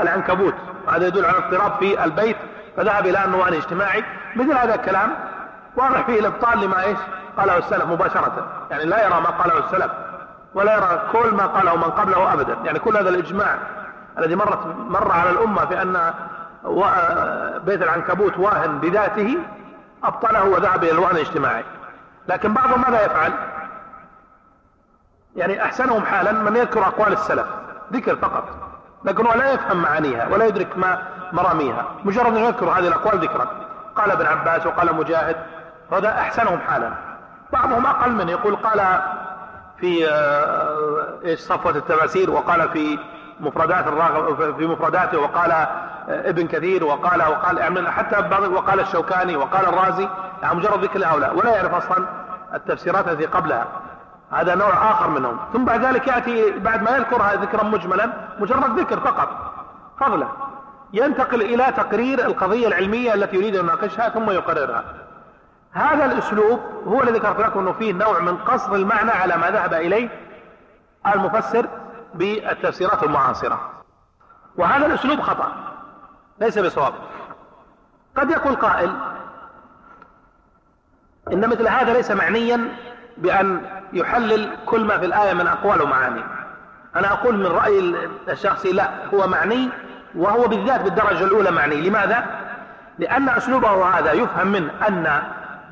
[0.00, 0.54] العنكبوت.
[0.88, 2.36] هذا يدل على اضطراب في البيت.
[2.76, 4.04] فذهب إلى أنه وهن اجتماعي.
[4.36, 5.14] مثل هذا الكلام
[5.76, 6.98] واضح فيه الإبطال لما إيش؟
[7.36, 8.46] قاله السلف مباشرة.
[8.70, 9.90] يعني لا يرى ما قاله السلف.
[10.54, 12.56] ولا يرى كل ما قاله من قبله ابدا.
[12.64, 13.58] يعني كل هذا الإجماع
[14.18, 16.12] الذي مرت مر على الأمة في ان
[17.66, 19.38] بيت العنكبوت واهن بذاته
[20.04, 21.64] أبطله وذهب إلى الوهن الاجتماعي.
[22.28, 23.32] لكن بعضهم ماذا يفعل؟
[25.36, 27.46] يعني أحسنهم حالا من يذكر أقوال السلف
[27.92, 28.44] ذكر فقط.
[29.04, 31.02] لكن هو لا يفهم معانيها ولا يدرك ما
[31.32, 31.84] مراميها.
[32.04, 33.46] مجرد أن يذكر هذه الأقوال ذكرا.
[33.96, 35.36] قال ابن عباس وقال مجاهد
[35.92, 36.92] هذا أحسنهم حالا.
[37.52, 39.00] بعضهم أقل من يقول قال
[39.82, 42.98] في آه، إيش صفوة التفاسير وقال في
[43.40, 45.68] مفردات الراغب في مفرداته وقال آه،
[46.08, 50.08] ابن كثير وقال وقال حتى وقال الشوكاني وقال الرازي
[50.42, 52.06] يعني مجرد ذكر هؤلاء ولا يعرف أصلا
[52.54, 53.66] التفسيرات التي قبلها.
[54.32, 55.36] هذا نوع آخر منهم.
[55.52, 59.28] ثم بعد ذلك يأتي بعد ما يذكرها ذكرا مجملا مجرد ذكر فقط.
[60.00, 60.26] فضلا.
[60.92, 64.84] ينتقل إلى تقرير القضية العلمية التي يريد أن يناقشها ثم يقررها.
[65.72, 69.74] هذا الأسلوب هو الذي ذكرت لكم إنه فيه نوع من قصر المعنى على ما ذهب
[69.74, 70.08] إليه
[71.14, 71.68] المفسر
[72.14, 73.70] بالتفسيرات المعاصرة.
[74.56, 75.52] وهذا الأسلوب خطأ
[76.40, 76.94] ليس بصواب.
[78.16, 78.96] قد يقول قائل
[81.32, 82.68] إن مثل هذا ليس معنيا
[83.18, 83.60] بأن
[83.92, 86.24] يحلل كل ما في الآية من أقوال ومعاني.
[86.96, 89.68] أنا أقول من رايي الشخصي لا هو معني
[90.14, 91.88] وهو بالذات بالدرجة الأولى معني.
[91.88, 92.26] لماذا؟
[92.98, 95.22] لأن أسلوبه هذا يفهم منه أن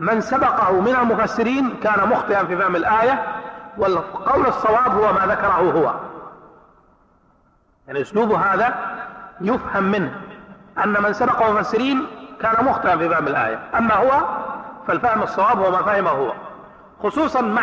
[0.00, 3.24] من سبقه من المفسرين كان مخطئا في فهم الآية
[3.78, 5.94] والقول الصواب هو ما ذكره هو.
[7.86, 8.74] يعني اسلوبه هذا
[9.40, 10.20] يفهم منه
[10.84, 12.06] أن من سبقه المفسرين
[12.40, 13.60] كان مخطئا في فهم الآية.
[13.78, 14.10] أما هو
[14.88, 16.32] فالفهم الصواب هو ما فهمه هو.
[17.02, 17.62] خصوصا مع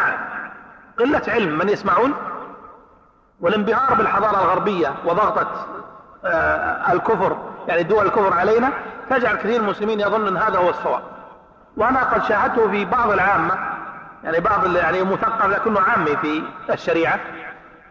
[1.00, 2.14] قلة علم من يسمعون؟
[3.42, 5.48] والانبهار بالحضارة الغربية وضغطة
[6.26, 7.38] آه، الكفر
[7.68, 8.70] يعني دول الكفر علينا
[9.10, 11.17] تجعل كثير من المسلمين يظن إن هذا هو الصواب.
[11.78, 13.58] وأنا قد شاهدته في بعض العامة
[14.24, 17.20] يعني بعض يعني مثقف لكنه عامي في الشريعة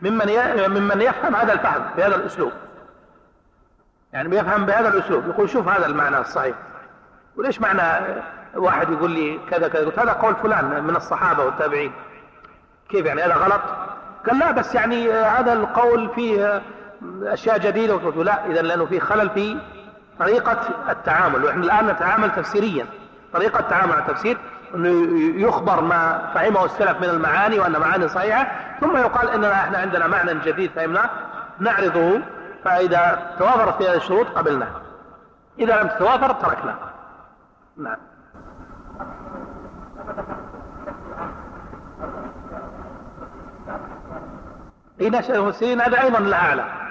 [0.02, 0.26] ممن
[0.68, 2.52] ممن يفهم هذا الفهم بهذا الأسلوب.
[4.12, 6.56] يعني بيفهم بهذا الأسلوب يقول شوف هذا المعنى الصحيح.
[7.36, 8.06] وليش معنى
[8.54, 11.92] واحد يقول لي كذا كذا؟ قلت هذا قول فلان من الصحابة والتابعين.
[12.88, 13.60] كيف يعني هذا غلط؟
[14.26, 16.62] قال لا بس يعني هذا القول فيه
[17.22, 17.94] أشياء جديدة.
[17.94, 19.56] قلت لا اذا لأنه فيه خلل في
[20.18, 20.58] طريقة
[20.88, 21.44] التعامل.
[21.44, 22.86] وإحنا الآن نتعامل تفسيريا.
[23.36, 24.38] طريقة التعامل مع التفسير
[24.74, 28.46] إنه يخبر ما فهمه السلف من المعاني وأن معاني صحيحة
[28.80, 31.10] ثم يقال إننا إحنا عندنا معنى جديد فهمناه
[31.58, 32.20] نعرضه
[32.64, 34.68] فإذا توافرت هذه الشروط قبلناه
[35.58, 36.76] إذا لم تتوافر تركناه
[37.76, 37.96] نعم.
[45.00, 46.85] نشأ المسلمين هذا أيضا لا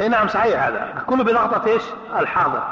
[0.00, 1.02] إي نعم صحيح هذا.
[1.06, 1.82] كله بضغطة إيش؟
[2.18, 2.62] الحاضر.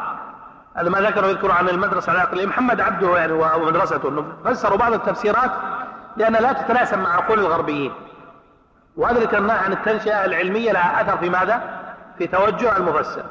[0.77, 2.47] هذا ما ذكره يذكر عن المدرسة العقلية.
[2.47, 5.51] محمد عبده يعني ومدرسته إنه فسروا بعض التفسيرات
[6.17, 7.93] لأنها لا تتناسب مع عقول الغربيين.
[8.97, 11.63] وهذا اللي كان عن التنشئة العلمية لها أثر في ماذا؟
[12.19, 13.23] في توجه المفسر.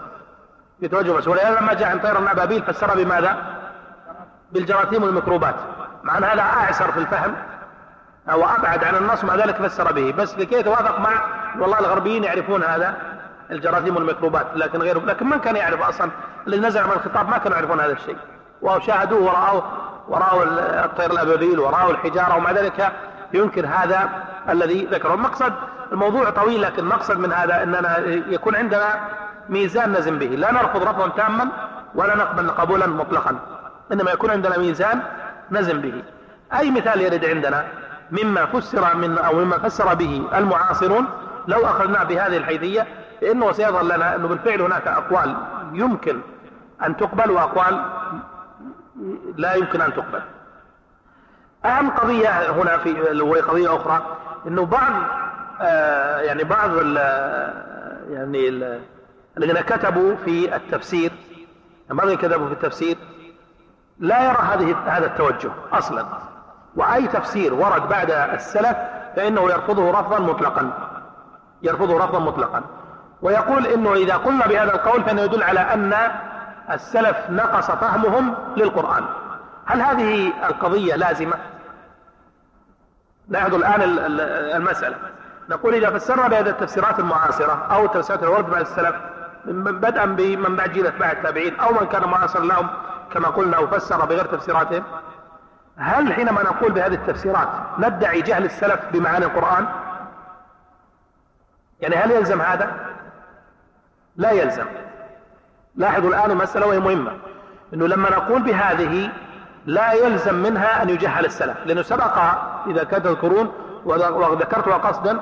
[0.80, 1.32] في توجه المفسر.
[1.32, 3.38] ولهذا لما جاء عن طير الأبابيل فسرها بماذا؟
[4.52, 5.56] بالجراثيم والميكروبات.
[6.04, 7.36] مع أن هذا أعسر في الفهم
[8.32, 10.12] أو أبعد عن النص مع ذلك فسر به.
[10.12, 11.12] بس لكي يتوافق مع
[11.60, 13.17] والله الغربيين يعرفون هذا.
[13.52, 15.00] الجراثيم والميكروبات لكن غيره.
[15.00, 16.12] لكن من كان يعرف أصلا
[16.48, 18.18] اللي نزل من الخطاب ما كانوا يعرفون هذا الشيء.
[18.62, 19.62] وشاهدوه ورأوا
[20.08, 20.44] ورأوا
[20.86, 22.92] الطير الأبابيل ورأوا الحجارة ومع ذلك
[23.34, 24.10] ينكر هذا
[24.50, 25.14] الذي ذكره.
[25.14, 25.54] المقصد
[25.92, 29.00] الموضوع طويل لكن المقصد من هذا أننا يكون عندنا
[29.50, 30.26] ميزان نزم به.
[30.26, 31.48] لا نرفض رفضا تاما
[31.96, 33.40] ولا نقبل قبولا مطلقا.
[33.92, 35.02] إنما يكون عندنا ميزان
[35.52, 36.04] نزم به.
[36.54, 37.66] أي مثال يرد عندنا؟
[38.12, 41.08] مما فسر من أو مما فسر به المعاصرون
[41.48, 42.88] لو أخذنا بهذه الحيثية
[43.22, 45.38] فإنه سيظهر لنا أنه بالفعل هناك أقوال
[45.74, 46.20] يمكن
[46.86, 47.86] أن تقبل وأقوال
[49.36, 50.22] لا يمكن أن تقبل.
[51.66, 54.18] أهم قضية هنا في وهي قضية أخرى
[54.48, 54.94] أنه بعض
[55.62, 56.98] آه يعني بعض ال
[58.12, 58.82] يعني ال
[59.38, 61.12] الذين كتبوا في التفسير
[61.92, 62.98] الذين كتبوا في التفسير
[64.00, 66.06] لا يرى هذه هذا التوجه أصلا.
[66.76, 68.78] وأي تفسير ورد بعد السلف
[69.16, 70.72] فإنه يرفضه رفضا مطلقا
[71.64, 72.64] يرفضه رفضا مطلقا.
[73.22, 75.94] ويقول إنه إذا قلنا بهذا القول فإنه يدل على أن
[76.72, 79.06] السلف نقص فهمهم للقرآن.
[79.66, 81.36] هل هذه القضية لازمة؟
[83.28, 83.82] لاحظوا الآن
[84.56, 84.96] المسألة.
[85.50, 88.96] نقول إذا فسرنا بهذه التفسيرات المعاصرة أو التفسيرات الورد مع السلف
[89.46, 92.68] بدءا بمن بعد جيل أتباع التابعين أو من كان معاصر لهم
[93.14, 94.84] كما قلنا وفسر بغير تفسيراتهم
[95.78, 99.68] هل حينما نقول بهذه التفسيرات ندعي جهل السلف بمعاني القرآن؟
[101.82, 102.87] يعني هل يلزم هذا؟
[104.18, 104.66] لا يلزم.
[105.76, 107.12] لاحظوا الآن مسألة وهي مهمة.
[107.74, 109.10] أنه لما نقول بهذه
[109.66, 111.58] لا يلزم منها أن يجهل السلف.
[111.66, 112.18] لأنه سبق
[112.68, 113.54] إذا كانت تذكرون
[113.86, 115.20] وذكرتها قصدا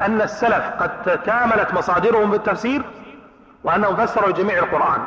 [0.00, 2.82] أن السلف قد تكاملت مصادرهم بالتفسير
[3.64, 5.00] وأنهم فسروا جميع القرآن.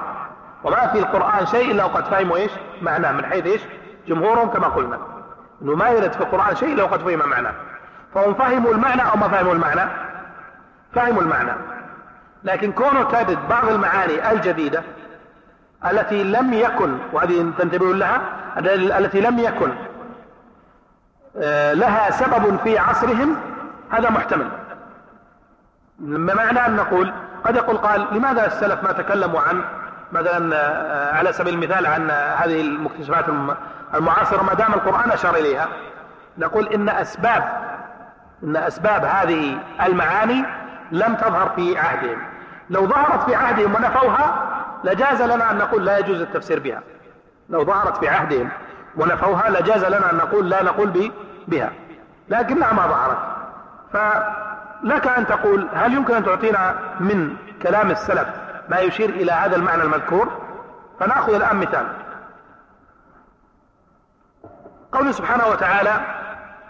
[0.63, 2.51] وما في القرآن شيء إلا وقد فهموا إيش؟
[2.81, 3.11] معناه.
[3.11, 3.61] من حيث إيش؟
[4.07, 4.97] جمهورهم كما قلنا.
[5.61, 7.53] أنه ما يرد في القرآن شيء إلا وقد فهم معناه.
[8.15, 9.89] فهم فهموا المعنى أو ما فهموا المعنى؟
[10.93, 11.51] فهموا المعنى.
[12.43, 14.83] لكن كونه تجد بعض المعاني الجديدة
[15.91, 18.21] التي لم يكن وهذه تنتبهون لها
[18.97, 19.71] التي لم يكن
[21.37, 23.37] آه، لها سبب في عصرهم
[23.91, 24.49] هذا محتمل.
[25.99, 27.13] بمعنى أن نقول
[27.43, 29.63] قد يقول قال لماذا السلف ما تكلموا عن
[30.11, 33.25] مثلا آه، على سبيل المثال عن هذه المكتشفات
[33.93, 35.67] المعاصرة ما دام القرآن أشار إليها؟
[36.37, 37.43] نقول إن أسباب
[38.43, 40.45] إن أسباب هذه المعاني
[40.91, 42.32] لم تظهر في عهدهم.
[42.69, 44.49] لو ظهرت في عهدهم ونفوها
[44.83, 46.81] لجاز لنا أن نقول لا يجوز التفسير بها.
[47.49, 48.49] لو ظهرت في عهدهم
[48.97, 51.11] ونفوها لجاز لنا أن نقول لا نقول
[51.47, 51.71] بها.
[52.29, 53.17] لكنها ما ظهرت.
[53.93, 58.27] فلك أن تقول هل يمكن أن تعطينا من كلام السلف
[58.69, 60.31] ما يشير إلى هذا المعنى المذكور؟
[60.99, 61.87] فنأخذ الآن مثال.
[64.91, 65.93] قوله سبحانه وتعالى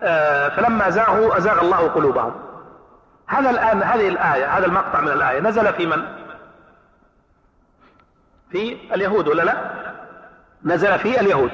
[0.03, 2.33] آه، فلما زاغوا أزاغ الله قلوبهم.
[3.33, 5.39] هذا الآن هذه الآية هذا المقطع من الآية.
[5.39, 6.05] نزل في من؟
[8.51, 9.71] في اليهود ولا لا؟
[10.63, 11.51] نزل في اليهود.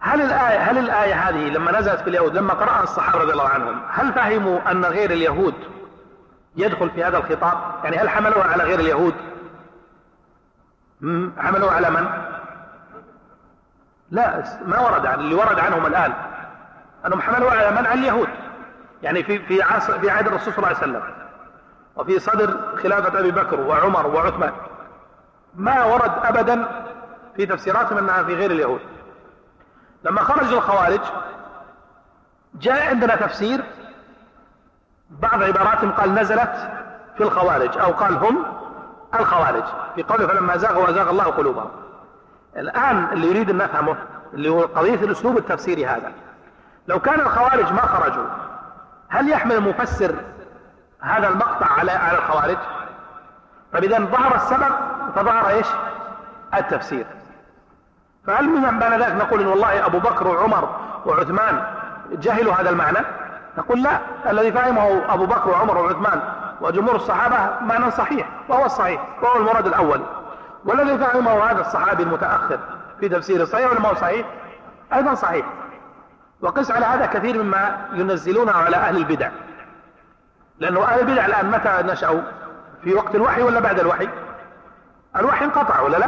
[0.00, 3.82] هل الآية هل الآية هذه لما نزلت في اليهود لما قرأها الصحابة رضي الله عنهم
[3.88, 5.54] هل فهموا أن غير اليهود
[6.56, 9.14] يدخل في هذا الخطاب؟ يعني هل حملوها على غير اليهود؟
[11.38, 12.06] حملوها على من؟
[14.10, 16.12] لا ما ورد عن اللي ورد عنهم الآن.
[17.06, 18.28] أنهم حملوها على من؟ على اليهود.
[19.02, 21.02] يعني في في عصر في عهد الرسول صلى الله عليه وسلم.
[21.96, 24.52] وفي صدر خلافة أبي بكر وعمر وعثمان.
[25.54, 26.84] ما ورد أبدا
[27.36, 28.80] في تفسيراتهم أنها في غير اليهود.
[30.04, 31.00] لما خرج الخوارج
[32.54, 33.64] جاء عندنا تفسير
[35.10, 36.70] بعض عباراتهم قال نزلت
[37.16, 38.44] في الخوارج أو قال هم
[39.14, 39.64] الخوارج.
[39.94, 41.70] في قوله فلما زاغوا وزاغ الله قلوبهم.
[42.56, 43.96] الآن اللي يريد أن نفهمه
[44.34, 46.12] اللي هو قضية الأسلوب التفسيري هذا.
[46.88, 48.26] لو كان الخوارج ما خرجوا
[49.12, 50.14] هل يحمل المفسر
[51.00, 52.56] هذا المقطع على على الخوارج؟
[53.72, 54.74] طيب اذا ظهر السبب
[55.14, 55.66] فظهر إيش؟
[56.54, 57.06] التفسير.
[58.26, 60.76] فهل من بعد ذلك نقول إن والله أبو بكر وعمر
[61.06, 61.64] وعثمان
[62.12, 62.98] جهلوا هذا المعنى؟
[63.58, 63.98] نقول لا
[64.30, 66.22] الذي فهمه أبو بكر وعمر وعثمان
[66.60, 70.00] وجمهور الصحابة معنى صحيح وهو الصحيح وهو المراد الأول.
[70.64, 72.58] والذي فهمه هذا الصحابي المتأخر
[73.00, 74.26] في تفسير صحيح ولا ما هو صحيح؟
[74.94, 75.46] أيضا صحيح.
[76.42, 79.30] وقس على هذا كثير مما ينزلونه على أهل البدع.
[80.58, 82.20] لأنه أهل البدع الآن متى نشأوا؟
[82.84, 84.08] في وقت الوحي ولا بعد الوحي؟
[85.16, 86.06] الوحي انقطع ولا لا؟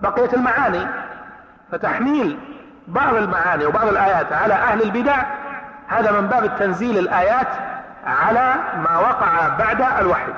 [0.00, 0.86] بقيت المعاني.
[1.72, 2.38] فتحميل
[2.88, 5.16] بعض المعاني وبعض الآيات على أهل البدع
[5.86, 7.48] هذا من باب التنزيل الآيات
[8.06, 10.32] على ما وقع بعد الوحي.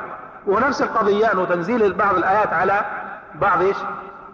[0.46, 2.80] ونفس القضية أنه تنزيل بعض الآيات على
[3.34, 3.76] بعض إيش؟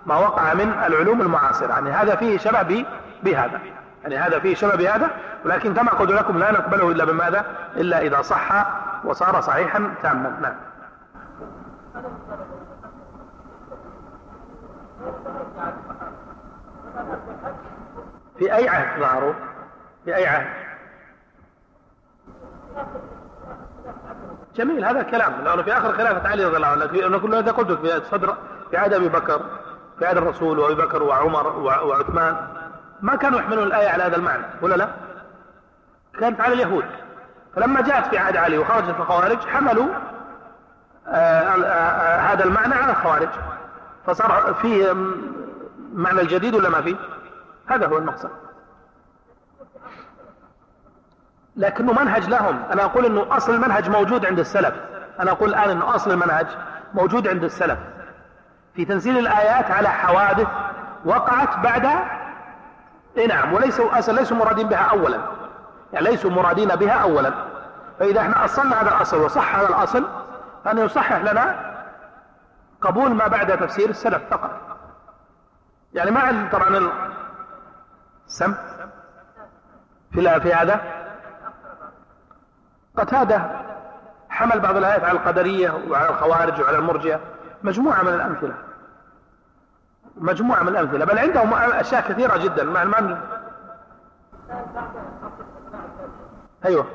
[0.06, 1.72] ما وقع من العلوم المعاصرة.
[1.72, 2.84] يعني هذا فيه شبه
[3.22, 3.60] بهذا.
[4.04, 5.10] يعني هذا فيه شبه بهذا
[5.44, 7.44] ولكن كما قلت لكم لا نقبله إلا بماذا؟
[7.76, 8.66] إلا إذا صح
[9.04, 10.38] وصار صحيحا تاما.
[10.42, 10.54] نعم.
[18.38, 19.32] في أي عهد ظهروا؟
[20.04, 20.46] في أي عهد؟
[24.56, 25.32] جميل هذا كلام.
[25.44, 28.36] لأنه في آخر خلافة علي رضي الله عنه أنا كل هذا قلت في صدر
[28.70, 29.40] في عهد أبي بكر
[29.98, 32.63] في عهد الرسول وأبي بكر وعمر وعثمان.
[33.04, 34.88] ما كانوا يحملون الآية على هذا المعنى ولا لا؟
[36.20, 36.84] كانت على اليهود.
[37.56, 39.86] فلما جاءت في عهد علي وخرجت الخوارج حملوا
[41.08, 43.28] آآ آآ آآ هذا المعنى على الخوارج.
[44.06, 44.92] فصار فيه
[45.92, 46.96] معنى الجديد ولا ما فيه
[47.66, 48.30] هذا هو المقصد
[51.56, 52.62] لكنه منهج لهم.
[52.72, 54.74] أنا أقول إنه أصل المنهج موجود عند السلف.
[55.20, 56.46] أنا أقول الآن إنه أصل المنهج
[56.94, 57.78] موجود عند السلف.
[58.74, 60.48] في تنزيل الآيات على حوادث
[61.04, 61.88] وقعت بعد
[63.16, 65.18] اي نعم وليسوا اصل ليسوا مرادين بها اولا.
[65.92, 67.32] يعني ليسوا مرادين بها اولا.
[67.98, 70.04] فإذا إحنا أصلنا هذا الأصل وصح هذا الأصل
[70.64, 71.74] فانه يصحح لنا
[72.80, 74.50] قبول ما بعد تفسير السلف فقط.
[75.94, 76.90] يعني ما طبعا
[78.26, 78.54] السم
[80.12, 80.80] في في هذا.
[82.96, 83.42] قتادة
[84.28, 87.20] حمل بعض الآيات على القدرية وعلى الخوارج وعلى المرجئة.
[87.62, 88.54] مجموعة من الأمثلة.
[90.16, 92.64] مجموعة من الأمثلة بل عندهم أشياء كثيرة جدا.
[92.64, 93.20] ما ما
[96.64, 96.86] أيوه.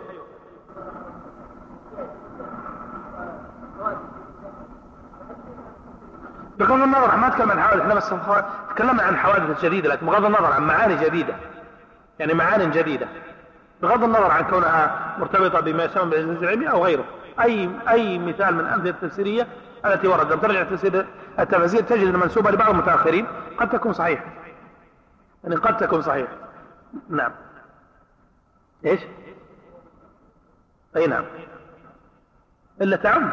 [6.59, 8.13] بغض النظر ما نتكلم عن حوادث إحنا بس
[8.75, 11.35] تكلمنا عن حوادث جديدة لكن بغض النظر عن معاني جديدة.
[12.19, 13.07] يعني معاني جديدة.
[13.81, 17.03] بغض النظر عن كونها مرتبطة بما يسمى بالعلم العلمي أو غيره.
[17.41, 19.47] أي أي مثال من الأمثلة التفسيرية
[19.85, 21.05] التي ورد لم ترجع تفسير
[21.39, 23.27] التفاسير تجد أن منسوبة لبعض المتأخرين.
[23.57, 24.25] قد تكون صحيحة.
[25.43, 26.33] يعني قد تكون صحيحة.
[27.09, 27.31] نعم.
[28.85, 28.99] إيش؟
[30.95, 31.25] أي نعم.
[32.81, 33.31] إلا تعم.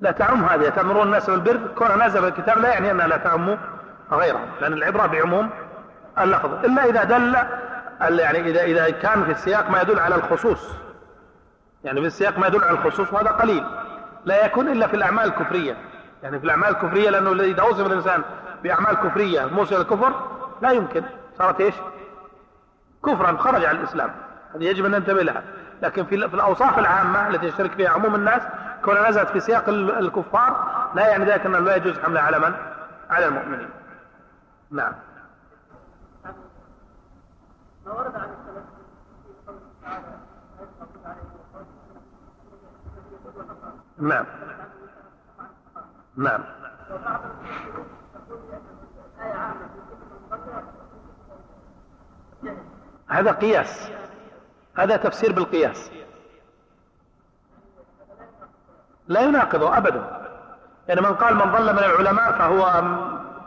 [0.00, 0.68] لا تعم هذه.
[0.68, 1.60] تأمرون الناس بالبر.
[1.78, 3.58] كونها نازل الكتاب لا يعني أنها لا تعم
[4.12, 5.50] غيرها لأن العبرة بعموم
[6.18, 6.64] اللفظ.
[6.64, 7.36] إلا إذا دل
[8.18, 10.89] يعني إذا إذا كان في السياق ما يدل على الخصوص.
[11.84, 13.64] يعني في السياق ما يدل على الخصوص وهذا قليل
[14.24, 15.76] لا يكون إلا في الأعمال الكفرية
[16.22, 18.22] يعني في الأعمال الكفرية لأنه اذا وصف الإنسان
[18.62, 20.14] بأعمال كفرية موصل الكفر
[20.62, 21.02] لا يمكن
[21.38, 21.74] صارت إيش؟
[23.04, 24.10] كفرا خرج عن الإسلام
[24.54, 25.42] هذه يجب أن ننتبه لها
[25.82, 28.42] لكن في في الأوصاف العامة التي يشترك فيها عموم الناس
[28.84, 32.54] كونها نزلت في سياق الكفار لا يعني ذلك انه لا يجوز حملها على من؟
[33.10, 33.68] على المؤمنين.
[34.70, 34.92] نعم.
[37.86, 38.64] ما ورد عن السلف
[44.00, 44.26] نعم.
[46.16, 46.44] نعم.
[53.08, 53.90] هذا قياس.
[54.76, 55.90] هذا تفسير بالقياس.
[59.08, 60.20] لا يناقضه ابدا.
[60.88, 62.82] يعني من قال من ضل من العلماء فهو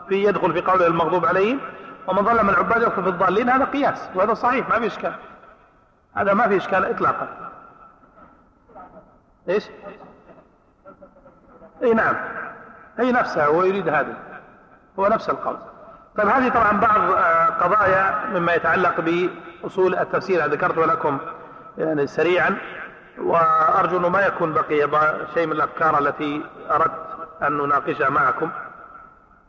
[0.08, 1.60] في يدخل في قوله المغضوب عليهم
[2.08, 5.14] ومن ظل من العباد يدخل في الضالين هذا قياس وهذا صحيح ما في إشكال.
[6.14, 7.50] هذا ما في إشكال اطلاقا.
[9.48, 9.64] إيش؟
[11.82, 12.14] اي نعم.
[12.98, 14.14] هي نفسها هو يريد هذا.
[14.98, 15.56] هو نفس القول.
[16.16, 17.00] طيب هذه طبعا بعض
[17.62, 20.46] قضايا مما يتعلق بأصول التفسير.
[20.46, 21.18] ذكرته لكم
[21.78, 22.56] يعني سريعا
[23.18, 24.88] وأرجو أنه ما يكون بقي
[25.34, 26.92] شيء من الأفكار التي أردت
[27.42, 28.50] أن نناقشها معكم.